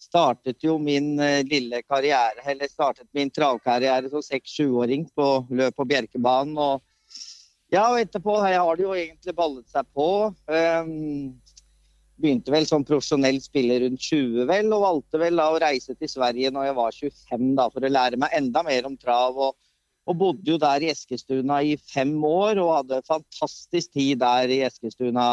startet 0.00 0.64
jo 0.64 0.78
min 0.80 1.18
eh, 1.20 1.44
lille 1.46 1.82
karriere, 1.84 2.42
eller 2.48 2.70
startet 2.70 3.08
min 3.16 3.30
travkarriere 3.34 4.08
som 4.12 4.24
6-7-åring 4.24 5.04
på 5.12 5.28
løp 5.50 5.76
på 5.76 5.86
Bjerkebanen. 5.90 6.56
Og 6.56 6.80
ja, 7.68 7.84
og 7.90 8.00
etterpå 8.00 8.38
har 8.40 8.78
det 8.78 8.86
jo 8.86 8.96
egentlig 8.96 9.36
ballet 9.36 9.68
seg 9.68 9.84
på. 9.92 10.08
Ehm, 10.48 11.36
begynte 12.18 12.52
vel 12.54 12.66
som 12.66 12.86
profesjonell 12.86 13.42
spiller 13.44 13.84
rundt 13.84 14.00
20, 14.00 14.46
vel, 14.48 14.72
og 14.72 14.84
valgte 14.86 15.20
vel 15.20 15.36
da 15.38 15.50
å 15.52 15.60
reise 15.60 15.94
til 15.94 16.10
Sverige 16.10 16.50
når 16.54 16.70
jeg 16.70 16.78
var 16.78 16.96
25 16.96 17.50
da, 17.58 17.68
for 17.74 17.84
å 17.84 17.92
lære 17.92 18.20
meg 18.20 18.34
enda 18.38 18.64
mer 18.66 18.88
om 18.88 18.96
trav. 18.96 19.36
Og, 19.36 19.56
og 20.08 20.16
bodde 20.16 20.54
jo 20.54 20.56
der 20.60 20.84
i 20.84 20.90
Eskilstuna 20.92 21.60
i 21.62 21.74
fem 21.76 22.14
år 22.24 22.60
og 22.62 22.74
hadde 22.78 23.02
fantastisk 23.08 23.92
tid 23.92 24.22
der 24.22 24.48
i 24.48 24.62
Eskilstuna. 24.64 25.26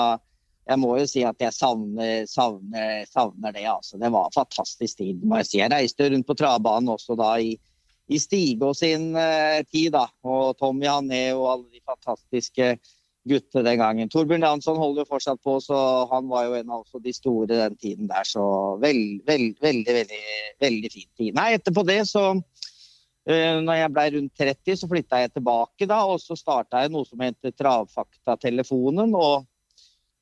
Jeg 0.66 0.82
må 0.82 0.96
jo 1.00 1.06
si 1.08 1.22
at 1.24 1.40
jeg 1.40 1.54
savner, 1.54 2.26
savner, 2.28 3.06
savner 3.08 3.54
det. 3.56 3.68
altså. 3.70 4.00
Det 4.02 4.12
var 4.12 4.34
fantastisk 4.36 4.98
tid. 4.98 5.24
må 5.24 5.40
Jeg 5.40 5.50
si. 5.52 5.62
Jeg 5.62 5.72
reiste 5.72 6.10
rundt 6.10 6.28
på 6.28 6.36
travbanen 6.36 6.92
også 6.92 7.16
da 7.20 7.36
i, 7.40 7.54
i 8.10 8.20
Stige 8.20 8.74
sin 8.76 9.14
eh, 9.16 9.62
tid. 9.72 9.94
da, 9.94 10.08
Og 10.26 10.58
Tommy 10.60 10.90
Hané 10.90 11.30
og 11.38 11.52
alle 11.54 11.70
de 11.70 11.84
fantastiske 11.86 12.76
gutter 13.26 13.64
den 13.66 13.80
gangen. 13.80 14.10
Torbjørn 14.10 14.44
Jansson 14.46 14.78
holder 14.78 15.04
jo 15.04 15.12
fortsatt 15.14 15.42
på, 15.42 15.58
så 15.64 15.78
han 16.12 16.28
var 16.30 16.50
jo 16.50 16.58
en 16.60 16.74
av 16.74 16.84
de 17.02 17.14
store 17.14 17.48
den 17.54 17.78
tiden 17.78 18.10
der. 18.10 18.28
Så 18.28 18.44
veld, 18.82 19.24
veld, 19.26 19.56
veldig, 19.62 19.96
veldig, 20.02 20.22
veldig 20.62 20.92
fin 20.94 21.10
tid. 21.18 21.32
Nei, 21.38 21.54
etterpå 21.58 21.86
det 21.88 22.02
så 22.10 22.34
Eh, 23.26 23.58
når 23.66 23.80
jeg 23.80 23.94
ble 23.94 24.06
rundt 24.16 24.42
30, 24.42 24.78
så 24.78 24.90
flytta 24.90 25.24
jeg 25.24 25.34
tilbake 25.34 25.88
da, 25.90 26.04
og 26.06 26.20
så 26.22 26.38
starta 26.38 26.84
jeg 26.84 26.94
noe 26.94 27.08
som 27.08 27.22
heter 27.26 27.54
Travfaktatelefonen. 27.58 29.16
Og 29.18 29.46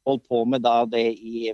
holdt 0.08 0.28
på 0.28 0.44
med 0.48 0.64
da 0.64 0.84
det 0.88 1.08
i 1.20 1.52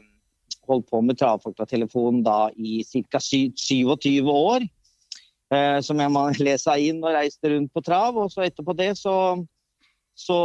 holdt 0.69 0.89
på 0.89 1.01
med 1.01 1.17
Travfaktatelefonen 1.17 2.21
da 2.25 2.49
i 2.53 2.83
ca. 2.85 3.21
27 3.21 4.29
år. 4.29 4.67
Eh, 5.49 5.79
som 5.81 5.97
jeg 5.97 6.13
må 6.13 6.27
lese 6.47 6.75
inn 6.85 7.01
og 7.01 7.15
reiste 7.17 7.55
rundt 7.55 7.73
på 7.73 7.85
trav. 7.85 8.17
Og 8.21 8.29
så 8.33 8.45
etterpå 8.45 8.77
det 8.77 8.93
så 8.99 9.15
så 10.19 10.39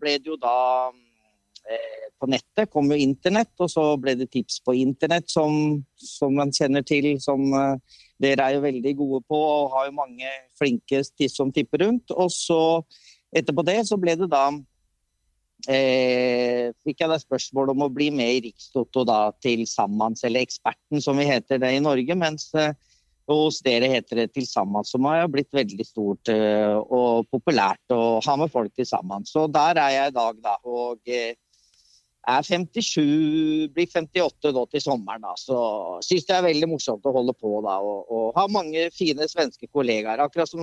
ble 0.00 0.16
det 0.22 0.30
jo 0.30 0.38
da 0.40 0.88
eh, 0.88 2.06
På 2.20 2.28
nettet 2.28 2.70
kom 2.72 2.90
jo 2.92 2.98
internett, 3.00 3.52
og 3.60 3.70
så 3.72 3.94
ble 4.00 4.14
det 4.20 4.30
tips 4.32 4.58
på 4.64 4.74
internett, 4.76 5.28
som, 5.32 5.80
som 5.96 6.34
man 6.36 6.52
kjenner 6.52 6.84
til. 6.84 7.14
Som 7.20 7.46
eh, 7.56 8.00
dere 8.20 8.46
er 8.46 8.56
jo 8.56 8.64
veldig 8.64 8.96
gode 8.98 9.22
på 9.28 9.38
og 9.38 9.70
har 9.76 9.88
jo 9.88 9.96
mange 9.96 10.34
flinke 10.58 11.02
som 11.30 11.52
tipper 11.54 11.86
rundt. 11.86 12.12
Og 12.12 12.28
så 12.34 12.60
etterpå 13.32 13.64
det 13.66 13.80
så 13.88 13.98
ble 14.00 14.16
det 14.20 14.28
da 14.32 14.46
eh, 15.70 16.70
fikk 16.84 17.02
jeg 17.02 17.12
da 17.12 17.18
spørsmål 17.20 17.74
om 17.74 17.86
å 17.86 17.92
bli 17.92 18.10
med 18.14 18.36
i 18.36 18.44
Rikstoto 18.48 19.04
da 19.08 19.30
til 19.42 19.64
sammen, 19.70 20.16
eller 20.24 20.44
Eksperten 20.44 21.02
som 21.04 21.20
vi 21.20 21.28
heter 21.30 21.62
det 21.62 21.74
i 21.76 21.82
Norge. 21.84 22.16
mens 22.18 22.50
eh, 22.54 22.72
og 23.30 23.44
hos 23.46 23.60
dere 23.62 23.86
heter 23.92 24.24
det 24.24 24.32
til 24.34 24.46
sammen, 24.48 24.86
som 24.86 25.06
har 25.06 25.28
blitt 25.30 25.52
veldig 25.54 25.86
stort 25.86 26.30
uh, 26.34 26.80
og 26.82 27.28
populært 27.30 27.94
å 27.94 28.18
ha 28.24 28.36
med 28.40 28.50
folk 28.50 28.74
til 28.74 28.88
sammen. 28.88 29.26
Så 29.28 29.46
der 29.52 29.78
er 29.78 29.94
jeg 29.94 30.10
i 30.10 30.16
dag, 30.16 30.40
da. 30.42 30.56
Og 30.66 30.98
eh, 31.06 31.36
er 32.28 32.42
57, 32.44 33.70
blir 33.72 33.88
58 33.88 34.52
nå 34.52 34.64
til 34.70 34.82
sommeren. 34.84 35.22
da, 35.24 35.32
Så 35.40 35.56
syns 36.04 36.26
det 36.28 36.36
er 36.36 36.46
veldig 36.48 36.68
morsomt 36.68 37.06
å 37.06 37.14
holde 37.14 37.34
på 37.36 37.60
da, 37.64 37.78
og, 37.80 38.10
og 38.12 38.36
ha 38.36 38.46
mange 38.52 38.88
fine 38.96 39.28
svenske 39.28 39.70
kollegaer. 39.72 40.20
Akkurat 40.20 40.50
som 40.50 40.60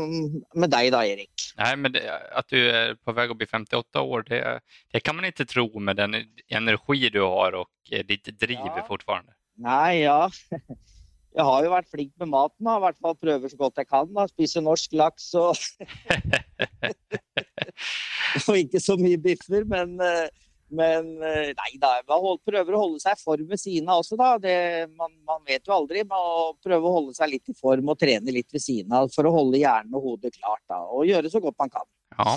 med 0.53 0.73
deg 0.73 0.91
da, 0.93 1.03
Erik. 1.05 1.31
Nej, 1.57 1.75
men 1.77 1.91
det, 1.91 2.03
att 2.31 2.47
du 2.49 2.69
är 2.69 2.95
på 2.95 3.11
väg 3.11 3.31
att 3.31 3.37
bli 3.37 3.47
58 3.47 4.01
år, 4.01 4.25
det, 4.29 4.59
det 4.93 4.99
kan 4.99 5.15
man 5.15 5.25
inte 5.25 5.45
tro 5.45 5.79
med 5.79 5.95
den 5.95 6.15
energi 6.47 7.09
du 7.09 7.21
har 7.21 7.51
och 7.53 7.69
ditt 8.07 8.39
driv 8.39 8.57
ja. 8.57 8.85
fortfarande. 8.87 9.33
Nej, 9.57 10.01
ja. 10.01 10.29
jeg 11.37 11.45
har 11.45 11.63
jo 11.63 11.71
vært 11.71 11.89
flink 11.89 12.13
med 12.19 12.29
maten. 12.29 12.65
Da. 12.65 12.77
I 12.77 12.83
hvert 12.85 12.99
fall 13.01 13.15
prøver 13.17 13.49
så 13.49 13.57
godt 13.57 13.81
jeg 13.81 13.89
kan. 13.89 14.09
Da. 14.13 14.27
Spiser 14.29 14.61
norsk 14.65 14.93
laks 14.93 15.33
og 15.37 15.55
Og 18.47 18.57
ikke 18.59 18.79
så 18.83 18.97
mye 18.99 19.17
biffer, 19.21 19.63
men, 19.69 19.95
eh, 20.03 20.27
men 20.69 21.13
eh, 21.23 21.53
nei 21.56 21.77
da. 21.80 21.93
Man 22.10 22.41
prøver 22.45 22.75
å 22.75 22.82
holde 22.82 23.01
seg 23.03 23.15
i 23.15 23.21
form 23.21 23.47
ved 23.49 23.62
siden 23.62 23.91
av 23.91 24.01
også, 24.03 24.17
da. 24.19 24.34
Det, 24.41 24.56
man, 24.97 25.13
man, 25.27 25.43
vet 25.47 25.67
jo 25.67 25.75
aldri. 25.77 26.03
Man 26.08 26.19
å 26.58 26.91
holde 26.91 27.15
seg 27.17 27.32
litt 27.32 27.53
i 27.53 27.58
form 27.58 27.93
og 27.93 27.99
trene 28.01 28.36
litt 28.36 28.51
ved 28.53 28.63
siden 28.63 28.95
av 28.97 29.12
for 29.13 29.30
å 29.30 29.36
holde 29.36 29.62
hjernen 29.62 29.95
og 29.95 30.12
hodet 30.12 30.36
klart. 30.36 30.63
Da, 30.67 30.84
og 30.84 31.08
gjøre 31.08 31.32
så 31.32 31.43
godt 31.43 31.60
man 31.62 31.73
kan. 31.73 31.88
Ja. 32.17 32.36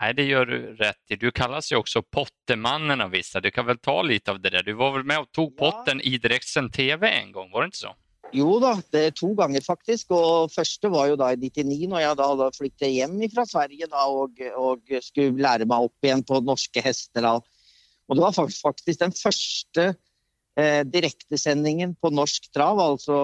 Nej, 0.00 0.14
det 0.14 0.22
gör 0.22 0.46
du 0.46 0.76
rätt 0.76 1.10
i. 1.10 1.16
Du 1.16 1.30
kallas 1.30 1.72
ju 1.72 1.76
också 1.76 2.02
Pottermannen 2.02 3.00
av 3.00 3.10
vissa. 3.10 3.40
Du 3.40 3.50
kan 3.50 3.66
väl 3.66 3.78
ta 3.78 4.02
lite 4.02 4.30
av 4.30 4.40
det 4.40 4.50
där. 4.50 4.62
Du 4.62 4.72
var 4.72 4.92
väl 4.92 5.04
med 5.04 5.18
och 5.18 5.32
tog 5.32 5.56
potten 5.56 6.00
ja. 6.04 6.10
i 6.10 6.18
direktsänd 6.18 6.72
tv 6.72 7.08
en 7.08 7.32
gång, 7.32 7.50
var 7.50 7.60
det 7.60 7.66
inte 7.66 7.78
så? 7.78 7.94
Jo 8.32 8.58
da, 8.62 8.76
det 8.94 9.00
er 9.08 9.14
to 9.16 9.32
ganger 9.38 9.64
faktisk. 9.64 10.12
Og 10.14 10.52
første 10.54 10.90
var 10.92 11.12
da 11.18 11.32
i 11.34 11.38
99, 11.40 11.88
når 11.90 12.04
jeg 12.04 12.18
da 12.18 12.28
hadde 12.32 12.50
flyktet 12.56 12.94
hjem 12.94 13.16
fra 13.34 13.46
Sverige 13.48 13.88
da, 13.90 14.06
og, 14.06 14.42
og, 14.56 14.94
skulle 15.02 15.42
lære 15.42 15.66
meg 15.68 15.88
opp 15.88 16.06
igjen 16.06 16.24
på 16.26 16.40
norske 16.46 16.84
hester. 16.84 17.26
Da. 17.26 17.34
Og 18.10 18.18
det 18.18 18.24
var 18.24 18.34
faktisk 18.34 19.00
den 19.00 19.12
første 19.14 19.84
eh, 20.58 20.82
direktesendingen 20.82 21.92
på 22.02 22.10
norsk 22.10 22.48
trav, 22.54 22.80
altså, 22.82 23.18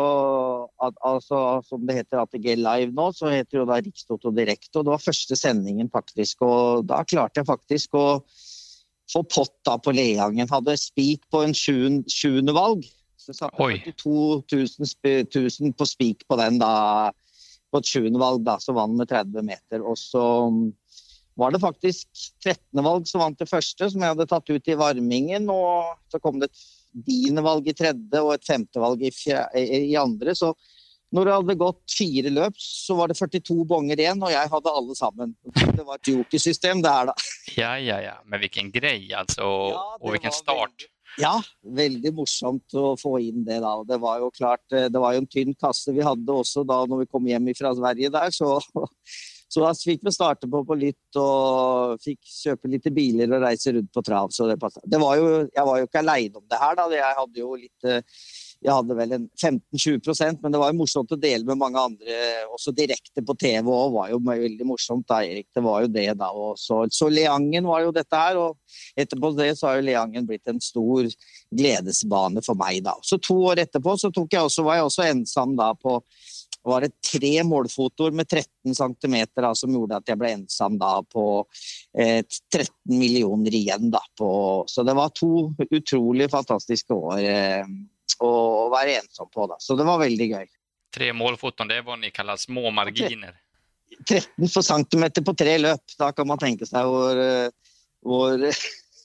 al 0.78 0.94
altså, 1.02 1.40
som 1.66 1.82
det 1.88 1.98
heter 1.98 2.22
ATG 2.22 2.52
Live 2.60 2.94
nå, 2.94 3.08
så 3.16 3.32
heter 3.34 3.50
det 3.50 3.60
jo 3.64 3.66
da 3.66 3.80
Rikstoto 3.82 4.32
Direkte. 4.34 4.78
Og 4.78 4.86
det 4.86 4.94
var 4.94 5.02
første 5.02 5.38
sendingen, 5.38 5.90
faktisk. 5.92 6.46
Og 6.46 6.86
da 6.86 7.02
klarte 7.08 7.42
jeg 7.42 7.50
faktisk 7.50 7.98
å 7.98 8.06
få 9.10 9.24
pott 9.26 9.54
da 9.66 9.76
på 9.82 9.94
Leangen. 9.94 10.50
Hadde 10.50 10.78
spik 10.78 11.26
på 11.32 11.42
en 11.46 11.54
sjuende 11.56 12.54
valg. 12.54 12.86
Så 13.18 13.34
satte 13.34 13.58
42 13.58 14.44
000, 14.52 15.26
000 15.34 15.74
på 15.74 15.86
spik 15.88 16.26
på 16.30 16.38
den 16.38 16.60
da, 16.62 17.10
på 17.74 17.80
et 17.82 17.88
sjuendevalg, 17.90 18.44
da, 18.46 18.58
så 18.62 18.74
vant 18.76 18.94
med 18.94 19.10
30 19.10 19.46
meter. 19.46 19.82
Og 19.82 19.98
så, 19.98 20.22
var 21.36 21.52
det 21.52 21.60
faktisk 21.60 22.08
13. 22.44 22.80
valg 22.84 23.08
som 23.08 23.20
vant 23.20 23.38
det 23.38 23.48
første, 23.50 23.90
som 23.92 24.02
jeg 24.02 24.14
hadde 24.14 24.28
tatt 24.30 24.48
ut 24.48 24.70
i 24.72 24.78
varmingen. 24.78 25.50
Og 25.52 25.92
så 26.12 26.20
kom 26.22 26.40
det 26.40 26.48
et 26.48 26.64
tiende 27.06 27.44
valg 27.44 27.68
i 27.68 27.76
tredje 27.76 28.22
og 28.24 28.32
et 28.34 28.46
femte 28.46 28.80
valg 28.80 29.04
i, 29.04 29.12
i 29.12 29.96
andre. 30.00 30.32
Så 30.36 30.54
når 31.14 31.28
det 31.28 31.36
hadde 31.36 31.58
gått 31.60 31.94
fire 31.96 32.32
løp, 32.32 32.56
så 32.60 32.96
var 32.98 33.12
det 33.12 33.18
42 33.20 33.60
bonger 33.68 34.00
igjen, 34.00 34.24
og 34.24 34.32
jeg 34.32 34.50
hadde 34.52 34.74
alle 34.80 34.96
sammen. 34.98 35.36
Det 35.52 35.84
var 35.84 36.00
et 36.00 36.10
jokersystem, 36.10 36.82
det 36.84 36.92
her, 36.92 37.12
da. 37.12 37.30
Ja, 37.56 37.76
ja, 37.78 38.00
ja. 38.02 38.18
Men 38.26 38.42
hvilken 38.42 38.72
grej, 38.74 39.06
altså. 39.16 39.46
Ja, 39.76 39.86
og 40.00 40.12
hvilken 40.16 40.34
start. 40.34 40.74
Veldig, 40.74 40.92
ja, 41.22 41.36
veldig 41.78 42.12
morsomt 42.16 42.76
å 42.76 42.90
få 43.00 43.16
inn 43.28 43.46
det, 43.46 43.60
da. 43.64 43.76
Det 43.86 44.00
var 44.02 44.24
jo 44.24 44.32
klart, 44.34 44.64
eh, 44.72 44.90
det 44.92 45.00
var 45.00 45.14
jo 45.14 45.22
en 45.22 45.30
tynn 45.30 45.54
kasse 45.56 45.94
vi 45.94 46.04
hadde 46.04 46.40
også 46.42 46.66
da 46.68 46.82
når 46.88 47.04
vi 47.04 47.10
kom 47.12 47.28
hjem 47.30 47.52
fra 47.56 47.72
Sverige 47.76 48.12
der, 48.16 48.34
så 48.34 48.58
så 49.48 49.62
da 49.62 49.70
fikk 49.78 50.02
vi 50.06 50.14
starte 50.14 50.48
på 50.50 50.62
på 50.66 50.78
litt 50.78 51.18
og 51.20 52.00
fikk 52.02 52.18
kjøpe 52.26 52.70
litt 52.72 52.88
biler 52.94 53.30
og 53.36 53.44
reise 53.46 53.76
rundt 53.76 53.92
på 53.94 54.02
trav. 54.06 54.32
Så 54.34 54.48
det, 54.50 54.58
det 54.84 54.98
var 55.02 55.20
jo, 55.20 55.28
jeg 55.46 55.68
var 55.68 55.78
jo 55.78 55.86
ikke 55.86 56.02
aleine 56.02 56.40
om 56.40 56.48
det 56.50 56.60
her, 56.62 56.74
da. 56.78 56.88
Jeg 56.96 57.18
hadde 57.20 57.42
jo 57.42 57.54
litt 57.60 57.86
eh, 57.86 58.18
jeg 58.64 58.72
hadde 58.72 58.96
vel 58.96 59.12
en 59.12 59.26
15-20% 59.36 60.40
men 60.42 60.54
det 60.54 60.60
var 60.60 60.72
jo 60.72 60.78
morsomt 60.80 61.12
å 61.12 61.18
dele 61.20 61.44
med 61.46 61.60
mange 61.60 61.80
andre. 61.90 62.16
Også 62.54 62.72
direkte 62.74 63.22
på 63.24 63.36
TV 63.38 63.68
òg 63.70 63.92
var 63.94 64.10
jo 64.10 64.20
veldig 64.24 64.68
morsomt, 64.68 65.06
da, 65.10 65.20
Erik. 65.22 65.48
Det 65.54 65.62
var 65.64 65.84
jo 65.84 65.90
det, 65.92 66.06
da. 66.18 66.30
Så, 66.58 66.80
så, 66.92 67.10
Leangen 67.12 67.68
var 67.68 67.84
jo 67.84 67.92
dette 67.94 68.20
her. 68.20 68.40
Og 68.40 68.98
etterpå 68.98 69.32
det 69.36 69.52
så 69.58 69.70
har 69.70 69.78
jo 69.78 69.86
Leangen 69.90 70.28
blitt 70.28 70.48
en 70.50 70.62
stor 70.62 71.10
gledesbane 71.54 72.42
for 72.46 72.58
meg, 72.58 72.80
da. 72.86 72.96
Så 73.06 73.20
to 73.22 73.38
år 73.52 73.62
etterpå 73.66 73.98
så 74.00 74.10
tok 74.14 74.34
jeg 74.34 74.48
også, 74.48 74.64
var 74.66 74.80
jeg 74.80 74.88
også 74.88 75.06
ensom 75.12 75.54
da 75.58 75.70
på 75.76 76.00
var 76.66 76.84
det 76.84 76.96
tre 77.04 77.32
målfotoer 77.46 78.14
med 78.16 78.28
13 78.28 78.74
cm 78.74 79.16
da, 79.38 79.52
som 79.54 79.74
gjorde 79.74 80.00
at 80.00 80.10
jeg 80.10 80.18
ble 80.20 80.32
ensom 80.40 80.78
da 80.80 80.98
på 81.06 81.26
eh, 81.98 82.22
13 82.52 82.68
millioner 82.90 83.54
igjen. 83.54 83.90
Da, 83.94 84.02
på, 84.18 84.28
så 84.70 84.84
det 84.86 84.96
var 84.98 85.14
to 85.14 85.52
utrolig 85.70 86.30
fantastiske 86.32 86.94
år 86.94 87.22
eh, 87.22 87.74
å 88.22 88.32
være 88.72 89.00
ensom 89.00 89.30
på. 89.32 89.48
Da. 89.50 89.58
Så 89.62 89.78
det 89.78 89.86
var 89.86 90.02
veldig 90.02 90.30
gøy. 90.32 90.46
Tre 90.96 91.12
målfoton, 91.12 91.68
det 91.70 91.80
er 91.80 91.86
hva 91.86 91.98
ni 92.00 92.10
kaller 92.14 92.40
små 92.40 92.70
marginer? 92.74 93.36
13 94.08 94.48
for 94.50 94.64
centimeter 94.66 95.24
på 95.24 95.34
tre 95.38 95.58
løp. 95.60 95.94
Da 95.98 96.10
kan 96.16 96.28
man 96.28 96.40
tenke 96.40 96.66
seg 96.68 96.88
hvor, 96.90 97.20
eh, 97.20 97.78
hvor 98.02 98.42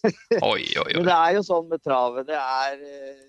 Oi, 0.02 0.64
oi, 0.66 0.82
oi. 0.82 0.94
Men 0.96 1.06
det 1.06 1.14
er 1.16 1.36
jo 1.38 1.44
sånn 1.46 1.68
med 1.70 1.82
travet. 1.86 2.26
Det 2.26 2.38
er 2.38 2.80
eh, 2.80 3.20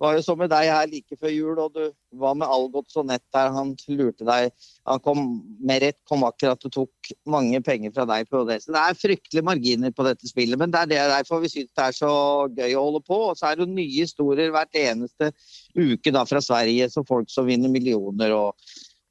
var 0.00 0.16
jo 0.16 0.22
så 0.24 0.34
med 0.38 0.50
deg 0.52 0.70
her 0.72 0.88
like 0.88 1.16
før 1.20 1.32
jul, 1.32 1.58
og 1.60 1.74
du 1.76 2.18
var 2.22 2.36
med 2.38 2.48
Algot 2.48 2.96
nett 3.04 3.24
der. 3.34 3.52
Han 3.52 3.74
lurte 3.88 4.26
deg. 4.26 4.50
Han 4.88 5.02
kom 5.04 5.22
med 5.60 5.84
rett, 5.84 5.98
kom 6.08 6.24
akkurat 6.24 6.64
og 6.66 6.74
tok 6.74 7.12
mange 7.28 7.60
penger 7.64 7.92
fra 7.96 8.06
deg 8.08 8.28
på 8.30 8.42
det. 8.48 8.60
Så 8.64 8.72
det 8.74 8.80
er 8.80 8.98
fryktelige 8.98 9.46
marginer 9.46 9.94
på 9.94 10.06
dette 10.08 10.28
spillet, 10.30 10.58
men 10.60 10.72
det 10.72 10.84
er 10.96 11.12
derfor 11.12 11.44
vi 11.44 11.52
syns 11.52 11.72
det 11.76 11.86
er 11.86 11.96
så 11.96 12.12
gøy 12.56 12.74
å 12.74 12.86
holde 12.86 13.02
på. 13.06 13.22
Og 13.30 13.38
så 13.38 13.50
er 13.50 13.60
det 13.60 13.68
nye 13.70 13.90
historier 13.92 14.54
hvert 14.54 14.80
eneste 14.80 15.32
uke 15.76 16.14
da 16.16 16.24
fra 16.28 16.42
Sverige, 16.44 16.88
så 16.92 17.04
folk 17.06 17.30
som 17.32 17.48
vinner 17.50 17.72
millioner. 17.72 18.36
og 18.36 18.56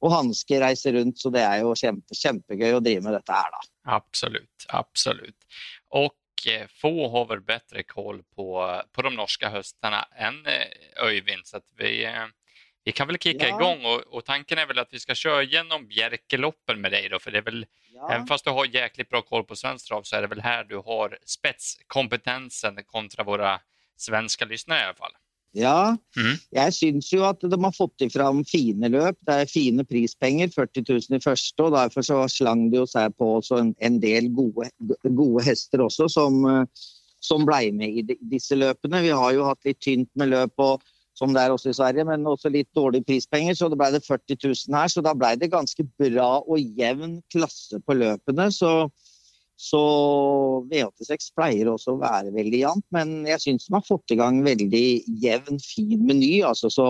og 0.00 0.14
hansker 0.14 0.62
reiser 0.64 0.94
rundt, 0.96 1.18
så 1.20 1.28
det 1.32 1.42
er 1.44 1.60
jo 1.60 1.74
kjempe, 1.76 2.16
kjempegøy 2.16 2.72
å 2.72 2.80
drive 2.80 3.04
med 3.04 3.18
dette 3.18 3.36
her, 3.36 3.50
da. 3.52 3.66
Absolutt, 3.98 4.66
absolutt. 4.76 5.36
Og 5.98 6.08
få 6.68 7.08
har 7.08 7.26
väl 7.26 7.40
bättre 7.40 7.82
koll 7.82 8.22
på, 8.22 8.82
på 8.92 9.02
de 9.02 9.14
norska 9.14 9.48
höstarna 9.48 10.08
än 10.16 10.46
eh, 10.46 11.04
Öyvind. 11.04 11.46
Så 11.46 11.56
att 11.56 11.64
vi, 11.76 12.04
eh, 12.04 12.26
vi 12.84 12.92
kan 12.92 13.06
väl 13.06 13.18
kicka 13.18 13.48
ja. 13.48 13.56
igång 13.56 13.84
och, 13.84 14.00
och, 14.00 14.24
tanken 14.24 14.58
är 14.58 14.66
väl 14.66 14.78
att 14.78 14.92
vi 14.92 14.98
ska 14.98 15.14
köra 15.14 15.42
igenom 15.42 15.86
Bjerkeloppen 15.86 16.80
med 16.80 16.92
dig 16.92 17.08
då, 17.08 17.18
för 17.18 17.30
det 17.30 17.38
är 17.38 17.42
väl, 17.42 17.66
ja. 17.94 18.12
även 18.12 18.26
fast 18.26 18.44
du 18.44 18.50
har 18.50 18.66
jäkligt 18.66 19.08
bra 19.08 19.22
koll 19.22 19.44
på 19.44 19.56
svensk 19.56 19.88
trav 19.88 20.02
så 20.02 20.16
är 20.16 20.22
det 20.22 20.28
väl 20.28 20.40
här 20.40 20.64
du 20.64 20.76
har 20.76 21.18
spetskompetensen 21.26 22.84
kontra 22.84 23.24
våra 23.24 23.60
svenska 23.96 24.44
lyssnare 24.44 24.80
i 24.80 24.84
alla 24.84 24.94
fall. 24.94 25.12
Ja, 25.56 25.96
mm. 26.14 26.36
jeg 26.54 26.74
syns 26.76 27.08
jo 27.10 27.24
at 27.26 27.42
de 27.42 27.58
har 27.58 27.74
fått 27.74 28.04
fram 28.12 28.44
fine 28.46 28.90
løp. 28.92 29.18
Det 29.26 29.34
er 29.34 29.50
fine 29.50 29.84
prispenger, 29.86 30.52
40 30.54 30.84
000 30.86 31.18
i 31.18 31.22
første. 31.24 31.64
og 31.64 31.74
Derfor 31.74 32.06
så 32.06 32.20
slang 32.30 32.68
det 32.70 32.78
jo 32.78 32.86
seg 32.86 33.16
på 33.18 33.32
en, 33.58 33.74
en, 33.82 33.98
del 34.02 34.30
gode, 34.36 34.70
gode, 35.08 35.42
hester 35.48 35.82
også, 35.82 36.06
som, 36.12 36.46
som 37.24 37.48
ble 37.48 37.72
med 37.74 37.98
i 37.98 38.06
disse 38.30 38.58
løpene. 38.58 39.02
Vi 39.02 39.10
har 39.10 39.34
jo 39.34 39.48
hatt 39.48 39.66
litt 39.66 39.82
tynt 39.82 40.10
med 40.14 40.30
løp, 40.36 40.54
og, 40.62 40.86
som 41.18 41.34
det 41.34 41.42
er 41.42 41.52
også 41.52 41.72
i 41.72 41.78
Sverige, 41.80 42.06
men 42.06 42.30
også 42.30 42.52
litt 42.54 42.70
dårlige 42.78 43.08
prispenger. 43.10 43.58
Så 43.58 43.72
det 43.72 43.80
ble 43.80 43.90
det 43.96 44.04
40 44.06 44.38
000 44.46 44.78
her. 44.78 44.94
Så 44.94 45.02
da 45.02 45.16
ble 45.18 45.34
det 45.40 45.50
ganske 45.50 45.88
bra 45.98 46.30
og 46.46 46.78
jevn 46.78 47.18
klasse 47.34 47.82
på 47.82 47.98
løpene. 47.98 48.52
så 48.54 48.86
så 49.60 49.80
V86 50.70 51.34
pleier 51.36 51.68
også 51.68 51.92
å 51.92 52.00
være 52.00 52.32
veldig 52.32 52.62
jevnt, 52.62 52.86
men 52.96 53.26
jeg 53.28 53.42
syns 53.42 53.66
de 53.68 53.74
har 53.76 53.84
fått 53.84 54.14
i 54.14 54.16
gang 54.16 54.38
veldig 54.46 54.84
jevn, 55.20 55.60
fin 55.60 56.00
meny. 56.08 56.30
Altså, 56.48 56.70
så, 56.72 56.86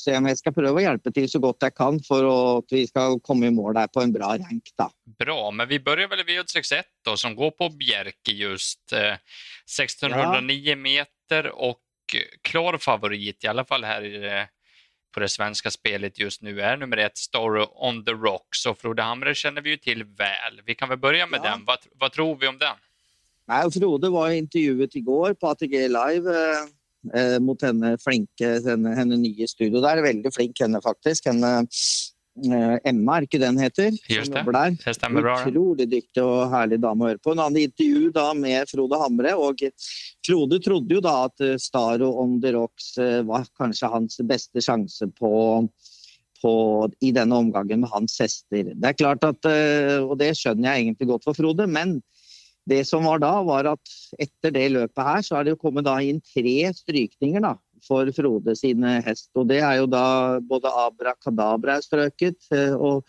så, 0.00 0.12
jeg 0.12 0.40
skal 0.40 0.54
prøve 0.56 0.82
å 0.82 0.84
hjelpe 0.84 1.14
til 1.16 1.30
så 1.32 1.40
godt 1.40 1.64
jeg 1.64 1.76
kan 1.78 2.00
for 2.04 2.28
at 2.32 2.76
vi 2.76 2.84
skal 2.90 3.16
komme 3.24 3.48
i 3.48 3.54
mål 3.56 3.78
der 3.78 3.88
på 3.92 4.04
en 4.04 4.12
bra 4.12 4.34
rank. 4.36 4.72
Da. 4.76 4.90
Bra, 5.20 5.38
men 5.48 5.70
vi 5.70 5.80
begynner 5.80 6.12
vel 6.12 6.24
i 6.26 6.28
V86 6.28 6.84
då, 7.08 7.16
som 7.16 7.36
går 7.38 7.56
på 7.56 7.72
Bjerke 7.80 8.36
just. 8.36 8.82
Eh, 8.92 9.16
1609 9.70 10.70
ja. 10.70 10.76
meter 10.76 11.46
och 11.46 11.80
klar 12.42 12.78
favorit, 12.78 13.44
i 13.44 13.46
alla 13.46 13.64
fall 13.64 13.84
här 13.84 14.02
i 14.02 14.18
det 14.18 14.48
på 15.12 15.20
det 15.20 15.28
svenska 15.28 15.70
spelet 15.70 16.18
just 16.18 16.42
nu 16.42 16.60
är 16.60 16.76
nummer 16.76 16.96
ett 16.96 17.18
Story 17.18 17.64
on 17.74 18.04
the 18.04 18.12
Rocks 18.12 18.66
och 18.66 18.78
Frode 18.78 19.02
Hamre 19.02 19.34
känner 19.34 19.62
vi 19.62 19.70
ju 19.70 19.76
till 19.76 20.04
väl. 20.04 20.60
Vi 20.66 20.74
kan 20.74 20.88
väl 20.88 20.98
börja 20.98 21.26
med 21.26 21.40
ja. 21.44 21.50
den. 21.50 21.64
Vad, 21.64 21.78
vad, 22.00 22.12
tror 22.12 22.36
vi 22.36 22.46
om 22.46 22.58
den? 22.58 22.76
Nej, 23.48 23.70
Frode 23.70 24.08
var 24.08 24.30
intervjuet 24.30 24.94
igår 24.94 25.34
på 25.34 25.48
ATG 25.48 25.88
Live 25.88 26.30
eh, 27.14 27.22
eh, 27.22 27.40
mot 27.40 27.62
henne 27.62 27.98
flinke, 27.98 28.60
henne, 28.64 28.94
henne 28.94 29.16
nye 29.16 29.48
studio 29.48 29.80
der. 29.80 30.02
Veldig 30.02 30.34
flink 30.34 30.60
henne 30.60 30.80
faktisk. 30.82 31.26
Henne 31.26 31.66
Emma, 32.40 33.16
er 33.16 33.26
ikke 33.26 33.40
den 33.42 33.58
heter? 33.60 33.94
Just 34.08 34.32
det. 34.32 34.44
det 34.84 34.94
stemmer 34.96 35.24
bra. 35.24 35.36
Utrolig 35.44 35.86
dyktig 35.90 36.24
og 36.24 36.50
herlig 36.52 36.80
dame 36.82 37.04
å 37.04 37.10
høre 37.10 37.20
på. 37.20 37.34
Hun 37.34 37.42
hadde 37.44 37.64
intervju 37.66 38.10
da 38.16 38.26
med 38.38 38.70
Frode 38.70 39.00
Hamre, 39.00 39.34
og 39.36 39.64
Frode 40.26 40.60
trodde 40.64 40.96
jo 40.96 41.04
da 41.04 41.14
at 41.28 41.44
eh, 41.44 41.56
Staro 41.60 42.12
on 42.22 42.38
the 42.42 42.54
Rocks 42.56 42.92
eh, 43.00 43.20
var 43.28 43.48
kanskje 43.60 43.92
hans 43.92 44.20
beste 44.26 44.64
sjanse 44.64 45.10
på, 45.18 45.32
på, 46.42 46.54
i 47.04 47.12
denne 47.16 47.42
omgangen 47.44 47.84
med 47.84 47.92
hans 47.92 48.18
hester. 48.22 48.72
Det 48.72 48.92
er 48.92 48.98
klart 48.98 49.26
at, 49.26 49.50
og 50.04 50.16
det 50.20 50.34
skjønner 50.38 50.72
jeg 50.72 50.86
egentlig 50.86 51.12
godt 51.12 51.28
for 51.28 51.38
Frode, 51.38 51.68
men 51.70 51.98
det 52.70 52.84
som 52.88 53.06
var 53.08 53.20
da, 53.22 53.32
var 53.46 53.68
at 53.72 53.94
etter 54.20 54.52
det 54.54 54.68
løpet 54.74 55.06
her, 55.06 55.22
så 55.24 55.38
er 55.38 55.46
det 55.46 55.54
jo 55.54 55.62
kommet 55.62 55.86
da 55.88 55.96
inn 56.04 56.20
tre 56.32 56.56
strykninger 56.76 57.42
da, 57.44 57.54
for 57.86 58.10
Frode 58.16 58.54
sine 58.58 58.98
hest. 59.06 59.30
Og 59.38 59.48
det 59.50 59.60
er 59.64 59.80
jo 59.80 59.88
da 59.90 60.04
både 60.42 60.72
Abra 60.84 61.14
Kadabra 61.18 61.78
er 61.78 61.86
strøket, 61.86 62.40
eh, 62.54 62.74
og 62.74 63.04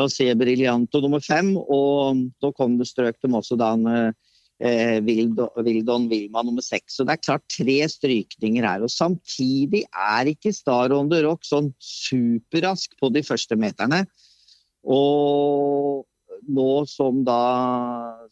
Rosé 0.00 0.32
nummer 0.34 1.20
fem. 1.20 1.56
Og 1.56 2.24
da 2.42 2.52
kom 2.52 2.78
det 2.78 2.88
strøk 2.90 3.20
dem 3.22 3.36
også 3.38 3.58
da 3.58 3.74
eh, 4.60 5.00
Vildon 5.04 6.08
Vilma 6.10 6.42
nummer 6.42 6.62
seks. 6.62 6.96
Så 6.96 7.06
det 7.06 7.16
er 7.16 7.24
klart 7.24 7.46
tre 7.48 7.78
strykninger 7.88 8.66
her. 8.66 8.82
Og 8.82 8.90
samtidig 8.90 9.84
er 9.90 10.32
ikke 10.32 10.52
Star 10.52 10.92
on 10.92 11.10
the 11.10 11.22
Rock 11.26 11.44
sånn 11.46 11.72
superrask 11.78 12.98
på 13.00 13.12
de 13.14 13.22
første 13.22 13.56
meterne. 13.56 14.04
Og 14.84 16.04
nå 16.50 16.84
som 16.90 17.22
da 17.26 17.38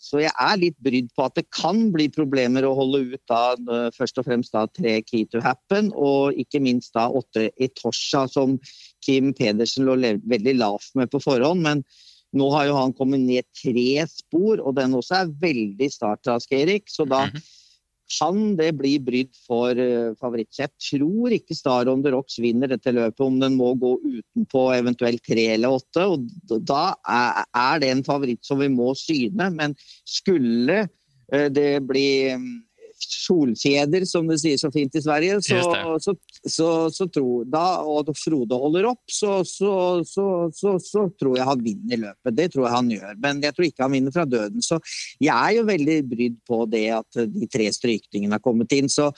Så 0.03 0.23
jeg 0.23 0.33
er 0.33 0.61
litt 0.61 0.77
brydd 0.85 1.11
på 1.17 1.27
at 1.27 1.37
det 1.39 1.47
kan 1.55 1.85
bli 1.95 2.09
problemer 2.13 2.67
å 2.67 2.75
holde 2.77 3.15
ut 3.15 3.23
da 3.31 3.43
eh, 3.55 3.89
først 3.97 4.21
og 4.21 4.27
fremst 4.29 4.55
da 4.57 4.67
tre 4.71 4.99
Key 5.07 5.27
to 5.33 5.43
Happen, 5.45 5.93
og 5.95 6.39
ikke 6.39 6.63
minst 6.63 6.95
da 6.97 7.09
åtte 7.09 7.51
Etosha, 7.63 8.27
som 8.29 8.59
Kim 9.05 9.33
Pedersen 9.37 9.87
lå 9.87 9.97
veldig 9.99 10.57
lavt 10.59 10.93
med 10.99 11.13
på 11.13 11.23
forhånd. 11.23 11.63
men 11.63 11.85
nå 12.33 12.47
har 12.55 12.65
jo 12.65 12.77
han 12.79 12.95
kommet 12.97 13.21
ned 13.21 13.45
tre 13.61 14.07
spor, 14.09 14.61
og 14.61 14.79
den 14.79 14.95
også 14.97 15.19
er 15.19 15.35
veldig 15.43 15.89
startrask, 15.93 16.53
Erik. 16.57 16.89
Så 16.89 17.05
da 17.05 17.27
mm 17.27 17.37
-hmm 17.37 17.62
kan 18.13 18.57
det 18.59 18.71
bli 18.79 18.97
brydd 19.03 19.33
for 19.47 19.79
uh, 19.79 20.13
favoritt. 20.21 20.51
jeg 20.59 20.71
tror 20.91 21.35
ikke 21.35 21.57
Star 21.57 21.91
on 21.91 22.03
the 22.05 22.13
Rocks 22.15 22.39
vinner 22.43 22.71
dette 22.71 22.93
løpet 22.95 23.25
om 23.25 23.39
den 23.41 23.57
må 23.59 23.73
gå 23.81 23.95
utenpå 24.03 24.65
eventuelt 24.77 25.23
tre 25.27 25.47
eller 25.55 25.79
åtte. 25.79 26.07
og 26.07 26.59
Da 26.69 26.95
er, 27.09 27.81
det 27.83 27.93
en 27.93 28.05
favoritt 28.07 28.45
som 28.47 28.61
vi 28.63 28.71
må 28.73 28.93
syne. 28.99 29.51
Men 29.55 29.77
skulle 30.09 30.85
eh, 31.33 31.49
det 31.53 31.83
bli 31.89 32.09
mm, 32.37 32.53
solfjeder, 33.11 34.05
som 34.09 34.29
det 34.31 34.39
sier 34.43 34.59
så 34.61 34.71
fint 34.73 34.95
i 34.97 35.03
Sverige, 35.03 35.39
så, 35.45 35.61
så, 36.03 36.15
så, 36.47 36.69
så 36.93 37.07
tror 37.13 37.47
da, 37.51 37.83
og 37.89 38.11
Frode 38.19 38.59
holder 38.59 38.89
opp, 38.93 39.03
så, 39.11 39.41
så, 39.47 41.07
tror 41.19 41.37
jeg 41.39 41.49
han 41.49 41.65
vinner 41.65 42.03
løpet. 42.05 42.37
Det 42.37 42.49
tror 42.53 42.67
jeg 42.67 42.75
han 42.75 42.91
gjør. 42.93 43.17
Men 43.25 43.43
jeg 43.45 43.57
tror 43.57 43.69
ikke 43.69 43.87
han 43.87 43.97
vinner 43.97 44.15
fra 44.15 44.27
døden. 44.29 44.65
Så 44.65 44.79
jeg 45.23 45.33
er 45.33 45.57
jo 45.59 45.67
veldig 45.69 45.99
brydd 46.11 46.39
på 46.49 46.61
det 46.71 46.85
at 46.95 47.21
de 47.33 47.49
tre 47.53 47.69
strykningene 47.75 48.39
har 48.39 48.45
kommet 48.45 48.73
inn. 48.77 48.91
Så 48.93 49.11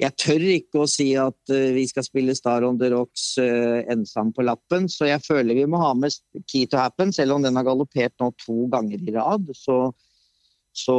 jeg 0.00 0.16
tør 0.20 0.46
ikke 0.52 0.84
å 0.84 0.90
si 0.90 1.10
at 1.18 1.54
eh, 1.54 1.72
vi 1.76 1.86
skal 1.90 2.06
spille 2.06 2.36
Star 2.36 2.66
on 2.66 2.78
the 2.80 2.90
Rocks 2.92 3.32
uh, 3.40 3.82
ensom 3.92 4.32
på 4.34 4.46
lappen. 4.46 4.88
Så 4.92 5.08
jeg 5.10 5.24
føler 5.26 5.58
vi 5.58 5.68
må 5.70 5.80
ha 5.82 5.92
med 5.98 6.14
Key 6.46 6.68
to 6.70 6.80
Happen, 6.80 7.12
selv 7.14 7.36
om 7.36 7.44
den 7.44 7.58
har 7.58 7.66
galoppert 7.66 8.14
nå 8.22 8.32
to 8.44 8.66
ganger 8.72 9.02
i 9.02 9.16
rad. 9.18 9.52
så 9.56 9.84
så, 10.72 10.96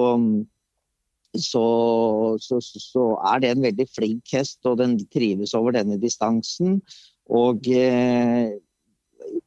så, 1.34 2.38
så, 2.42 2.60
så, 2.62 3.08
er 3.32 3.42
det 3.42 3.54
en 3.54 3.66
veldig 3.66 3.88
flink 3.90 4.36
hest, 4.36 4.60
og 4.70 4.78
den 4.82 4.98
trives 5.14 5.56
over 5.58 5.74
denne 5.78 5.98
distansen. 6.02 6.80
Og 7.34 7.66
eh, 7.74 8.54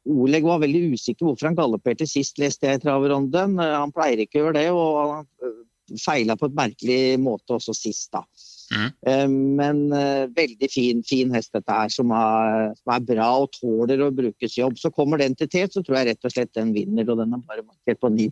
Oleg 0.07 0.46
var 0.46 0.62
veldig 0.62 0.96
usikker 0.96 1.29
hvorfor 1.29 1.51
han 1.51 1.59
galopperte 1.59 2.07
sist, 2.09 2.40
leste 2.42 2.66
jeg 2.66 2.81
i 2.81 2.83
traveronden. 2.83 3.59
Han 3.61 3.94
pleier 3.94 4.25
ikke 4.25 4.40
å 4.40 4.44
gjøre 4.46 4.59
det, 4.59 4.68
og 4.75 5.12
han 5.12 5.27
feila 6.03 6.35
på 6.38 6.49
et 6.49 6.57
merkelig 6.59 7.01
måte 7.22 7.59
også 7.59 7.75
sist, 7.77 8.09
da. 8.14 8.25
Mm. 8.75 9.35
Men 9.61 9.83
veldig 10.35 10.68
fin, 10.72 11.03
fin 11.07 11.31
hest 11.37 11.53
dette 11.55 11.70
her, 11.70 11.92
som 11.92 12.11
er, 12.16 12.72
som 12.81 12.94
er, 12.96 13.05
bra 13.07 13.29
og 13.44 13.53
tåler 13.55 14.03
å 14.03 14.11
brukes 14.14 14.57
jobb. 14.59 14.79
Så 14.81 14.90
kommer 14.94 15.22
den 15.22 15.37
til 15.38 15.51
tet, 15.53 15.75
så 15.75 15.85
tror 15.87 16.01
jeg 16.01 16.11
rett 16.11 16.27
og 16.27 16.35
slett 16.35 16.55
den 16.59 16.72
vinner, 16.75 17.07
og 17.07 17.22
den 17.22 17.37
er 17.37 17.44
bare 17.46 17.66
markert 17.66 18.03
på 18.03 18.11
9 18.11 18.31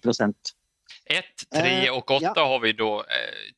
1, 1.10 1.24
3 1.54 1.90
och 1.90 2.10
8 2.10 2.32
ja. 2.36 2.46
har 2.46 2.60
vi 2.60 2.72
då. 2.72 3.04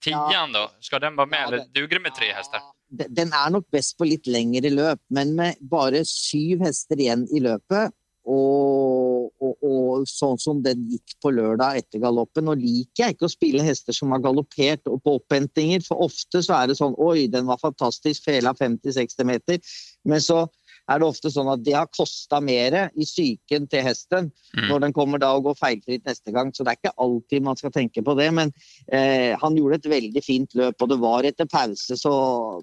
Tian 0.05 0.33
ja. 0.33 0.49
då, 0.55 0.71
ska 0.81 0.99
den 0.99 1.17
vara 1.17 1.27
med 1.27 1.41
ja, 1.41 1.47
eller 1.47 1.65
duger 1.75 1.97
det 1.97 2.03
med 2.03 2.15
tre 2.15 2.33
hästar? 2.33 2.61
Den 2.89 3.33
er 3.35 3.51
nok 3.51 3.71
best 3.71 3.97
på 3.99 4.07
litt 4.07 4.27
lengre 4.31 4.71
løp, 4.71 5.01
men 5.11 5.35
med 5.35 5.59
bare 5.61 6.05
syv 6.07 6.63
hester 6.67 7.01
igjen 7.03 7.25
i 7.35 7.41
løpet 7.43 7.95
og, 8.27 9.31
og, 9.39 9.55
og, 9.63 10.07
sånn 10.11 10.39
som 10.43 10.61
den 10.63 10.83
gikk 10.91 11.15
på 11.23 11.31
lørdag 11.35 11.81
etter 11.81 12.03
galoppen. 12.03 12.49
Nå 12.49 12.57
liker 12.59 13.05
jeg 13.05 13.17
ikke 13.17 13.29
å 13.29 13.33
spille 13.33 13.67
hester 13.67 13.95
som 13.95 14.15
har 14.15 14.23
galoppert 14.25 14.91
og 14.91 14.99
på 15.05 15.17
opphentinger, 15.21 15.85
for 15.87 16.07
ofte 16.09 16.43
så 16.43 16.59
er 16.59 16.71
det 16.71 16.79
sånn 16.81 16.97
Oi, 17.03 17.29
den 17.31 17.47
var 17.47 17.63
fantastisk, 17.63 18.27
fela 18.27 18.55
50-60 18.59 19.31
meter. 19.31 19.77
Men 20.07 20.23
så 20.25 20.45
er 20.87 21.01
det 21.01 21.09
ofte 21.09 21.31
sånn 21.33 21.51
at 21.51 21.63
det 21.67 21.75
har 21.77 21.89
kosta 21.91 22.41
mer 22.45 22.77
i 22.95 23.07
psyken 23.07 23.67
til 23.71 23.85
hesten 23.87 24.29
mm. 24.57 24.69
når 24.71 24.85
den 24.87 24.95
kommer 24.97 25.23
da 25.23 25.33
og 25.37 25.49
går 25.49 25.59
feilfritt 25.59 26.07
neste 26.07 26.35
gang. 26.35 26.53
Så 26.55 26.65
det 26.65 26.75
er 26.75 26.81
ikke 26.81 26.95
alltid 27.03 27.47
man 27.47 27.59
skal 27.59 27.75
tenke 27.75 28.05
på 28.07 28.15
det. 28.19 28.29
Men 28.37 28.53
eh, 28.93 29.35
han 29.41 29.59
gjorde 29.59 29.81
et 29.81 29.91
veldig 29.97 30.23
fint 30.25 30.57
løp, 30.59 30.79
og 30.83 30.93
det 30.93 31.01
var 31.03 31.27
etter 31.29 31.51
pause, 31.51 31.99
så 31.99 32.15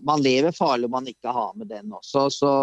man 0.07 0.23
lever 0.23 0.55
farlig 0.55 0.89
om 0.89 0.97
man 0.99 1.11
ikke 1.11 1.35
har 1.35 1.51
med 1.59 1.71
den 1.73 1.91
også. 1.93 2.29
Så 2.33 2.53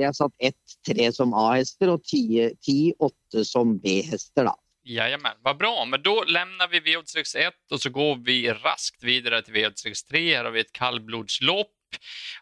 jeg 0.00 0.16
satt 0.16 0.50
ett-tre 0.50 1.10
som 1.16 1.36
A-hester 1.36 1.92
og 1.94 2.04
ti-åtte 2.08 3.46
som 3.46 3.78
B-hester, 3.82 4.48
da. 4.48 4.56
Jajamän, 4.82 5.36
vad 5.42 5.58
bra. 5.58 5.84
Men 5.84 6.02
då 6.02 6.24
lämnar 6.24 6.68
vi 6.68 6.80
V86 6.80 7.36
1 7.36 7.54
och 7.70 7.80
så 7.80 7.90
går 7.90 8.16
vi 8.16 8.50
raskt 8.50 9.04
vidare 9.04 9.42
till 9.42 9.54
V86 9.54 10.08
3. 10.10 10.36
Här 10.36 10.44
har 10.44 10.50
vi 10.50 10.60
ett 10.60 10.72
kallblodslopp 10.72 11.79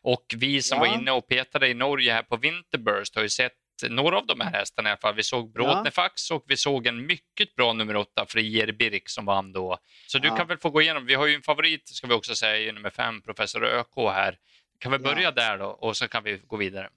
och 0.02 0.24
vi 0.36 0.62
som 0.62 0.78
ja. 0.78 0.84
var 0.84 0.94
inne 0.94 1.10
och 1.10 1.28
petade 1.28 1.68
i 1.68 1.74
Norge 1.74 2.12
här 2.12 2.22
på 2.22 2.36
Winterburst 2.36 3.14
har 3.14 3.22
ju 3.22 3.28
sett 3.28 3.52
några 3.88 4.18
av 4.18 4.26
de 4.26 4.40
här 4.40 4.52
hästarna 4.52 4.88
i 4.88 4.92
alla 4.92 5.00
fall. 5.00 5.14
Vi 5.14 5.22
såg 5.22 5.52
Bråtnefax 5.52 6.30
ja. 6.30 6.36
och 6.36 6.44
vi 6.46 6.56
såg 6.56 6.86
en 6.86 7.06
mycket 7.06 7.54
bra 7.54 7.72
nummer 7.72 7.96
åtta, 7.96 8.26
Frier 8.28 8.72
Birk, 8.72 9.08
som 9.08 9.24
vann 9.24 9.52
då. 9.52 9.78
Så 10.06 10.18
du 10.18 10.28
ja. 10.28 10.36
kan 10.36 10.46
väl 10.46 10.58
få 10.58 10.70
gå 10.70 10.82
igenom. 10.82 11.06
Vi 11.06 11.14
har 11.14 11.26
ju 11.26 11.34
en 11.34 11.42
favorit, 11.42 11.88
ska 11.88 12.06
vi 12.06 12.14
också 12.14 12.34
säga, 12.34 12.68
i 12.68 12.72
nummer 12.72 12.90
fem, 12.90 13.22
Professor 13.22 13.64
ÖK 13.64 13.96
här. 13.96 14.38
Kan 14.78 14.92
vi 14.92 14.98
börja 14.98 15.30
där 15.30 15.58
då 15.58 15.66
och 15.66 15.96
så 15.96 16.08
kan 16.08 16.24
vi 16.24 16.40
gå 16.46 16.56
vidare. 16.56 16.88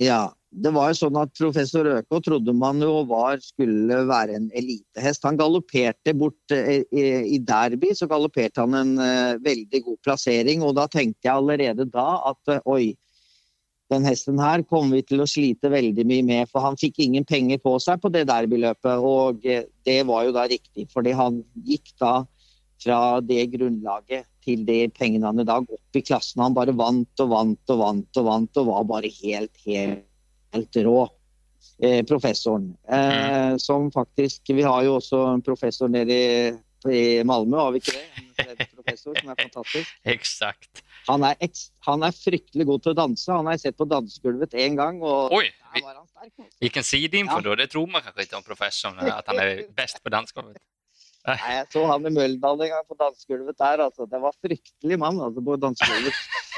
Ja, 0.00 0.30
det 0.50 0.70
var 0.74 0.88
jo 0.90 0.96
sånn 0.96 1.18
at 1.20 1.34
professor 1.36 1.86
Øko 1.92 2.18
trodde 2.24 2.54
man 2.56 2.80
jo 2.82 3.02
var, 3.08 3.38
skulle 3.44 4.00
være 4.08 4.38
en 4.38 4.46
elitehest. 4.56 5.26
Han 5.28 5.38
galopperte 5.38 6.14
bort 6.16 6.54
eh, 6.56 6.82
i 6.90 7.36
Derby, 7.44 7.92
så 7.94 8.08
galopperte 8.10 8.64
han 8.64 8.78
en 8.78 8.94
uh, 8.98 9.36
veldig 9.44 9.82
god 9.84 10.00
plassering. 10.06 10.64
Og 10.66 10.74
da 10.78 10.88
tenkte 10.90 11.28
jeg 11.28 11.36
allerede 11.36 11.86
da 11.92 12.08
at 12.32 12.54
uh, 12.56 12.64
oi, 12.72 12.94
den 13.92 14.06
hesten 14.06 14.40
her 14.40 14.64
kommer 14.64 14.98
vi 14.98 15.04
til 15.10 15.22
å 15.22 15.28
slite 15.28 15.70
veldig 15.70 16.08
mye 16.08 16.26
med. 16.26 16.50
For 16.50 16.64
han 16.64 16.80
fikk 16.80 17.02
ingen 17.04 17.28
penger 17.28 17.60
på 17.62 17.76
seg 17.82 18.00
på 18.00 18.10
det 18.14 18.24
derbyløpet, 18.32 19.06
og 19.06 19.46
uh, 19.46 19.62
det 19.86 20.00
var 20.08 20.26
jo 20.26 20.34
da 20.34 20.48
riktig. 20.50 20.88
Fordi 20.96 21.14
han 21.20 21.44
gikk 21.68 21.92
da 22.00 22.22
fra 22.80 23.02
det 23.20 23.50
grunnlaget 23.52 24.29
til 24.44 24.64
de 24.68 24.82
pengene 24.94 25.28
han 25.28 25.42
i 25.42 25.48
dag 25.48 25.66
opp 25.66 25.98
i 25.98 26.02
klassen. 26.04 26.42
Han 26.42 26.56
bare 26.56 26.74
vant 26.76 27.24
og 27.24 27.32
vant 27.32 27.72
og 27.74 27.80
vant 27.80 28.20
og 28.20 28.28
vant 28.28 28.60
og 28.62 28.68
var 28.70 28.86
bare 28.90 29.12
helt, 29.20 29.56
helt, 29.66 30.06
helt 30.54 30.80
rå. 30.86 31.00
Eh, 31.82 32.04
professoren. 32.04 32.76
Eh, 32.88 33.50
mm. 33.52 33.58
som 33.58 33.92
faktisk 33.92 34.42
Vi 34.48 34.62
har 34.62 34.82
jo 34.84 34.98
også 34.98 35.22
en 35.34 35.42
professor 35.42 35.88
nede 35.88 36.12
i, 36.12 36.52
i 36.92 37.22
Malmö, 37.24 37.56
har 37.56 37.72
vi 37.72 37.80
ikke 37.80 37.96
det? 37.96 38.04
En 38.40 38.66
professor 38.76 39.16
som 39.16 39.30
er 39.32 39.38
fantastisk. 39.42 39.94
Exakt. 40.16 40.82
Han 41.08 41.24
er, 41.24 41.36
han 41.86 42.04
er, 42.04 42.16
fryktelig 42.16 42.66
god 42.68 42.84
til 42.84 42.92
å 42.92 42.98
danse. 42.98 43.32
Han 43.32 43.48
har 43.48 43.56
jeg 43.56 43.64
sett 43.64 43.78
på 43.80 43.88
dansegulvet 43.88 44.56
én 44.56 44.76
gang. 44.76 45.00
og 45.00 45.32
Oi, 45.36 45.46
der 45.48 45.86
var 45.86 45.96
han 45.96 46.08
sterk. 46.08 46.32
Altså. 46.36 46.58
Vilken 46.60 46.84
sidinfo 46.84 47.38
ja. 47.38 47.40
då. 47.40 47.54
Det 47.54 47.66
tror 47.72 47.86
man 47.86 48.02
kanske 48.02 48.22
inte 48.22 48.36
om 48.36 48.42
professorn, 48.42 48.98
att 48.98 49.26
han 49.26 49.38
är 49.38 49.64
bäst 49.76 50.02
på 50.02 50.08
dansgolvet. 50.08 50.62
Nei, 51.28 51.36
jeg 51.52 51.66
så 51.74 51.82
han 51.90 52.08
i 52.08 52.12
Møldal 52.14 52.62
en 52.64 52.72
gang 52.72 52.86
på 52.88 52.96
dansegulvet 52.98 53.58
der. 53.60 53.82
Altså. 53.86 54.06
Det 54.08 54.20
var 54.22 54.36
fryktelig 54.40 54.98
mann 55.00 55.20
altså, 55.20 55.42
på 55.44 55.58
dansegulvet. 55.60 56.16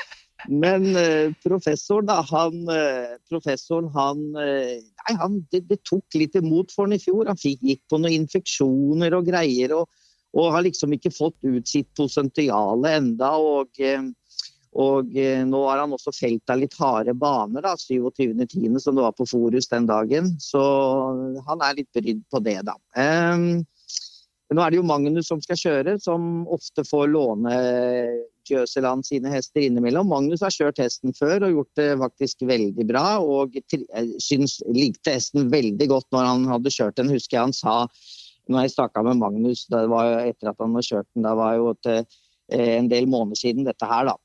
Men 0.51 0.89
uh, 0.97 1.35
professoren, 1.43 2.09
da, 2.09 2.21
han, 2.27 2.63
uh, 2.67 3.19
professoren, 3.31 3.91
han, 3.95 4.23
uh, 4.35 4.79
nei, 4.79 5.17
han 5.21 5.37
det, 5.55 5.65
det, 5.71 5.83
tok 5.87 6.19
litt 6.19 6.39
imot 6.39 6.75
for 6.75 6.89
han 6.89 6.97
i 6.97 7.03
fjor. 7.03 7.29
Han 7.31 7.39
fikk, 7.39 7.61
gikk 7.63 7.85
på 7.91 8.01
noen 8.01 8.23
infeksjoner 8.23 9.15
og 9.19 9.29
greier, 9.31 9.77
og, 9.77 9.87
og 10.35 10.51
har 10.57 10.67
liksom 10.67 10.95
ikke 10.97 11.15
fått 11.15 11.39
ut 11.47 11.71
sitt 11.71 11.91
potensial 11.99 12.87
enda. 12.91 13.35
Og, 13.39 13.83
og 14.83 15.15
nå 15.47 15.61
har 15.69 15.83
han 15.83 15.95
også 15.95 16.15
felt 16.17 16.51
av 16.51 16.63
litt 16.63 16.75
harde 16.81 17.15
baner, 17.15 17.63
da, 17.63 17.77
27.10., 17.79 18.79
som 18.81 18.97
det 18.97 19.05
var 19.05 19.15
på 19.19 19.29
Forus 19.29 19.69
den 19.71 19.87
dagen. 19.91 20.33
Så 20.43 20.63
han 21.47 21.63
er 21.63 21.79
litt 21.83 21.91
brydd 21.95 22.25
på 22.33 22.41
det, 22.43 22.63
da. 22.67 22.79
Um, 22.97 23.63
men 24.53 24.59
nå 24.59 24.65
er 24.67 24.75
det 24.75 24.77
jo 24.83 24.85
Magnus 24.85 25.31
som 25.31 25.39
skal 25.41 25.57
kjøre, 25.57 25.93
som 26.05 26.43
ofte 26.53 26.83
får 26.85 27.07
låne 27.09 27.53
Jøseland 28.45 29.07
sine 29.09 29.31
hester 29.33 29.65
innimellom. 29.65 30.11
Magnus 30.11 30.43
har 30.45 30.53
kjørt 30.53 30.83
hesten 30.83 31.15
før 31.17 31.47
og 31.47 31.55
gjort 31.55 31.81
det 31.81 31.87
faktisk 32.03 32.45
veldig 32.51 32.85
bra. 32.91 33.05
Og 33.25 33.57
syns, 34.21 34.59
likte 34.69 35.15
hesten 35.15 35.49
veldig 35.55 35.89
godt 35.95 36.05
når 36.13 36.29
han 36.29 36.45
hadde 36.51 36.75
kjørt 36.75 37.01
den, 37.01 37.15
husker 37.15 37.39
jeg 37.39 37.47
han 37.47 37.57
sa 37.57 37.79
når 38.53 38.67
jeg 38.67 38.75
snakka 38.75 39.07
med 39.07 39.23
Magnus 39.23 39.65
det 39.73 39.87
var 39.89 40.19
etter 40.27 40.51
at 40.51 40.61
han 40.61 40.77
hadde 40.77 40.89
kjørt 40.91 41.09
den. 41.15 41.25
Det 41.25 41.35
var 41.41 41.57
jo 41.57 41.73
til, 41.81 42.05
eh, 42.53 42.75
en 42.77 42.93
del 42.93 43.09
måneder 43.09 43.41
siden 43.41 43.65
dette 43.65 43.89
her, 43.89 44.11
da. 44.13 44.19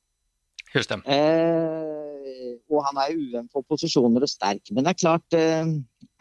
Just 0.76 0.92
det. 0.92 1.00
Eh, 1.08 2.07
Eh, 2.28 2.56
og 2.72 2.84
han 2.88 3.00
er 3.02 3.16
ujevn 3.16 3.50
på 3.54 3.64
posisjoner 3.70 4.26
og 4.26 4.32
sterk. 4.32 4.64
Men 4.72 4.86
det 4.86 4.94
er 4.94 5.04
klart 5.04 5.38
eh, 5.38 5.76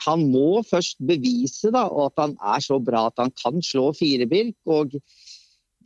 han 0.07 0.27
må 0.33 0.62
først 0.69 1.01
bevise 1.09 1.73
da, 1.75 1.87
at 2.07 2.21
han 2.21 2.37
er 2.55 2.62
så 2.64 2.79
bra 2.83 3.07
at 3.11 3.23
han 3.23 3.33
kan 3.42 3.62
slå 3.64 3.90
Firebirk. 3.97 4.57
Og 4.69 4.97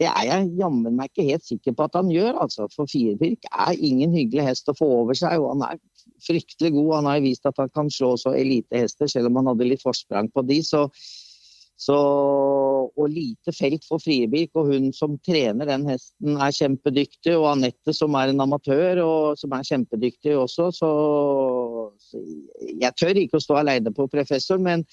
det 0.00 0.08
er 0.08 0.26
jeg 0.28 0.50
jammen 0.60 0.96
meg 0.96 1.10
ikke 1.10 1.28
helt 1.28 1.46
sikker 1.46 1.76
på 1.76 1.86
at 1.86 1.96
han 1.98 2.10
gjør. 2.12 2.38
Altså. 2.44 2.68
For 2.74 2.90
Firebirk 2.90 3.48
er 3.50 3.76
ingen 3.76 4.14
hyggelig 4.16 4.48
hest 4.48 4.70
å 4.72 4.76
få 4.76 4.88
over 5.02 5.18
seg, 5.18 5.38
og 5.40 5.54
han 5.54 5.66
er 5.68 5.80
fryktelig 6.24 6.72
god. 6.76 6.94
Han 6.98 7.10
har 7.12 7.24
vist 7.24 7.48
at 7.48 7.60
han 7.60 7.72
kan 7.76 7.92
slå 7.92 8.14
så 8.20 8.34
elitehester, 8.36 9.10
selv 9.12 9.30
om 9.30 9.40
han 9.40 9.52
hadde 9.52 9.68
litt 9.68 9.84
forsprang 9.84 10.30
på 10.32 10.44
de. 10.48 10.60
Så 10.66 10.86
så, 11.80 11.96
og 12.92 13.06
lite 13.08 13.54
felt 13.56 13.86
for 13.88 14.02
Friebirk, 14.02 14.50
og 14.60 14.68
hun 14.68 14.90
som 14.92 15.14
trener 15.24 15.68
den 15.68 15.86
hesten 15.88 16.36
er 16.36 16.52
kjempedyktig. 16.52 17.32
Og 17.38 17.46
Anette 17.54 17.94
som 17.96 18.16
er 18.20 18.32
en 18.32 18.44
amatør 18.44 19.00
og 19.00 19.40
som 19.40 19.54
er 19.56 19.64
kjempedyktig 19.64 20.34
også. 20.36 20.68
Så, 20.76 20.90
så 22.04 22.20
jeg 22.82 22.92
tør 23.00 23.22
ikke 23.22 23.40
å 23.40 23.46
stå 23.46 23.62
alene 23.62 23.94
på 23.96 24.10
professor, 24.12 24.60
men 24.60 24.84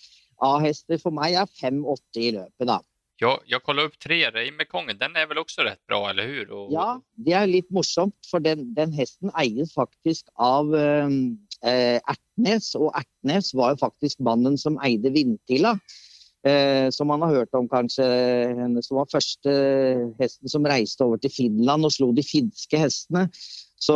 A-hester 0.48 1.02
for 1.02 1.12
meg 1.12 1.36
er 1.36 1.52
fem-åtte 1.60 2.24
i 2.24 2.32
løpet, 2.38 2.70
da. 2.70 2.80
Ja, 3.18 3.34
jeg 3.50 3.64
kollade 3.66 3.90
opp 3.90 4.00
tre, 4.00 4.20
Reimekongen. 4.30 5.00
Den 5.00 5.16
er 5.18 5.26
vel 5.28 5.42
også 5.42 5.66
rett 5.66 5.82
bra, 5.90 6.04
eller 6.12 6.30
hur? 6.30 6.52
Og... 6.54 6.74
Ja, 6.76 6.90
det 7.26 7.34
er 7.34 7.50
litt 7.50 7.72
morsomt, 7.74 8.18
for 8.30 8.44
den, 8.46 8.68
den 8.78 8.94
hesten 8.94 9.34
eies 9.42 9.74
faktisk 9.74 10.30
av 10.38 10.70
eh, 10.78 11.98
Ertnes. 11.98 12.76
Og 12.78 12.94
Ertnes 12.96 13.50
var 13.58 13.74
jo 13.74 13.82
faktisk 13.82 14.22
mannen 14.24 14.56
som 14.62 14.78
eide 14.86 15.12
Vindtila. 15.18 15.76
Eh, 16.48 16.90
som 16.96 17.10
man 17.12 17.24
har 17.26 17.34
hørt 17.34 17.56
om, 17.58 17.68
kanskje. 17.70 18.06
Eh, 18.06 18.56
henne 18.56 18.84
som 18.86 19.00
var 19.00 19.10
første 19.12 19.54
eh, 19.54 20.04
hesten 20.22 20.52
som 20.52 20.68
reiste 20.68 21.04
over 21.04 21.20
til 21.22 21.34
Finland 21.34 21.88
og 21.88 21.94
slo 21.96 22.12
de 22.16 22.24
finske 22.26 22.80
hestene. 22.80 23.28
Så 23.78 23.96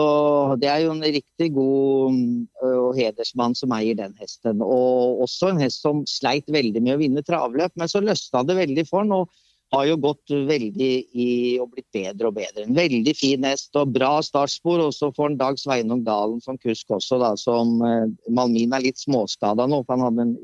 det 0.62 0.70
er 0.70 0.84
jo 0.84 0.92
en 0.94 1.02
riktig 1.02 1.48
god 1.56 2.14
mm, 2.14 2.48
och 2.62 2.80
og 2.82 2.98
hedersmann 2.98 3.56
som 3.56 3.72
eier 3.74 3.96
den 3.98 4.14
hesten. 4.20 4.62
Og 4.62 5.24
også 5.26 5.52
en 5.52 5.62
hest 5.62 5.82
som 5.82 6.04
sleit 6.06 6.50
veldig 6.52 6.82
med 6.82 6.98
å 6.98 7.02
vinne 7.02 7.24
travløp, 7.26 7.74
men 7.76 7.90
så 7.90 8.04
løsna 8.04 8.44
det 8.46 8.60
veldig 8.60 8.86
for 8.90 9.02
han. 9.02 9.12
og 9.12 9.30
har 9.72 9.86
jo 9.88 9.98
gått 10.04 10.32
veldig 10.50 10.92
i 11.16 11.30
og 11.64 11.72
blitt 11.72 11.88
bedre 11.96 12.28
og 12.28 12.36
bedre. 12.36 12.66
En 12.66 12.76
veldig 12.76 13.14
fin 13.16 13.46
hest 13.48 13.78
og 13.80 13.94
bra 13.96 14.18
startspor. 14.26 14.84
Og 14.88 14.92
så 14.96 15.12
får 15.16 15.30
han 15.30 15.38
Dag 15.40 15.60
Sveinung 15.62 16.04
Dalen 16.04 16.42
som 16.44 16.60
kusk 16.60 16.92
også, 16.92 17.22
da, 17.22 17.32
som 17.40 17.78
eh, 17.88 18.10
Malmin 18.36 18.76
er 18.76 18.84
litt 18.84 19.00
småskada 19.00 19.70
nå, 19.72 19.82
for 19.86 19.96
han 19.96 20.10
hadde 20.10 20.28
en 20.28 20.36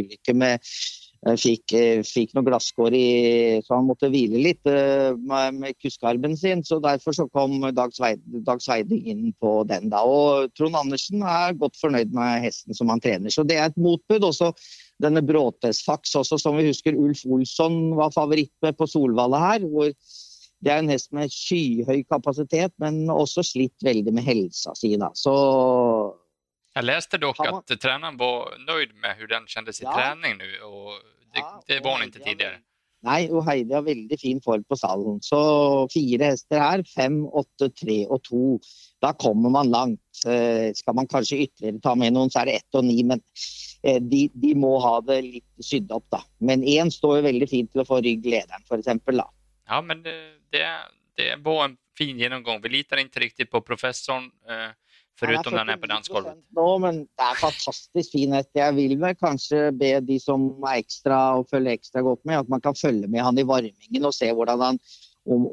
ulykke 0.00 0.36
med 0.36 0.72
Eh, 1.28 1.36
fikk, 1.36 1.74
eh, 1.76 1.98
fikk 2.06 2.30
noe 2.32 2.46
glasskår 2.46 2.94
i 2.96 3.08
Så 3.60 3.74
han 3.76 3.84
måtte 3.84 4.08
hvile 4.08 4.40
litt 4.40 4.68
eh, 4.70 5.12
med, 5.12 5.58
med 5.60 5.76
kuskarmen 5.76 6.36
sin. 6.40 6.64
Så 6.64 6.78
derfor 6.80 7.12
så 7.16 7.26
kom 7.28 7.58
Dag, 7.76 7.92
Sveid, 7.92 8.22
Dag 8.46 8.62
Sveiding 8.64 9.04
inn 9.12 9.26
på 9.36 9.58
den 9.68 9.90
da. 9.92 10.00
Og 10.00 10.48
Trond 10.56 10.78
Andersen 10.80 11.20
er 11.20 11.58
godt 11.60 11.76
fornøyd 11.80 12.16
med 12.16 12.46
hesten 12.46 12.76
som 12.76 12.88
han 12.92 13.04
trener. 13.04 13.32
Så 13.32 13.44
det 13.44 13.60
er 13.60 13.68
et 13.68 13.80
motbud. 13.80 14.24
Også 14.30 14.54
denne 15.00 15.20
Bråtesfaks 15.24 16.16
også, 16.16 16.40
som 16.40 16.56
vi 16.56 16.70
husker 16.70 16.96
Ulf 16.96 17.26
Olsson 17.28 17.92
var 18.00 18.16
favoritt 18.16 18.52
med 18.64 18.80
på 18.80 18.88
Solvalla. 18.88 19.44
her. 19.50 19.68
hvor 19.68 19.92
det 20.60 20.72
er 20.72 20.82
en 20.82 20.90
hest 20.92 21.08
med 21.16 21.32
skyhøy 21.32 22.02
kapasitet, 22.04 22.72
men 22.80 23.06
også 23.08 23.40
slitt 23.48 23.84
veldig 23.84 24.12
med 24.12 24.26
helsa 24.26 24.74
si. 24.76 24.92
Da. 25.00 25.08
Så 25.16 25.32
jag 26.80 26.84
läste 26.84 27.18
dock 27.18 27.38
man- 27.38 27.54
att 27.54 27.80
tränaren 27.80 28.16
var 28.16 28.54
nöjd 28.66 28.94
med 28.94 29.16
hur 29.16 29.26
den 29.26 29.46
kändes 29.46 29.80
i 29.80 29.84
Ja. 29.84 29.92
träning 29.94 30.38
nu 30.38 30.60
och 30.62 30.92
det, 31.34 31.38
Ja, 31.40 31.62
det 31.66 31.78
och 31.78 31.84
var 31.84 31.92
hon 31.92 32.02
inte 32.02 32.18
tidigare. 32.18 32.58
Nei, 33.02 33.28
og 33.32 33.44
Heidi 33.48 33.72
har 33.74 33.82
veldig 33.82 34.16
fin 34.20 34.40
form 34.44 34.64
på 34.64 34.76
stallen. 34.76 35.20
Så 35.24 35.88
fire 35.92 36.24
hester 36.24 36.60
her, 36.60 36.82
fem, 36.96 37.22
åtte, 37.26 37.68
tre 37.72 38.06
og 38.06 38.22
to. 38.22 38.58
Da 39.00 39.12
kommer 39.12 39.50
man 39.50 39.70
langt. 39.70 40.00
Eh, 40.26 40.72
Skal 40.74 40.94
man 40.94 41.06
kanskje 41.08 41.38
ytterligere 41.46 41.80
ta 41.80 41.94
med 41.94 42.12
noen, 42.12 42.28
så 42.30 42.40
er 42.42 42.44
det 42.50 42.54
ett 42.60 42.74
og 42.80 42.84
ni. 42.84 43.02
Men 43.02 43.22
eh, 43.84 44.00
de, 44.00 44.28
de 44.34 44.54
må 44.54 44.74
ha 44.84 45.00
det 45.00 45.22
litt 45.24 45.64
sydd 45.64 45.90
opp, 45.96 46.04
da. 46.12 46.20
Men 46.40 46.62
én 46.62 46.90
står 46.92 47.16
jo 47.20 47.22
veldig 47.28 47.48
fint 47.48 47.72
til 47.72 47.80
å 47.80 47.88
få 47.88 48.02
rygg 48.04 48.24
lederen, 48.24 48.64
f.eks. 48.68 48.84
da. 49.16 49.28
Ja, 49.68 49.80
men 49.80 50.02
det, 50.02 50.16
det, 50.52 50.66
det 51.16 51.36
var 51.44 51.64
en 51.70 51.78
fin 51.96 52.18
genomgång. 52.18 52.60
Vi 52.62 52.68
litar 52.68 52.96
inte 53.00 53.20
riktigt 53.20 53.50
på 53.50 53.60
professorn, 53.64 54.30
eh, 54.48 54.70
förutom 55.20 55.54
han 55.58 55.68
är 55.68 55.76
på 55.76 55.86
49% 55.86 55.88
dansgolvet. 55.94 56.38
Nå, 56.56 56.66
men 56.78 56.98
det 57.04 57.26
er 57.28 57.38
fantastisk 57.42 58.12
fin 58.16 58.32
hest. 58.36 58.50
Jeg 58.56 58.74
vil 58.78 58.96
vel 59.00 59.14
kanskje 59.20 59.60
be 59.76 59.92
de 60.00 60.18
som 60.22 60.48
er 60.64 60.80
ekstra 60.82 61.20
og 61.38 61.46
følger 61.52 61.76
ekstra 61.78 62.02
godt 62.06 62.24
med, 62.24 62.38
at 62.44 62.48
man 62.48 62.60
kan 62.64 62.74
følge 62.74 63.08
med 63.08 63.22
han 63.26 63.38
i 63.38 63.46
varmingen 63.46 64.04
og 64.08 64.14
se 64.16 64.30
hvordan 64.32 64.60
han, 64.64 64.78
om, 65.30 65.44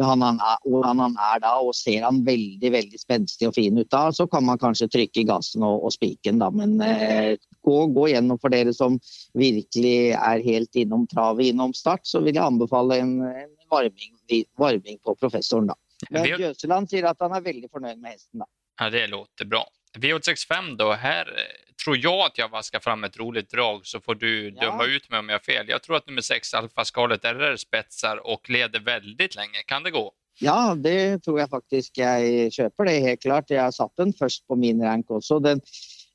han, 0.00 0.22
han 0.24 0.40
er, 0.40 0.84
han 0.86 1.16
er 1.20 1.42
da. 1.44 1.52
Og 1.60 1.74
ser 1.76 2.02
han 2.06 2.22
veldig 2.26 2.70
veldig 2.72 3.00
spenstig 3.02 3.48
og 3.50 3.54
fin 3.58 3.76
ut 3.78 3.90
da, 3.92 4.06
så 4.16 4.26
kan 4.32 4.44
man 4.48 4.58
kanskje 4.58 4.88
trykke 4.90 5.20
i 5.22 5.26
gassen 5.28 5.62
og, 5.66 5.84
og 5.84 5.92
spiken, 5.94 6.40
da. 6.40 6.48
Men 6.50 6.80
eh, 6.82 7.36
gå, 7.66 7.76
gå 7.94 8.08
gjennom 8.14 8.40
for 8.40 8.50
dere 8.54 8.72
som 8.74 8.96
virkelig 9.38 10.14
er 10.16 10.42
helt 10.46 10.74
innom 10.80 11.06
travet 11.10 11.52
innom 11.52 11.74
start, 11.76 12.06
så 12.08 12.22
vil 12.24 12.34
jeg 12.38 12.44
anbefale 12.46 12.98
en, 13.04 13.14
en 13.28 13.52
varming, 13.70 14.16
varming 14.58 14.98
på 15.04 15.14
professoren, 15.20 15.68
da. 15.70 15.76
Men 16.10 16.24
Vi- 16.24 16.38
Jøseland 16.40 16.88
sier 16.88 17.04
at 17.10 17.20
han 17.20 17.34
er 17.36 17.42
veldig 17.44 17.68
fornøyd 17.70 17.98
med 18.00 18.14
hesten, 18.16 18.40
da. 18.40 18.48
Ja, 18.80 18.90
det 18.90 19.06
låter 19.06 19.44
bra. 19.44 19.66
V865 19.98 20.76
då, 20.76 20.92
här 20.92 21.26
eh, 21.26 21.74
tror 21.84 21.96
jag 21.96 22.18
att 22.26 22.38
jag 22.38 22.48
vaskar 22.48 22.80
fram 22.80 23.04
ett 23.04 23.16
roligt 23.18 23.50
drag 23.50 23.86
så 23.86 24.00
får 24.00 24.14
du 24.14 24.54
Ja. 24.56 24.60
döma 24.60 24.84
ut 24.84 25.10
mig 25.10 25.18
om 25.18 25.28
jag 25.28 25.34
har 25.34 25.40
fel. 25.54 25.68
Jag 25.68 25.82
tror 25.82 25.96
att 25.96 26.06
nummer 26.06 26.22
6 26.22 26.54
Alfa 26.54 26.84
Scarlet 26.84 27.24
RR 27.24 27.56
spetsar 27.56 28.26
och 28.26 28.50
leder 28.50 28.80
väldigt 28.80 29.34
länge. 29.34 29.58
Kan 29.66 29.82
det 29.82 29.90
gå? 29.90 30.12
Ja, 30.42 30.74
det 30.74 31.18
tror 31.24 31.40
jeg 31.40 31.50
faktisk 31.50 31.98
jeg 31.98 32.52
kjøper, 32.52 32.84
det 32.88 33.00
helt 33.04 33.20
klart. 33.22 33.50
Jeg 33.50 33.60
har 33.62 33.74
satt 33.76 33.92
den 34.00 34.12
først 34.16 34.46
på 34.48 34.56
min 34.56 34.80
rank 34.82 35.10
også. 35.10 35.38
Den, 35.44 35.60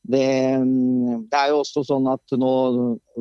det, 0.05 0.25
mm, 0.61 1.25
det 1.31 1.39
er 1.39 1.51
jo 1.51 1.61
også 1.63 1.81
sånn 1.87 2.07
at 2.11 2.35
nå 2.37 2.51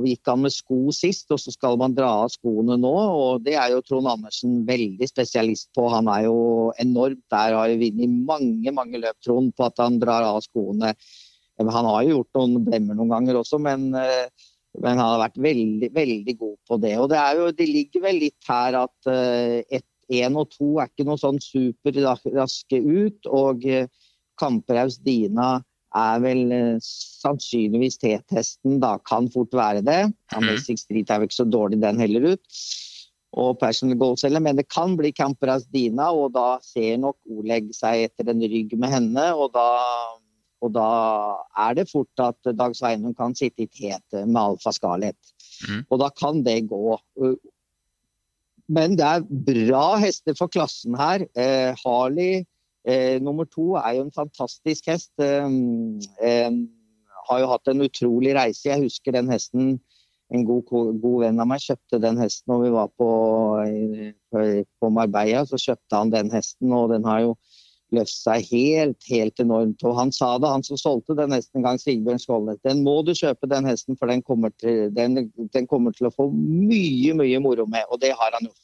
gikk 0.04 0.28
han 0.28 0.42
med 0.44 0.52
sko 0.52 0.92
sist, 0.92 1.30
og 1.32 1.40
så 1.40 1.54
skal 1.54 1.78
man 1.80 1.94
dra 1.96 2.10
av 2.24 2.32
skoene 2.34 2.76
nå. 2.80 2.92
Og 2.92 3.44
det 3.46 3.56
er 3.60 3.72
jo 3.72 3.82
Trond 3.86 4.10
Andersen 4.10 4.62
veldig 4.68 5.08
spesialist 5.08 5.70
på. 5.76 5.86
Han 5.92 6.10
er 6.12 6.26
jo 6.26 6.38
enormt 6.82 7.22
der, 7.32 7.56
har 7.56 7.76
vunnet 7.80 8.18
mange, 8.28 8.74
mange 8.76 9.00
løp, 9.00 9.16
Trond, 9.24 9.54
på 9.56 9.68
at 9.68 9.80
han 9.80 10.00
drar 10.02 10.26
av 10.28 10.42
skoene. 10.44 10.92
Han 11.60 11.88
har 11.88 12.02
jo 12.04 12.18
gjort 12.18 12.40
noen 12.40 12.66
blemmer 12.66 12.98
noen 12.98 13.14
ganger 13.14 13.40
også, 13.40 13.62
men 13.62 13.92
eh, 13.98 14.26
men 14.82 14.98
han 14.98 15.06
har 15.06 15.20
vært 15.20 15.36
veldig, 15.38 15.88
veldig 15.94 16.32
god 16.38 16.56
på 16.66 16.78
det. 16.82 16.94
Og 16.98 17.04
det, 17.12 17.18
er 17.20 17.38
jo, 17.38 17.50
det 17.54 17.66
ligger 17.70 18.02
vel 18.08 18.16
litt 18.24 18.48
her 18.50 18.74
at 18.80 19.10
eh, 19.10 19.60
ett, 19.70 19.86
én 20.10 20.34
og 20.36 20.50
to 20.50 20.80
er 20.82 20.90
ikke 20.90 21.06
noe 21.06 21.20
sånn 21.20 21.38
superraske 21.42 22.80
ut. 22.82 23.30
Og 23.30 23.62
eh, 23.70 23.86
Kamperaus 24.34 24.98
Kamperhaus 24.98 24.98
Dina 25.06 25.48
er 25.94 26.22
vel 26.24 26.54
eh, 26.54 26.80
sannsynligvis 26.82 28.00
T-testen, 28.02 28.80
da 28.82 28.96
kan 29.06 29.28
fort 29.32 29.54
være 29.54 29.84
det. 29.86 30.00
Mhm. 30.08 30.40
Amazing 30.40 30.80
Street 30.80 31.10
er 31.10 31.22
vel 31.22 31.30
ikke 31.30 31.42
så 31.42 31.48
dårlig 31.50 31.80
den 31.82 32.02
heller 32.02 32.34
ut. 32.34 32.64
Og 33.34 33.56
Personal 33.58 33.98
Goals 33.98 34.22
heller, 34.22 34.42
men 34.42 34.58
det 34.58 34.68
kan 34.70 34.94
bli 34.98 35.10
Kamperhaus 35.14 35.66
Dina, 35.74 36.12
og 36.14 36.34
da 36.36 36.58
ser 36.62 37.00
nok 37.02 37.16
Oleg 37.34 37.72
seg 37.74 38.08
etter 38.08 38.30
en 38.30 38.42
rygg 38.42 38.76
med 38.78 38.94
henne. 38.94 39.32
og 39.34 39.50
da 39.54 39.66
og 40.64 40.70
da 40.72 40.90
er 41.66 41.74
det 41.76 41.90
fort 41.90 42.22
at 42.24 42.54
Dag 42.56 42.72
Sveinung 42.72 43.12
kan 43.12 43.34
sitte 43.36 43.66
i 43.66 43.68
tet 43.68 44.14
med 44.24 44.38
Alfa 44.40 44.72
Scarlett. 44.72 45.18
Mhm. 45.66 45.82
Og 45.90 46.00
da 46.00 46.08
kan 46.08 46.42
det 46.42 46.70
gå. 46.70 46.96
Men 48.72 48.96
det 48.96 49.04
er 49.04 49.26
bra 49.28 49.96
hester 50.00 50.34
for 50.38 50.48
klassen 50.48 50.96
her. 50.96 51.26
Eh, 51.36 51.76
Harley 51.84 52.46
eh, 52.86 53.18
nummer 53.22 53.48
to 53.48 53.74
er 53.80 53.98
jo 53.98 54.06
en 54.06 54.14
fantastisk 54.14 54.88
hest. 54.92 55.12
Eh, 55.22 55.50
eh, 56.22 56.50
har 57.28 57.40
jo 57.40 57.50
hatt 57.50 57.72
en 57.72 57.84
utrolig 57.86 58.34
reise. 58.36 58.68
Jeg 58.68 58.84
husker 58.84 59.16
den 59.16 59.30
hesten 59.32 59.78
en 60.34 60.44
god, 60.48 60.64
god 61.02 61.18
venn 61.22 61.40
av 61.40 61.48
meg 61.48 61.62
kjøpte 61.62 62.00
den 62.02 62.18
hesten 62.20 62.50
når 62.50 62.62
vi 62.64 62.70
var 62.74 62.88
på, 63.00 63.10
eh, 63.64 64.62
på 64.80 64.90
Marbella. 64.92 65.44
Så 65.48 65.60
kjøpte 65.60 66.00
han 66.00 66.12
den 66.14 66.32
hesten, 66.32 66.72
og 66.72 66.90
den 66.94 67.06
har 67.08 67.22
jo 67.26 67.34
løftet 67.94 68.16
seg 68.16 68.48
helt, 68.50 69.08
helt 69.10 69.40
enormt. 69.42 69.84
Og 69.86 69.96
han 69.98 70.12
sa 70.14 70.34
det, 70.40 70.50
han 70.50 70.64
som 70.66 70.80
solgte 70.80 71.16
den 71.18 71.34
hesten 71.36 71.60
en 71.60 71.68
gang, 71.68 71.80
Sigbjørn 71.80 72.22
Skålnes. 72.22 72.62
Den 72.66 72.82
må 72.86 73.00
du 73.06 73.12
kjøpe, 73.14 73.50
den 73.50 73.68
hesten, 73.68 73.98
for 74.00 74.10
den 74.10 74.24
kommer, 74.26 74.54
til, 74.60 74.88
den, 74.94 75.28
den 75.54 75.70
kommer 75.70 75.94
til 75.94 76.08
å 76.10 76.14
få 76.14 76.30
mye, 76.32 77.14
mye 77.20 77.42
moro 77.44 77.68
med. 77.70 77.86
Og 77.90 78.00
det 78.02 78.14
har 78.16 78.34
han 78.36 78.48
gjort. 78.48 78.63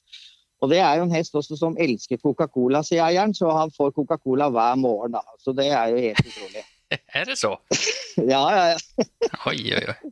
Og 0.61 0.71
det 0.73 0.81
er 0.85 0.99
jo 0.99 1.07
en 1.07 1.15
hest 1.15 1.35
også 1.37 1.57
som 1.57 1.79
elsker 1.81 2.21
Coca-Cola, 2.21 2.83
sier 2.85 3.07
eieren, 3.07 3.33
så 3.37 3.53
han 3.57 3.73
får 3.73 3.95
Coca-Cola 3.97 4.51
hver 4.53 4.77
morgen. 4.81 5.17
da. 5.17 5.25
Så 5.41 5.57
det 5.57 5.71
er 5.73 5.95
jo 5.95 6.05
helt 6.09 6.21
utrolig. 6.27 6.65
Är 7.13 7.25
det 7.31 7.37
så? 7.37 7.59
Ja, 8.17 8.57
ja, 8.57 8.69
ja. 8.69 9.05
Oj, 9.47 9.75
oj, 9.77 9.85
oj. 9.89 10.11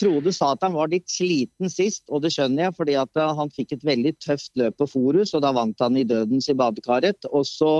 Frode 0.00 0.32
sa 0.36 0.52
at 0.52 0.64
han 0.64 0.74
var 0.76 0.90
litt 0.92 1.08
sliten 1.10 1.70
sist, 1.72 2.04
og 2.12 2.22
det 2.24 2.32
skjønner 2.34 2.66
jeg, 2.66 2.74
fordi 2.76 2.96
eh, 3.00 3.32
han 3.38 3.52
fikk 3.54 3.74
et 3.74 3.86
veldig 3.88 4.12
tøft 4.22 4.52
løp 4.60 4.76
på 4.80 4.88
Forus, 4.90 5.32
og 5.36 5.42
da 5.44 5.52
vant 5.56 5.80
han 5.80 5.96
i 5.96 6.04
Dødens 6.08 6.50
i 6.52 6.56
badekaret. 6.56 7.28
Og 7.32 7.46
så 7.48 7.72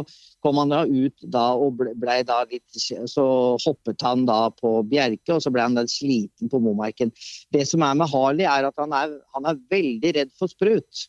kom 0.44 0.60
han 0.60 0.72
da 0.72 0.82
ut 0.88 1.26
da 1.36 1.46
og 1.60 1.76
ble, 1.80 1.94
ble 2.00 2.20
da 2.26 2.42
litt 2.50 2.80
Så 2.80 3.26
hoppet 3.64 4.02
han 4.06 4.26
da 4.28 4.42
på 4.56 4.80
Bjerke, 4.88 5.36
og 5.36 5.44
så 5.44 5.52
ble 5.52 5.68
han 5.68 5.78
da 5.78 5.86
sliten 5.90 6.50
på 6.52 6.62
Momarken. 6.64 7.12
Det 7.52 7.66
som 7.68 7.84
er 7.86 7.96
med 8.00 8.10
Harley, 8.12 8.48
er 8.48 8.70
at 8.70 8.80
han 8.80 8.96
er, 8.96 9.16
han 9.36 9.48
er 9.52 9.64
veldig 9.72 10.16
redd 10.16 10.36
for 10.40 10.52
sprut. 10.52 11.06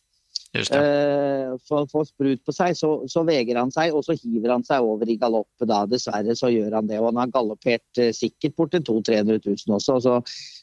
Just 0.54 0.74
det. 0.74 0.80
Eh, 0.84 1.52
får 1.68 1.86
får 1.92 2.06
sprut 2.10 2.42
på 2.44 2.52
seg, 2.52 2.76
så, 2.76 2.90
så 3.08 3.24
veger 3.24 3.56
han 3.56 3.70
seg, 3.72 3.94
og 3.96 4.04
så 4.04 4.18
hiver 4.20 4.52
han 4.52 4.66
seg 4.68 4.84
over 4.84 5.08
i 5.08 5.16
galopp. 5.20 5.48
da, 5.64 5.86
Dessverre 5.88 6.36
så 6.36 6.50
gjør 6.52 6.76
han 6.76 6.90
det. 6.90 6.98
Og 7.00 7.08
han 7.08 7.22
har 7.22 7.32
galoppert 7.32 8.02
eh, 8.02 8.12
sikkert 8.16 8.58
bort 8.60 8.74
til 8.76 8.84
200 8.84 9.24
000-300 9.24 9.40
000 9.70 9.78
også. 9.78 10.00
Så, 10.04 10.18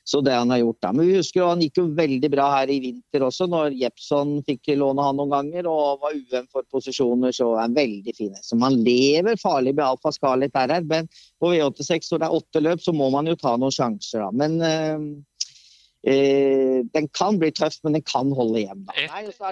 så 0.04 0.20
det 0.24 0.34
han 0.36 0.52
har 0.52 0.60
gjort 0.60 0.80
da. 0.84 0.92
Men 0.92 1.08
vi 1.08 1.16
husker 1.16 1.40
jo 1.40 1.48
han 1.48 1.64
gikk 1.64 1.80
jo 1.80 1.86
veldig 1.96 2.30
bra 2.34 2.50
her 2.58 2.72
i 2.72 2.80
vinter 2.84 3.24
også, 3.24 3.48
når 3.48 3.78
Jepson 3.80 4.36
fikk 4.48 4.74
låne 4.76 5.08
han 5.08 5.16
noen 5.16 5.32
ganger 5.32 5.70
og 5.72 6.04
var 6.04 6.20
UM 6.20 6.50
for 6.52 6.68
posisjoner. 6.68 7.32
Så 7.32 7.48
er 7.54 7.64
han 7.64 7.78
veldig 7.78 8.16
fin. 8.18 8.36
Så 8.44 8.60
man 8.60 8.76
lever 8.84 9.40
farlig 9.40 9.72
med 9.78 9.86
Alfa 9.86 10.12
Scarlett 10.12 10.56
RR, 10.68 10.84
men 10.92 11.08
på 11.40 11.54
V86 11.54 12.12
når 12.12 12.20
det 12.20 12.28
er 12.28 12.38
åtte 12.42 12.64
løp, 12.64 12.84
så 12.84 12.92
må 12.92 13.08
man 13.14 13.30
jo 13.30 13.38
ta 13.40 13.56
noen 13.56 13.72
sjanser, 13.72 14.20
da. 14.20 14.28
Men 14.36 14.60
eh, 14.60 15.08
eh, 16.06 16.82
den 16.94 17.08
kan 17.08 17.38
bli 17.38 17.50
tøff, 17.50 17.78
men 17.84 17.92
den 17.98 18.02
kan 18.02 18.30
holde 18.32 18.60
er 18.68 18.74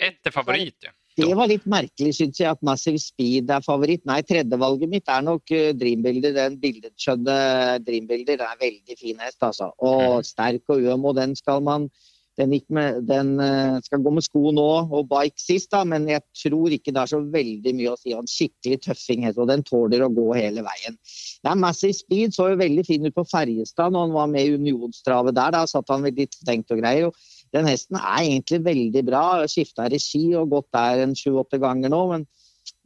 det- 0.00 0.06
Ett 0.08 0.26
är 0.26 0.30
favorit. 0.30 0.74
ju. 0.82 0.90
det 1.16 1.34
var 1.34 1.46
litt 1.48 1.64
merkelig, 1.64 2.14
syns 2.14 2.38
jeg, 2.40 2.50
at 2.50 2.62
Massive 2.62 2.98
Speed 2.98 3.50
er 3.50 3.60
favoritt. 3.60 4.04
Nei, 4.04 4.20
tredjevalget 4.22 4.88
mitt 4.88 5.08
er 5.08 5.22
nok 5.22 5.42
uh, 5.50 5.72
Dreambuilder. 5.72 6.34
Den 6.34 6.58
billedskjønne 6.60 7.80
Dreambuilder 7.84 8.34
er 8.44 8.56
veldig 8.60 8.98
fin 8.98 9.18
hest, 9.18 9.38
altså. 9.42 9.72
Og 9.78 10.18
Mhm. 10.18 10.24
sterk 10.24 10.62
og 10.68 10.82
øm, 10.82 11.04
og 11.04 11.14
den 11.16 11.34
skal 11.36 11.60
man 11.62 11.90
den, 12.36 12.52
gikk 12.52 12.66
med, 12.76 13.02
den 13.08 13.36
eh, 13.40 13.78
skal 13.84 14.02
gå 14.04 14.12
med 14.12 14.24
sko 14.26 14.50
nå 14.54 14.66
og 14.84 15.08
bike 15.10 15.40
sist, 15.40 15.70
da, 15.72 15.82
men 15.88 16.08
jeg 16.10 16.24
tror 16.36 16.74
ikke 16.74 16.92
det 16.92 17.02
er 17.02 17.12
så 17.14 17.20
veldig 17.36 17.72
mye 17.78 17.94
å 17.94 18.00
si. 18.00 18.12
Han 18.16 18.28
skikkelig 18.30 18.82
tøffing 18.84 19.24
og 19.32 19.46
den 19.50 19.64
tåler 19.66 20.04
å 20.04 20.12
gå 20.12 20.26
hele 20.36 20.64
veien. 20.66 20.98
Det 21.40 21.52
er 21.52 21.62
Massive 21.62 21.96
Speed 21.96 22.36
så 22.36 22.50
jo 22.52 22.60
veldig 22.60 22.84
fin 22.88 23.08
ut 23.08 23.16
på 23.16 23.24
Ferjestad 23.30 23.94
når 23.94 24.08
han 24.08 24.18
var 24.18 24.30
med 24.34 24.44
i 24.50 24.60
Unionstravet 24.60 25.36
der. 25.36 25.56
Da 25.56 25.64
satt 25.70 25.92
han 25.92 26.04
vel 26.04 26.16
litt 26.18 26.36
stengt 26.36 26.72
og 26.74 26.82
greier. 26.82 27.08
og 27.08 27.34
den 27.54 27.68
hesten 27.70 27.98
er 28.00 28.24
egentlig 28.24 28.62
veldig 28.64 29.02
bra. 29.06 29.26
Skifta 29.50 29.86
regi 29.92 30.26
og 30.36 30.50
gått 30.52 30.68
der 30.74 31.04
en 31.04 31.14
sju-åtte 31.16 31.60
ganger 31.62 31.92
nå. 31.92 32.02
men 32.12 32.26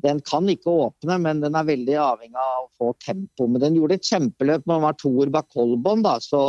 den 0.05 0.21
kan 0.25 0.49
ikke 0.49 0.73
åpne, 0.87 1.19
men 1.21 1.43
den 1.45 1.57
er 1.59 1.67
veldig 1.69 1.97
avhengig 2.01 2.41
av 2.41 2.65
å 2.65 2.71
få 2.81 2.93
tempo. 3.05 3.47
Men 3.47 3.63
den 3.63 3.77
gjorde 3.77 3.99
et 3.99 4.09
kjempeløp 4.09 4.65
når 4.65 4.79
den 4.79 4.87
var 4.87 4.99
toer 5.01 5.33
bak 5.35 5.49
Kolbon, 5.53 6.03
da, 6.07 6.17
så 6.25 6.41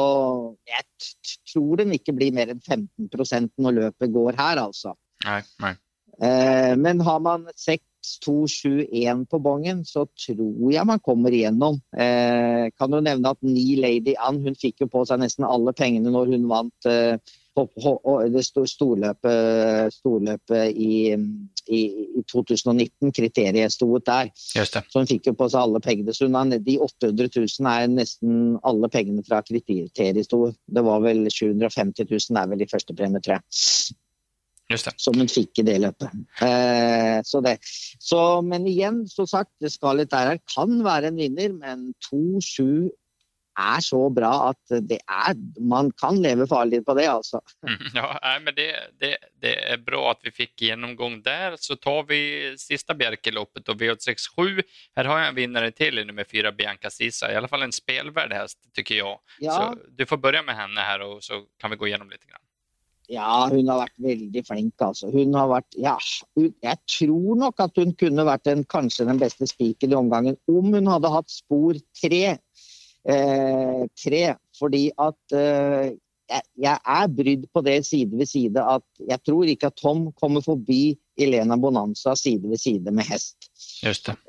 jeg 0.69 0.87
t- 1.03 1.37
tror 1.53 1.81
den 1.81 1.95
ikke 1.97 2.15
blir 2.15 2.33
mer 2.35 2.53
enn 2.53 2.61
15 2.63 3.51
når 3.61 3.77
løpet 3.79 4.13
går 4.15 4.39
her, 4.39 4.61
altså. 4.63 4.95
Nej, 5.25 5.43
nej. 5.63 5.75
Eh, 6.21 6.73
men 6.77 7.01
har 7.01 7.19
man 7.23 7.47
6, 7.57 7.81
2, 8.25 8.35
7, 8.47 8.87
1 9.03 9.25
på 9.29 9.39
bongen, 9.41 9.83
så 9.85 10.05
tror 10.25 10.71
jeg 10.73 10.87
man 10.87 11.01
kommer 11.03 11.33
igjennom. 11.33 11.79
Eh, 11.97 12.69
kan 12.77 12.93
jo 12.93 13.01
nevne 13.03 13.31
at 13.35 13.41
Ni 13.45 13.75
Lady 13.79 14.15
Ann 14.17 14.41
hun 14.45 14.57
fikk 14.57 14.85
jo 14.85 14.89
på 14.91 15.03
seg 15.09 15.21
nesten 15.21 15.47
alle 15.47 15.73
pengene 15.77 16.13
når 16.13 16.33
hun 16.35 16.47
vant 16.51 16.89
eh, 16.89 17.17
det 17.55 18.43
storløpet, 18.69 19.93
storløpet 19.93 20.71
i, 20.71 21.15
i, 21.67 21.81
i, 21.81 22.23
2019, 22.31 23.11
kriteriet 23.11 23.73
sto 23.73 23.89
der. 23.97 24.31
Så 24.35 24.99
hun 24.99 25.09
fikk 25.09 25.27
jo 25.27 25.35
på 25.35 25.49
seg 25.51 25.61
alle 25.61 25.81
pengene. 25.83 26.13
Så 26.15 26.29
de 26.31 26.77
800 26.79 27.29
000 27.35 27.71
er 27.73 27.87
nesten 27.91 28.57
alle 28.63 28.89
pengene 28.89 29.23
fra 29.27 29.41
kriteriet 29.41 30.25
sto. 30.25 30.51
Det 30.65 30.85
var 30.85 31.03
vel 31.03 31.27
750 31.29 32.07
000 32.07 32.39
er 32.39 32.47
vel 32.53 32.63
i 32.63 32.71
første 32.71 32.95
premie, 32.95 33.19
tror 33.19 33.39
jeg. 33.39 33.97
Som 34.95 35.19
hun 35.19 35.27
fikk 35.27 35.59
i 35.59 35.65
det 35.67 35.77
løpet. 35.83 36.13
Eh, 36.45 37.19
så 37.27 37.41
det. 37.43 37.57
Så, 37.99 38.41
men 38.45 38.67
igjen, 38.69 39.03
så 39.11 39.25
sagt, 39.27 39.51
Scarlett 39.67 40.13
Erhard 40.15 40.39
kan 40.53 40.77
være 40.85 41.11
en 41.11 41.19
vinner, 41.19 41.51
men 41.51 41.89
2-7 42.07 42.87
er 43.59 43.83
så 43.83 43.99
bra 44.13 44.31
at 44.49 44.73
det 44.87 44.99
er, 45.01 45.37
man 45.59 45.91
kan 45.99 46.19
leve 46.21 46.47
farlig 46.49 46.81
på 46.87 46.95
det, 46.97 47.07
altså. 47.11 47.41
Ja, 47.95 48.07
men 48.43 48.55
det, 48.55 48.67
det, 49.01 49.15
det, 49.43 49.55
er 49.73 49.81
bra 49.83 50.11
at 50.13 50.21
vi 50.25 50.33
fikk 50.35 50.65
gjennomgang 50.67 51.19
der. 51.25 51.57
Så 51.59 51.75
tar 51.81 52.05
vi 52.09 52.21
siste 52.61 52.95
Bjerkeloppet 52.97 53.71
og 53.71 53.81
V867. 53.81 54.61
Her 54.97 55.11
har 55.11 55.23
jeg 55.23 55.33
en 55.33 55.39
vinner 55.39 55.67
til 55.75 55.99
i 56.01 56.05
nummer 56.07 56.27
fire, 56.29 56.53
Bianca 56.55 56.91
Sisa. 56.93 57.31
I 57.31 57.39
alle 57.39 57.51
fall 57.51 57.67
en 57.67 57.75
spelvärd 57.75 58.35
häst, 58.35 58.59
tycker 58.75 59.01
jag. 59.03 59.19
Ja. 59.43 59.57
Så 59.57 59.91
du 59.97 60.05
får 60.07 60.21
begynne 60.21 60.47
med 60.47 60.59
henne 60.59 60.87
her, 60.87 61.03
og 61.07 61.23
så 61.25 61.43
kan 61.61 61.73
vi 61.73 61.81
gå 61.81 61.91
gjennom 61.91 62.09
litt. 62.09 62.21
Grann. 62.21 62.41
Ja, 63.11 63.49
hun 63.51 63.67
har 63.67 63.81
vært 63.81 63.97
veldig 63.99 64.43
flink, 64.47 64.83
altså. 64.83 65.09
Hun 65.11 65.35
har 65.35 65.49
vært 65.51 65.75
Ja, 65.79 65.97
hun, 66.37 66.51
jeg 66.63 66.79
tror 66.87 67.39
nok 67.41 67.59
at 67.63 67.75
hun 67.79 67.91
kunne 67.99 68.25
vært 68.27 68.47
en, 68.51 68.63
kanskje 68.63 69.07
den 69.09 69.19
beste 69.19 69.47
spikeren 69.49 69.95
i 69.95 69.99
omgangen 69.99 70.37
om 70.51 70.71
hun 70.71 70.87
hadde 70.87 71.11
hatt 71.11 71.31
spor 71.31 71.79
tre 71.97 72.37
eh, 73.09 73.83
tre. 74.03 74.23
Fordi 74.59 74.87
at 74.99 75.37
eh, 75.37 75.91
jeg, 76.31 76.77
er 76.79 77.11
brydd 77.11 77.47
på 77.53 77.63
det 77.65 77.81
side 77.87 78.17
ved 78.17 78.29
side 78.29 78.63
at 78.63 78.85
jeg 79.07 79.19
tror 79.27 79.49
ikke 79.49 79.71
at 79.71 79.79
Tom 79.79 80.09
kommer 80.19 80.43
forbi 80.45 80.95
Elena 81.19 81.57
Bonanza 81.59 82.13
side 82.15 82.49
ved 82.49 82.61
side 82.61 82.93
med 82.95 83.07
hest. 83.09 83.49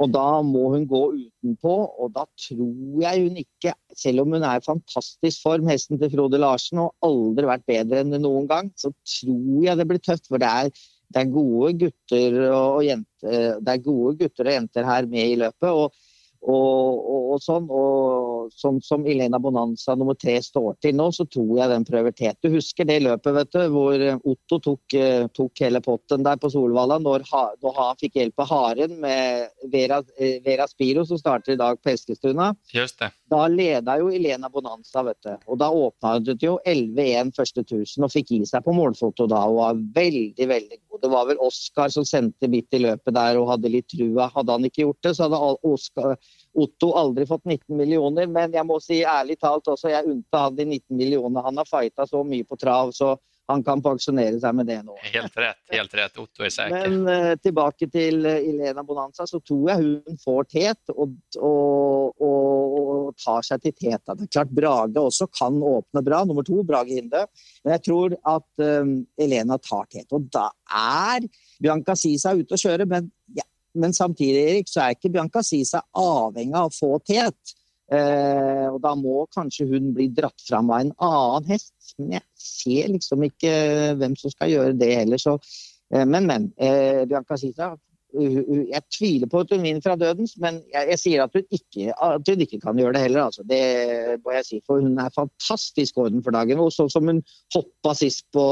Og 0.02 0.10
da 0.12 0.42
må 0.44 0.68
hun 0.74 0.86
gå 0.88 1.02
utenpå, 1.14 1.74
og 2.02 2.12
da 2.16 2.24
tror 2.46 3.02
jeg 3.04 3.26
hun 3.26 3.38
ikke 3.44 3.74
Selv 3.96 4.24
om 4.24 4.32
hun 4.32 4.42
er 4.42 4.58
i 4.58 4.64
fantastisk 4.64 5.42
form, 5.44 5.68
hesten 5.68 6.00
til 6.00 6.10
Frode 6.14 6.40
Larsen, 6.40 6.80
og 6.80 6.94
aldri 7.04 7.44
vært 7.46 7.66
bedre 7.68 8.00
enn 8.00 8.14
det 8.14 8.22
noen 8.24 8.48
gang, 8.48 8.70
så 8.80 8.88
tror 9.04 9.66
jeg 9.66 9.78
det 9.78 9.86
blir 9.90 10.00
tøft. 10.02 10.24
For 10.30 10.40
det 10.40 10.48
er, 10.48 10.70
det 11.12 11.20
er 11.20 11.34
gode 11.34 11.74
gutter 11.82 12.38
og 12.48 12.80
jenter, 12.86 13.60
det 13.60 13.74
er 13.74 13.84
gode 13.84 14.16
gutter 14.22 14.48
og 14.48 14.56
jenter 14.56 14.88
her 14.88 15.08
med 15.12 15.34
i 15.34 15.36
løpet. 15.44 15.68
og 15.68 15.92
og, 16.42 16.98
og, 16.98 17.26
og, 17.32 17.42
sånn. 17.42 17.68
Og 17.70 18.50
sånn 18.58 18.80
som 18.82 19.06
Elena 19.06 19.38
Bonanza 19.42 19.94
nummer 19.98 20.16
tre 20.18 20.34
står 20.42 20.74
til 20.82 20.96
nå, 20.98 21.08
så 21.14 21.26
tror 21.30 21.52
jeg 21.60 21.70
den 21.70 21.86
prøver 21.86 22.14
tet. 22.16 22.38
Du 22.42 22.50
husker 22.52 22.88
det 22.88 22.98
løpet 23.04 23.36
vet 23.36 23.52
du, 23.54 23.60
hvor 23.72 24.04
Otto 24.32 24.58
tok, 24.66 24.96
eh, 24.98 25.26
tok 25.36 25.62
hele 25.62 25.82
potten 25.84 26.26
der 26.26 26.40
på 26.42 26.50
Solvalla 26.52 26.98
når, 27.02 27.26
når, 27.62 27.76
han 27.78 28.00
fikk 28.00 28.18
hjelp 28.18 28.44
av 28.44 28.50
Haren 28.50 28.96
med 29.02 29.70
Vera, 29.72 30.02
eh, 30.18 30.40
Vera 30.44 30.66
Spiro, 30.70 31.06
som 31.06 31.20
starter 31.20 31.54
i 31.54 31.60
dag 31.60 31.80
på 31.82 31.94
Eskilstuna. 31.94 32.52
Just 32.74 32.98
det. 33.02 33.12
Da 33.32 33.46
leda 33.48 33.96
jo 34.00 34.10
Elena 34.12 34.50
Bonanza, 34.52 35.04
vet 35.06 35.22
du. 35.24 35.32
Og 35.46 35.60
da 35.62 35.70
åpna 35.72 36.16
hun 36.18 36.42
jo 36.42 36.58
11-1 36.68 37.32
første 37.36 37.64
tusen 37.64 38.04
og 38.04 38.12
fikk 38.12 38.34
gi 38.34 38.42
seg 38.48 38.64
på 38.66 38.74
målfoto 38.76 39.28
da 39.30 39.44
og 39.48 39.60
var 39.60 39.78
veldig, 39.94 40.48
veldig 40.50 40.80
god. 40.82 41.00
Det 41.02 41.10
var 41.10 41.26
vel 41.30 41.40
Oskar 41.42 41.90
som 41.94 42.04
sendte 42.06 42.50
midt 42.50 42.74
i 42.76 42.82
løpet 42.82 43.14
der 43.16 43.38
og 43.40 43.48
hadde 43.54 43.72
litt 43.72 43.88
trua. 43.90 44.28
Hadde 44.34 44.58
han 44.58 44.68
ikke 44.68 44.84
gjort 44.84 45.06
det, 45.06 45.14
så 45.16 45.26
hadde 45.26 45.40
Oskar 45.72 46.18
Otto 46.52 46.92
aldri 47.00 47.26
fått 47.26 47.44
19 47.48 47.76
millioner, 47.76 48.26
men 48.28 48.52
jeg 48.52 48.68
må 48.68 48.76
si 48.82 49.00
ærlig 49.08 49.38
talt 49.40 49.68
også, 49.72 49.88
jeg 49.92 50.08
unntar 50.08 50.48
han 50.48 50.56
de 50.58 50.66
19 50.68 50.98
millionene. 50.98 51.44
Han 51.46 51.60
har 51.62 51.68
fighta 51.68 52.06
så 52.08 52.20
mye 52.28 52.44
på 52.44 52.58
trav, 52.60 52.92
så 52.96 53.14
han 53.50 53.62
kan 53.66 53.82
pensjonere 53.82 54.38
seg 54.40 54.54
med 54.56 54.68
det 54.70 54.78
nå. 54.86 54.94
Helt 55.12 55.36
rett. 55.40 55.60
helt 55.72 55.94
rett, 55.98 56.18
Otto 56.20 56.44
er 56.46 56.52
sikker. 56.54 56.72
Men 56.72 57.08
uh, 57.08 57.32
tilbake 57.42 57.88
til 57.92 58.20
uh, 58.26 58.36
Elena 58.38 58.84
Bonanza, 58.86 59.26
så 59.28 59.40
tror 59.42 59.72
jeg 59.72 59.82
hun 59.82 60.20
får 60.22 60.48
tet 60.52 60.92
og, 60.94 61.16
og, 61.40 62.22
og, 62.22 62.76
og 62.82 63.16
tar 63.20 63.46
seg 63.46 63.64
til 63.64 63.74
teta. 63.76 64.16
Det 64.16 64.28
er 64.28 64.34
klart 64.38 64.54
Brage 64.54 65.02
også 65.02 65.28
kan 65.34 65.58
åpne 65.58 66.04
bra, 66.06 66.22
nummer 66.28 66.46
to, 66.46 66.62
Brage 66.66 67.00
Hinde. 67.00 67.24
Men 67.64 67.76
jeg 67.76 67.86
tror 67.88 68.16
at 68.36 68.66
um, 68.82 68.94
Elena 69.20 69.58
tar 69.60 69.88
tet. 69.90 70.08
Og 70.14 70.28
da 70.32 70.48
er 70.68 71.26
Bianca 71.62 71.96
Sisa 71.98 72.36
ute 72.38 72.56
å 72.56 72.62
kjøre, 72.62 72.88
men 72.88 73.10
jeg 73.32 73.46
men 73.74 73.94
samtidig 73.96 74.44
Erik, 74.50 74.70
så 74.70 74.84
er 74.84 74.96
ikke 74.96 75.12
Bianca 75.12 75.42
Sisa 75.46 75.82
avhengig 75.98 76.56
av 76.58 76.70
å 76.70 76.74
få 76.74 76.96
tet. 77.06 77.54
Eh, 77.92 78.66
og 78.70 78.78
da 78.84 78.94
må 78.96 79.26
kanskje 79.34 79.66
hun 79.68 79.92
bli 79.96 80.08
dratt 80.16 80.44
fram 80.46 80.70
av 80.72 80.84
en 80.84 80.92
annen 81.04 81.48
hest. 81.52 81.74
Men 81.98 82.18
jeg 82.18 82.24
ser 82.40 82.92
liksom 82.94 83.24
ikke 83.28 83.52
eh, 83.52 83.94
hvem 84.00 84.16
som 84.18 84.32
skal 84.32 84.52
gjøre 84.52 84.76
det 84.80 84.92
heller. 84.96 85.20
Så, 85.20 85.36
eh, 85.92 86.04
men, 86.04 86.28
men. 86.28 86.52
Eh, 86.56 87.04
Bianca 87.08 87.40
Sisa 87.40 87.74
jeg 88.12 88.82
tviler 88.92 89.28
på 89.30 89.40
at 89.40 89.52
hun 89.54 89.62
vinner 89.64 89.80
fra 89.80 89.96
dødens, 89.96 90.34
men 90.40 90.60
jeg, 90.72 90.88
jeg 90.90 91.00
sier 91.00 91.22
at 91.24 91.32
hun, 91.36 91.46
ikke, 91.48 91.92
at 91.96 92.28
hun, 92.28 92.44
ikke, 92.44 92.60
kan 92.60 92.78
gjøre 92.78 92.96
det 92.96 93.04
heller. 93.06 93.28
Altså. 93.28 93.44
Det 93.48 94.20
må 94.24 94.34
jeg 94.36 94.48
si, 94.48 94.60
for 94.66 94.82
hun 94.84 94.98
er 95.00 95.14
fantastisk 95.14 95.98
orden 96.02 96.22
for 96.24 96.36
dagen. 96.36 96.60
Og 96.60 96.72
sånn 96.74 96.92
som 96.92 97.08
hun 97.08 97.22
hoppa 97.54 97.94
sist 97.96 98.26
på, 98.34 98.46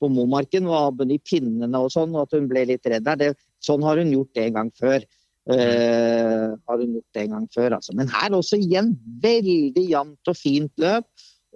på 0.00 0.10
Momarken 0.12 0.68
og 0.68 1.00
i 1.08 1.18
pinnene 1.24 1.80
og 1.80 1.92
sånn, 1.94 2.14
og 2.14 2.26
at 2.26 2.36
hun 2.36 2.48
ble 2.50 2.66
litt 2.72 2.88
redd 2.92 3.06
der. 3.08 3.22
Det, 3.22 3.32
Sånn 3.66 3.84
har 3.86 4.00
hun 4.00 4.12
gjort 4.14 4.34
det 4.36 4.48
en 4.48 4.58
gang 4.60 4.74
før. 4.78 5.06
Uh, 5.46 6.54
har 6.66 6.80
hun 6.82 6.96
gjort 6.96 7.14
det 7.14 7.22
en 7.22 7.34
gang 7.36 7.48
før, 7.54 7.76
altså. 7.78 7.94
Men 7.98 8.10
her 8.10 8.34
også 8.34 8.58
igjen 8.58 8.94
veldig 9.22 9.84
jevnt 9.84 10.30
og 10.32 10.38
fint 10.38 10.72
løp. 10.82 11.06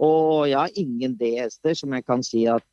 Og 0.00 0.48
jeg 0.48 0.56
har 0.56 0.78
ingen 0.80 1.16
D-hester 1.20 1.74
som 1.76 1.92
jeg 1.96 2.06
kan 2.06 2.22
si 2.24 2.46
at 2.48 2.64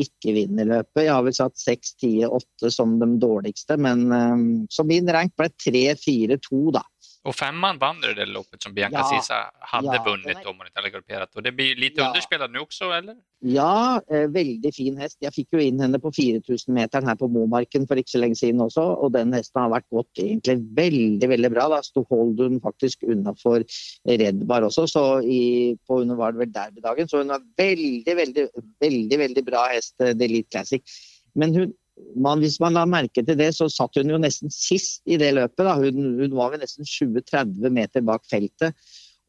ikke 0.00 0.34
vinner 0.34 0.66
løpet. 0.68 1.04
Jeg 1.06 1.12
har 1.12 1.22
vel 1.26 1.36
satt 1.36 1.58
6, 1.60 1.92
10, 2.02 2.12
8 2.26 2.70
som 2.74 2.96
de 2.98 3.08
dårligste, 3.22 3.76
men 3.78 4.08
um, 4.10 4.46
så 4.72 4.82
min 4.86 5.06
rank 5.14 5.34
ble 5.38 5.50
3, 5.62 5.84
4, 6.00 6.38
2, 6.48 6.62
da. 6.74 6.82
Och 7.24 7.34
femman 7.34 7.78
vann 7.78 8.00
det 8.00 8.26
loppet 8.26 8.62
som 8.62 8.74
Bianca 8.74 8.98
ja, 8.98 9.20
Sisa 9.20 9.34
hade 9.60 9.96
ja, 9.96 10.04
vunnit 10.06 10.46
om 10.46 10.56
hon 10.58 10.66
inte 10.66 10.80
hade 10.80 10.90
galopperat. 10.90 11.34
Och 11.36 11.42
det 11.42 11.52
blir 11.52 11.76
lite 11.76 12.00
ja. 12.00 12.08
underspelad 12.08 12.50
nu 12.52 12.58
också, 12.58 12.84
eller? 12.84 13.16
Ja, 13.40 14.02
eh, 14.10 14.28
veldig 14.28 14.74
fin 14.74 14.98
hest. 15.00 15.16
Jeg 15.24 15.32
fikk 15.32 15.56
jo 15.56 15.62
inn 15.64 15.80
henne 15.80 15.96
på 16.00 16.12
4000-meteren 16.12 17.08
her 17.08 17.16
på 17.16 17.28
Momarken 17.32 17.86
for 17.88 18.00
ikke 18.00 18.12
så 18.12 18.20
lenge 18.20 18.36
siden 18.36 18.60
også. 18.60 18.84
Og 19.00 19.14
den 19.16 19.32
hesten 19.32 19.62
har 19.62 19.72
vært 19.72 19.88
gått 19.96 20.20
egentlig 20.20 20.58
veldig 20.76 21.30
veldig 21.32 21.50
bra. 21.56 21.64
Da 21.72 21.80
sto 21.86 22.04
Holdun 22.10 22.60
faktisk 22.64 23.08
unnafor 23.08 23.64
Redbar 24.04 24.68
også, 24.68 24.84
så 24.92 25.04
i, 25.24 25.40
på 25.88 26.02
hun 26.02 26.12
var 26.20 26.36
det 26.36 26.50
derbydagen. 26.52 27.08
Så 27.08 27.24
hun 27.24 27.32
har 27.32 27.40
veldig, 27.56 28.18
veldig, 28.20 28.46
veldig, 28.84 29.20
veldig 29.24 29.46
bra 29.48 29.64
hest, 29.72 29.96
eh, 30.04 30.12
The 30.12 30.28
Elite 30.28 30.52
Classic. 30.52 31.00
Men 31.32 31.56
hun 31.56 31.72
man, 32.16 32.42
hvis 32.42 32.58
man 32.62 32.74
la 32.76 32.84
merke 32.88 33.22
til 33.24 33.38
det, 33.38 33.50
så 33.56 33.68
satt 33.70 33.98
hun 34.00 34.10
jo 34.10 34.20
nesten 34.20 34.52
sist 34.52 35.02
i 35.06 35.18
det 35.20 35.32
løpet. 35.36 35.70
Hun, 35.80 36.06
hun, 36.20 36.36
var 36.36 36.54
vel 36.54 36.62
nesten 36.64 36.88
20-30 36.88 37.70
meter 37.74 38.04
bak 38.06 38.24
feltet. 38.30 38.74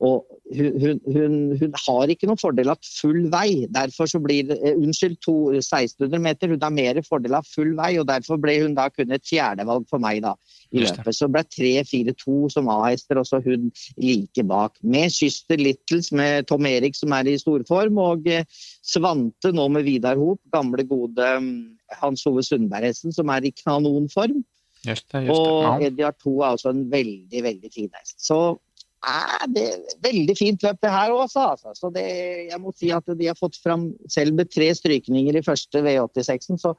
Og 0.03 0.25
hun, 0.51 0.99
hun, 1.07 1.37
hun, 1.55 1.75
har 1.85 2.11
ikke 2.11 2.27
noen 2.27 2.39
fordel 2.39 2.73
av 2.73 2.79
full 2.83 3.29
vei. 3.31 3.63
Derfor 3.71 4.09
så 4.11 4.19
blir 4.19 4.49
det, 4.49 4.57
eh, 4.59 4.75
Unnskyld, 4.75 5.15
1600 5.23 6.19
meter. 6.19 6.51
Hun 6.51 6.61
har 6.61 6.73
mer 6.75 6.99
fordel 7.07 7.37
av 7.37 7.47
full 7.47 7.71
vei, 7.77 7.93
og 8.01 8.07
derfor 8.09 8.39
ble 8.41 8.57
hun 8.59 8.75
da 8.75 8.89
kun 8.91 9.15
et 9.15 9.23
fjerdevalg 9.23 9.87
for 9.89 10.03
meg 10.03 10.19
da, 10.25 10.33
i 10.75 10.83
løpet. 10.83 11.15
Så 11.15 11.29
ble 11.31 11.45
3-4-2 11.47 12.51
som 12.51 12.67
A-hester, 12.73 13.21
og 13.21 13.29
så 13.29 13.39
hun 13.45 13.71
like 14.01 14.43
bak. 14.43 14.75
Med 14.83 15.15
Kyster 15.15 15.63
Littles 15.63 16.11
med 16.11 16.49
Tom 16.51 16.67
Erik 16.67 16.99
som 16.99 17.15
er 17.15 17.31
i 17.31 17.37
storform, 17.39 18.01
og 18.03 18.27
eh, 18.27 18.43
Svante 18.83 19.53
nå 19.55 19.69
med 19.71 19.87
Vidar 19.87 20.19
Hop, 20.19 20.41
gamle, 20.51 20.83
gode 20.83 21.31
mm, 21.39 21.55
Hans 22.01 22.27
Ove 22.27 22.43
Sundberg-hesten 22.43 23.15
som 23.15 23.31
er 23.31 23.47
i 23.47 23.55
kanonform. 23.63 24.43
Just 24.85 25.07
det, 25.09 25.23
just 25.25 25.31
det. 25.31 25.39
Og 25.39 25.63
ja. 25.63 25.75
Eddie 25.87 26.05
Arto 26.05 26.35
er 26.41 26.53
også 26.53 26.75
en 26.75 26.85
veldig, 26.91 27.41
veldig 27.47 27.71
fin 27.73 27.89
hest. 27.95 28.19
Så 28.21 28.57
er 29.05 29.49
det 29.53 29.65
veldig 30.03 30.35
fint 30.37 30.63
løp, 30.65 30.79
det 30.83 30.91
her 30.91 31.13
også. 31.13 31.47
Altså. 31.55 31.73
Så 31.77 31.91
det, 31.95 32.05
jeg 32.51 32.61
må 32.61 32.73
si 32.75 32.91
at 32.95 33.07
de 33.07 33.29
har 33.29 33.37
fått 33.39 33.59
fram 33.63 33.89
Selv 34.11 34.35
med 34.37 34.51
tre 34.53 34.69
strykninger 34.75 35.37
i 35.37 35.43
første 35.45 35.81
V86-en, 35.85 36.59
så, 36.61 36.73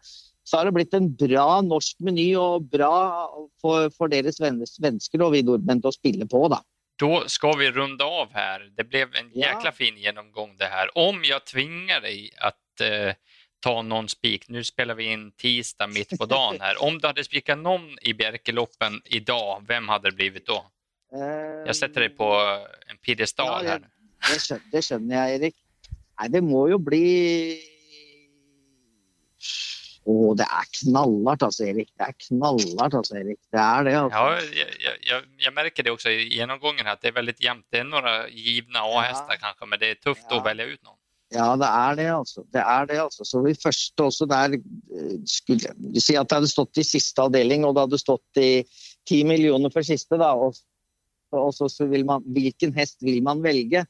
så, 0.46 0.58
har 0.58 0.68
det 0.68 0.76
blitt 0.76 0.96
en 0.96 1.08
bra 1.18 1.60
norsk 1.64 2.00
meny 2.06 2.28
og 2.40 2.68
bra 2.72 3.28
for, 3.62 3.90
for 3.94 4.12
deres 4.12 4.40
svensker 4.40 5.24
og 5.24 5.34
vi 5.36 5.44
nordmenn 5.46 5.84
å 5.84 5.94
spille 5.94 6.28
på, 6.30 6.46
da. 6.52 6.62
Da 6.96 7.26
skal 7.28 7.58
vi 7.60 7.70
runde 7.70 8.04
av 8.04 8.30
her. 8.32 8.70
Det 8.76 8.86
ble 8.88 9.04
en 9.20 9.32
jækla 9.36 9.72
fin 9.76 9.98
gjennomgang 10.00 10.54
det 10.56 10.70
her. 10.72 10.88
Om 10.96 11.20
jeg 11.28 11.44
tvinger 11.50 12.00
deg 12.00 12.30
at 12.40 12.84
uh, 12.86 13.42
ta 13.60 13.74
noen 13.84 14.08
spik, 14.08 14.46
nå 14.52 14.62
spiller 14.64 14.96
vi 14.96 15.10
inn 15.12 15.26
tirsdag 15.40 15.92
midt 15.92 16.16
på 16.16 16.28
dagen 16.30 16.62
her. 16.64 16.80
Om 16.86 16.96
du 17.00 17.08
hadde 17.08 17.26
spikat 17.26 17.60
noen 17.60 17.90
i 18.00 18.14
Bjerkeloppen 18.16 19.02
i 19.12 19.20
dag, 19.20 19.66
hvem 19.68 19.92
hadde 19.92 20.12
det 20.12 20.16
blitt 20.16 20.48
da? 20.48 20.62
Jeg 21.66 21.78
setter 21.78 22.06
deg 22.06 22.16
på 22.18 22.28
en 22.36 22.98
pidestall 23.04 23.52
ja, 23.66 23.76
her. 23.76 23.86
Det 24.26 24.42
skjønner, 24.42 24.68
det 24.72 24.84
skjønner 24.86 25.16
jeg, 25.16 25.40
Erik. 25.40 25.56
Nei, 26.16 26.28
det 26.32 26.42
må 26.44 26.66
jo 26.70 26.78
bli 26.82 27.06
å, 30.06 30.34
det 30.38 30.46
er 30.46 30.68
knallhardt, 30.78 31.42
altså, 31.48 31.64
Erik. 31.66 31.88
Det 31.98 32.06
er 32.06 32.14
knallhardt, 32.28 32.94
altså, 33.00 33.16
Erik. 33.18 33.40
Det 33.50 33.62
er 33.62 33.88
det. 33.88 33.94
Altså. 33.98 34.20
Ja, 34.20 34.60
jeg, 34.60 34.76
jeg, 35.02 35.24
jeg, 35.42 35.54
merker 35.56 35.86
det 35.86 35.94
også 35.96 36.12
i 36.14 36.28
gjennomgangen, 36.30 36.86
at 36.86 37.02
det 37.02 37.10
er 37.10 37.16
veldig 37.16 37.34
jevnt. 37.42 37.66
Det 37.74 37.82
er 37.82 37.88
noen 37.88 38.06
givne 38.30 38.84
A-hester, 38.84 39.34
ja. 39.34 39.40
kanskje, 39.42 39.68
men 39.72 39.82
det 39.82 39.90
er 39.90 39.98
tøft 40.04 40.28
ja. 40.28 40.38
å 40.38 40.44
velge 40.46 40.68
ut 40.70 40.80
noen. 40.86 41.00
Ja, 41.34 41.48
det 41.58 41.66
er 41.66 41.98
det, 41.98 42.06
altså. 42.14 42.44
Det 42.54 42.62
er 42.62 42.86
det, 42.86 43.00
altså. 43.02 43.26
Så 43.26 43.42
vi 43.42 43.56
første 43.58 44.06
også 44.06 44.28
der 44.30 44.54
eh, 44.54 45.16
skulle 45.26 45.74
si 45.98 46.14
at 46.14 46.30
det 46.30 46.38
hadde 46.38 46.52
stått 46.52 46.78
i 46.78 46.86
siste 46.86 47.26
avdeling, 47.26 47.66
og 47.66 47.74
det 47.74 47.88
hadde 47.88 48.00
stått 48.00 48.42
i 48.42 48.50
ti 49.10 49.24
millioner 49.26 49.74
for 49.74 49.86
siste, 49.86 50.20
da. 50.22 50.30
Og, 50.38 50.54
og 51.38 51.54
så, 51.54 51.68
så 51.68 51.86
vil 51.86 52.04
man 52.04 52.24
Hvilken 52.34 52.74
hest 52.74 53.02
vil 53.02 53.22
man 53.22 53.42
velge? 53.42 53.86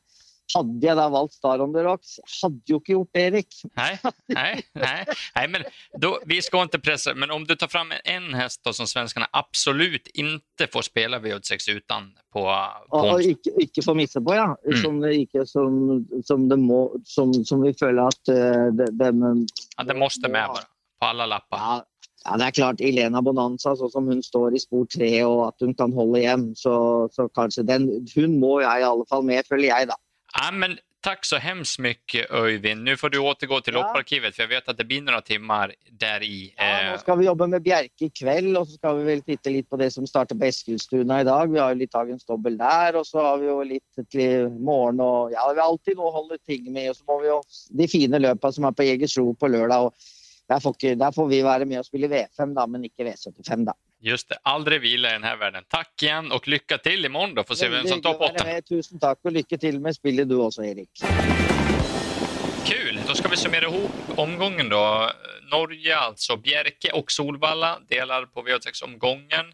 Hade 0.55 0.87
jag 0.87 0.97
då 0.97 1.09
valt 1.09 1.33
Star 1.33 1.61
on 1.61 1.73
the 1.73 1.81
Rocks? 1.81 2.09
Hade 2.43 2.61
ju 2.67 2.75
inte 2.75 2.93
gjort 2.93 3.11
det, 3.13 3.21
Erik. 3.21 3.55
Nej, 3.77 3.99
nej, 4.27 4.63
nej. 4.73 5.07
nej 5.35 5.49
men 5.49 5.63
då, 5.99 6.19
vi 6.27 6.43
ska 6.43 6.63
inte 6.63 6.79
pressa, 6.79 7.15
men 7.15 7.31
om 7.31 7.45
du 7.45 7.57
tar 7.57 7.69
fram 7.69 7.93
en 8.05 8.35
häst 8.35 8.61
då, 8.65 8.73
som 8.73 8.87
svenskarna 8.87 9.29
absolut 9.33 10.07
inte 10.15 10.67
får 10.73 10.83
spela 10.83 11.19
V86 11.19 11.71
utan 11.71 12.13
på, 12.33 12.41
på 12.91 12.97
och, 12.97 13.13
och 13.13 13.23
inte, 13.23 13.51
inte 13.61 13.83
får 13.83 13.95
missa 13.95 14.21
på, 14.21 14.35
ja. 14.35 14.57
Mm. 14.65 14.83
Som, 14.83 15.05
inte, 15.05 15.47
som, 15.47 16.07
som, 16.25 16.49
det 16.49 16.57
må, 16.57 16.97
som, 17.05 17.45
som 17.45 17.63
vi 17.63 17.75
följer 17.75 18.03
att 18.03 18.29
uh, 18.29 18.87
den... 18.93 19.47
Ja, 19.77 19.85
det 19.85 19.95
måste 19.95 20.29
med 20.29 20.49
bara, 20.49 20.63
på 21.01 21.07
alla 21.07 21.27
lappar. 21.27 21.59
Ja. 21.59 21.85
Ja, 22.31 22.37
Det 22.37 22.45
är 22.45 22.51
klart, 22.51 22.81
Elena 22.81 23.23
Bonanza, 23.23 23.77
så 23.77 23.89
som 23.89 24.07
hon 24.07 24.23
står 24.23 24.57
i 24.57 24.59
spår 24.59 24.85
tre 24.85 25.25
och 25.25 25.49
att 25.49 25.57
hon 25.61 25.75
kan 25.75 25.93
hålla 25.93 26.19
igen, 26.19 26.57
så, 26.57 27.09
så 27.13 27.29
kanske 27.29 27.63
den, 27.63 28.07
hon 28.15 28.41
må 28.41 28.63
jag 28.63 28.81
i 28.81 28.83
alla 28.83 29.05
fall 29.09 29.25
med, 29.25 29.47
följer 29.47 29.79
jag. 29.79 29.89
Då. 29.89 29.95
Ja, 30.33 30.53
men 30.53 30.79
tack 31.01 31.25
så 31.25 31.37
hemskt 31.37 31.79
mycket 31.79 32.31
Öyvind. 32.31 32.85
Nu 32.85 32.97
får 32.97 33.11
du 33.11 33.19
återgå 33.19 33.61
till 33.61 33.75
ja. 33.75 33.81
lopparkivet 33.81 34.37
för 34.37 34.43
jag 34.43 34.49
vet 34.49 34.69
att 34.69 34.79
det 34.79 34.85
blir 34.85 35.03
några 35.03 35.21
timmar 35.21 35.75
där 35.91 36.23
i. 36.23 36.55
Ja, 36.57 36.65
nu 36.83 36.93
eh, 36.93 36.99
ska 36.99 37.15
vi 37.15 37.27
jobba 37.27 37.47
med 37.47 37.63
Bjerke 37.63 38.05
ikväll 38.05 38.57
och 38.57 38.69
så 38.69 38.75
ska 38.75 38.93
vi 38.93 39.05
väl 39.05 39.23
titta 39.23 39.51
lite 39.51 39.69
på 39.69 39.77
det 39.77 39.91
som 39.91 40.07
startar 40.07 40.37
på 40.37 40.45
Eskilstuna 40.45 41.21
idag. 41.21 41.53
Vi 41.53 41.59
har 41.59 41.69
ju 41.69 41.75
lite 41.75 41.99
dagens 41.99 42.27
dobbel 42.27 42.59
där 42.59 42.97
och 42.97 43.07
så 43.07 43.21
har 43.21 43.39
vi 43.39 43.47
ju 43.47 43.65
lite 43.65 44.05
till 44.11 44.49
morgon 44.49 45.01
och 45.01 45.33
ja, 45.33 45.53
vi 45.55 45.61
har 45.61 45.69
alltid 45.69 45.97
något 45.97 46.15
håller 46.15 46.39
ting 46.39 46.73
med 46.73 46.91
och 46.91 46.97
så 46.97 47.05
har 47.07 47.21
vi 47.21 47.29
ju 47.29 47.41
de 47.71 47.89
fina 47.89 48.19
löpa 48.19 48.53
som 48.53 48.65
är 48.65 48.73
på 48.73 48.83
Jägersro 48.83 49.35
på 49.35 49.49
lördag 49.49 49.87
och 49.87 49.95
där 50.49 50.61
får, 50.61 50.95
där 50.97 51.13
får 51.13 51.27
vi 51.27 51.43
vara 51.43 51.65
med 51.65 51.79
och 51.79 51.87
spela 51.87 52.07
V5 52.07 52.55
då, 52.55 52.67
men 52.67 52.85
inte 52.85 53.03
V75 53.03 53.65
då. 53.67 53.75
Just 54.01 54.29
det, 54.29 54.39
aldrig 54.43 54.81
vila 54.81 55.09
i 55.09 55.13
den 55.13 55.23
här 55.23 55.37
världen. 55.37 55.65
Tack 55.69 56.03
igen 56.03 56.33
och 56.33 56.49
lycka 56.49 56.79
till 56.79 57.05
imorgon 57.05 57.35
då. 57.35 57.45
Får 57.45 57.55
se 57.55 57.69
vem 57.69 57.87
som 57.87 58.03
tar 58.03 58.15
potten. 58.15 58.63
Tusen 58.63 58.99
tack 58.99 59.19
och 59.23 59.33
lycka 59.33 59.59
till 59.59 59.81
med 59.81 59.95
spelet 59.95 60.29
du 60.29 60.37
också 60.37 60.65
Erik. 60.65 60.91
Kul, 62.65 63.01
då 63.09 63.15
ska 63.15 63.29
vi 63.29 63.37
summera 63.37 63.65
ihop 63.65 63.91
omgången 64.17 64.69
då. 64.69 65.11
Norge, 65.51 65.97
alltså 65.97 66.37
Bjerke 66.37 66.93
och 66.93 67.13
Solvalla 67.13 67.79
delar 67.89 68.27
på 68.27 68.43
V86-omgången. 68.43 69.47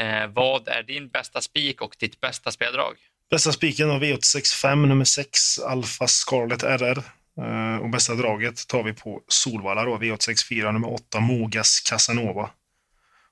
Eh, 0.00 0.26
vad 0.34 0.68
är 0.68 0.82
din 0.82 1.08
bästa 1.08 1.40
spik 1.40 1.80
och 1.80 1.96
ditt 1.98 2.20
bästa 2.20 2.50
speldrag? 2.50 2.94
Bästa 3.30 3.52
spiken 3.52 3.90
har 3.90 4.00
V865 4.00 4.86
nummer 4.86 5.04
6, 5.04 5.58
Alfa 5.58 6.06
Scarlet 6.06 6.62
RR. 6.62 7.02
Eh, 7.38 7.76
och 7.82 7.90
bästa 7.90 8.14
draget 8.14 8.68
tar 8.68 8.82
vi 8.82 8.92
på 8.92 9.22
Solvalla 9.28 9.84
då, 9.84 9.98
V864 9.98 10.72
nummer 10.72 10.92
8, 10.92 11.20
Mogas 11.20 11.80
Casanova. 11.80 12.50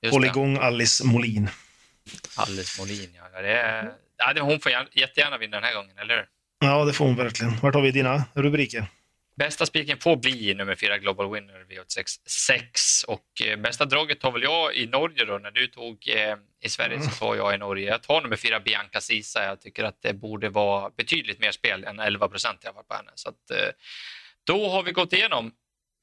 Just 0.01 0.13
Håll 0.13 0.21
det. 0.21 0.27
igång 0.27 0.57
Alice 0.57 1.05
Molin. 1.05 1.49
Alice 2.35 2.81
Molin, 2.81 3.09
ja. 3.15 3.41
Det 3.41 3.53
är, 3.59 3.91
ja 4.17 4.41
hon 4.43 4.59
får 4.59 4.71
jättegärna 4.91 5.37
vinna 5.37 5.57
den 5.57 5.63
här 5.63 5.73
gången, 5.75 5.97
eller 5.97 6.25
Ja, 6.59 6.85
det 6.85 6.93
får 6.93 7.05
hon 7.05 7.15
verkligen. 7.15 7.57
Vart 7.61 7.75
har 7.75 7.81
vi 7.81 7.91
dina 7.91 8.23
rubriker? 8.33 8.85
Bästa 9.35 9.65
spiken 9.65 9.97
får 9.97 10.15
bli 10.15 10.53
nummer 10.53 10.75
fyra 10.75 10.97
Global 10.97 11.33
Winner 11.33 11.65
V86 11.69 12.19
6 12.25 13.03
och 13.03 13.41
eh, 13.45 13.57
bästa 13.59 13.85
draget 13.85 14.19
tar 14.19 14.31
väl 14.31 14.43
jag 14.43 14.75
i 14.75 14.87
Norge 14.87 15.25
då. 15.25 15.37
När 15.37 15.51
du 15.51 15.67
tog 15.67 16.09
eh, 16.09 16.35
i 16.61 16.69
Sverige 16.69 17.01
så 17.01 17.09
tar 17.09 17.35
jag 17.35 17.53
i 17.53 17.57
Norge. 17.57 17.87
Jag 17.87 18.03
tar 18.03 18.21
nummer 18.21 18.35
fyra 18.35 18.59
Bianca 18.59 19.01
Sisa. 19.01 19.45
Jag 19.45 19.61
tycker 19.61 19.83
att 19.83 20.01
det 20.01 20.13
borde 20.13 20.49
vara 20.49 20.89
betydligt 20.97 21.39
mer 21.39 21.51
spel 21.51 21.83
än 21.83 21.99
11 21.99 22.27
procent 22.27 22.59
jag 22.63 22.73
varit 22.73 22.87
på 22.87 22.95
henne. 22.95 23.11
Så 23.15 23.29
att, 23.29 23.51
eh, 23.51 23.69
då 24.43 24.69
har 24.69 24.83
vi 24.83 24.91
gått 24.91 25.13
igenom 25.13 25.51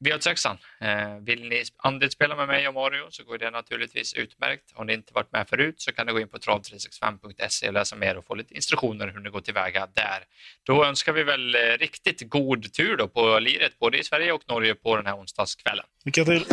V86an. 0.04 0.58
Eh, 0.80 1.18
vill 1.20 1.48
ni 1.48 1.64
andelsspela 1.76 2.36
med 2.36 2.48
mig 2.48 2.68
och 2.68 2.74
Mario 2.74 3.06
så 3.10 3.24
går 3.24 3.38
det 3.38 3.50
naturligtvis 3.50 4.14
utmärkt. 4.14 4.64
Har 4.74 4.84
ni 4.84 4.92
inte 4.92 5.12
varit 5.14 5.32
med 5.32 5.48
förut 5.48 5.80
så 5.80 5.92
kan 5.92 6.06
ni 6.06 6.12
gå 6.12 6.20
in 6.20 6.28
på 6.28 6.38
trav365.se 6.38 7.68
och 7.68 7.74
läsa 7.74 7.96
mer 7.96 8.16
och 8.16 8.26
få 8.26 8.34
lite 8.34 8.54
instruktioner 8.54 9.08
hur 9.08 9.20
ni 9.20 9.30
går 9.30 9.40
tillväga 9.40 9.88
där. 9.94 10.24
Då 10.62 10.84
önskar 10.84 11.12
vi 11.12 11.22
väl 11.22 11.54
eh, 11.54 11.58
riktigt 11.78 12.30
god 12.30 12.72
tur 12.72 12.96
då 12.96 13.08
på 13.08 13.38
liret 13.38 13.78
både 13.78 13.98
i 13.98 14.04
Sverige 14.04 14.32
och 14.32 14.42
Norge 14.48 14.74
på 14.74 14.96
den 14.96 15.06
här 15.06 15.16
onsdagskvällen. 15.16 15.84
Lycka 16.04 16.24
till! 16.24 16.44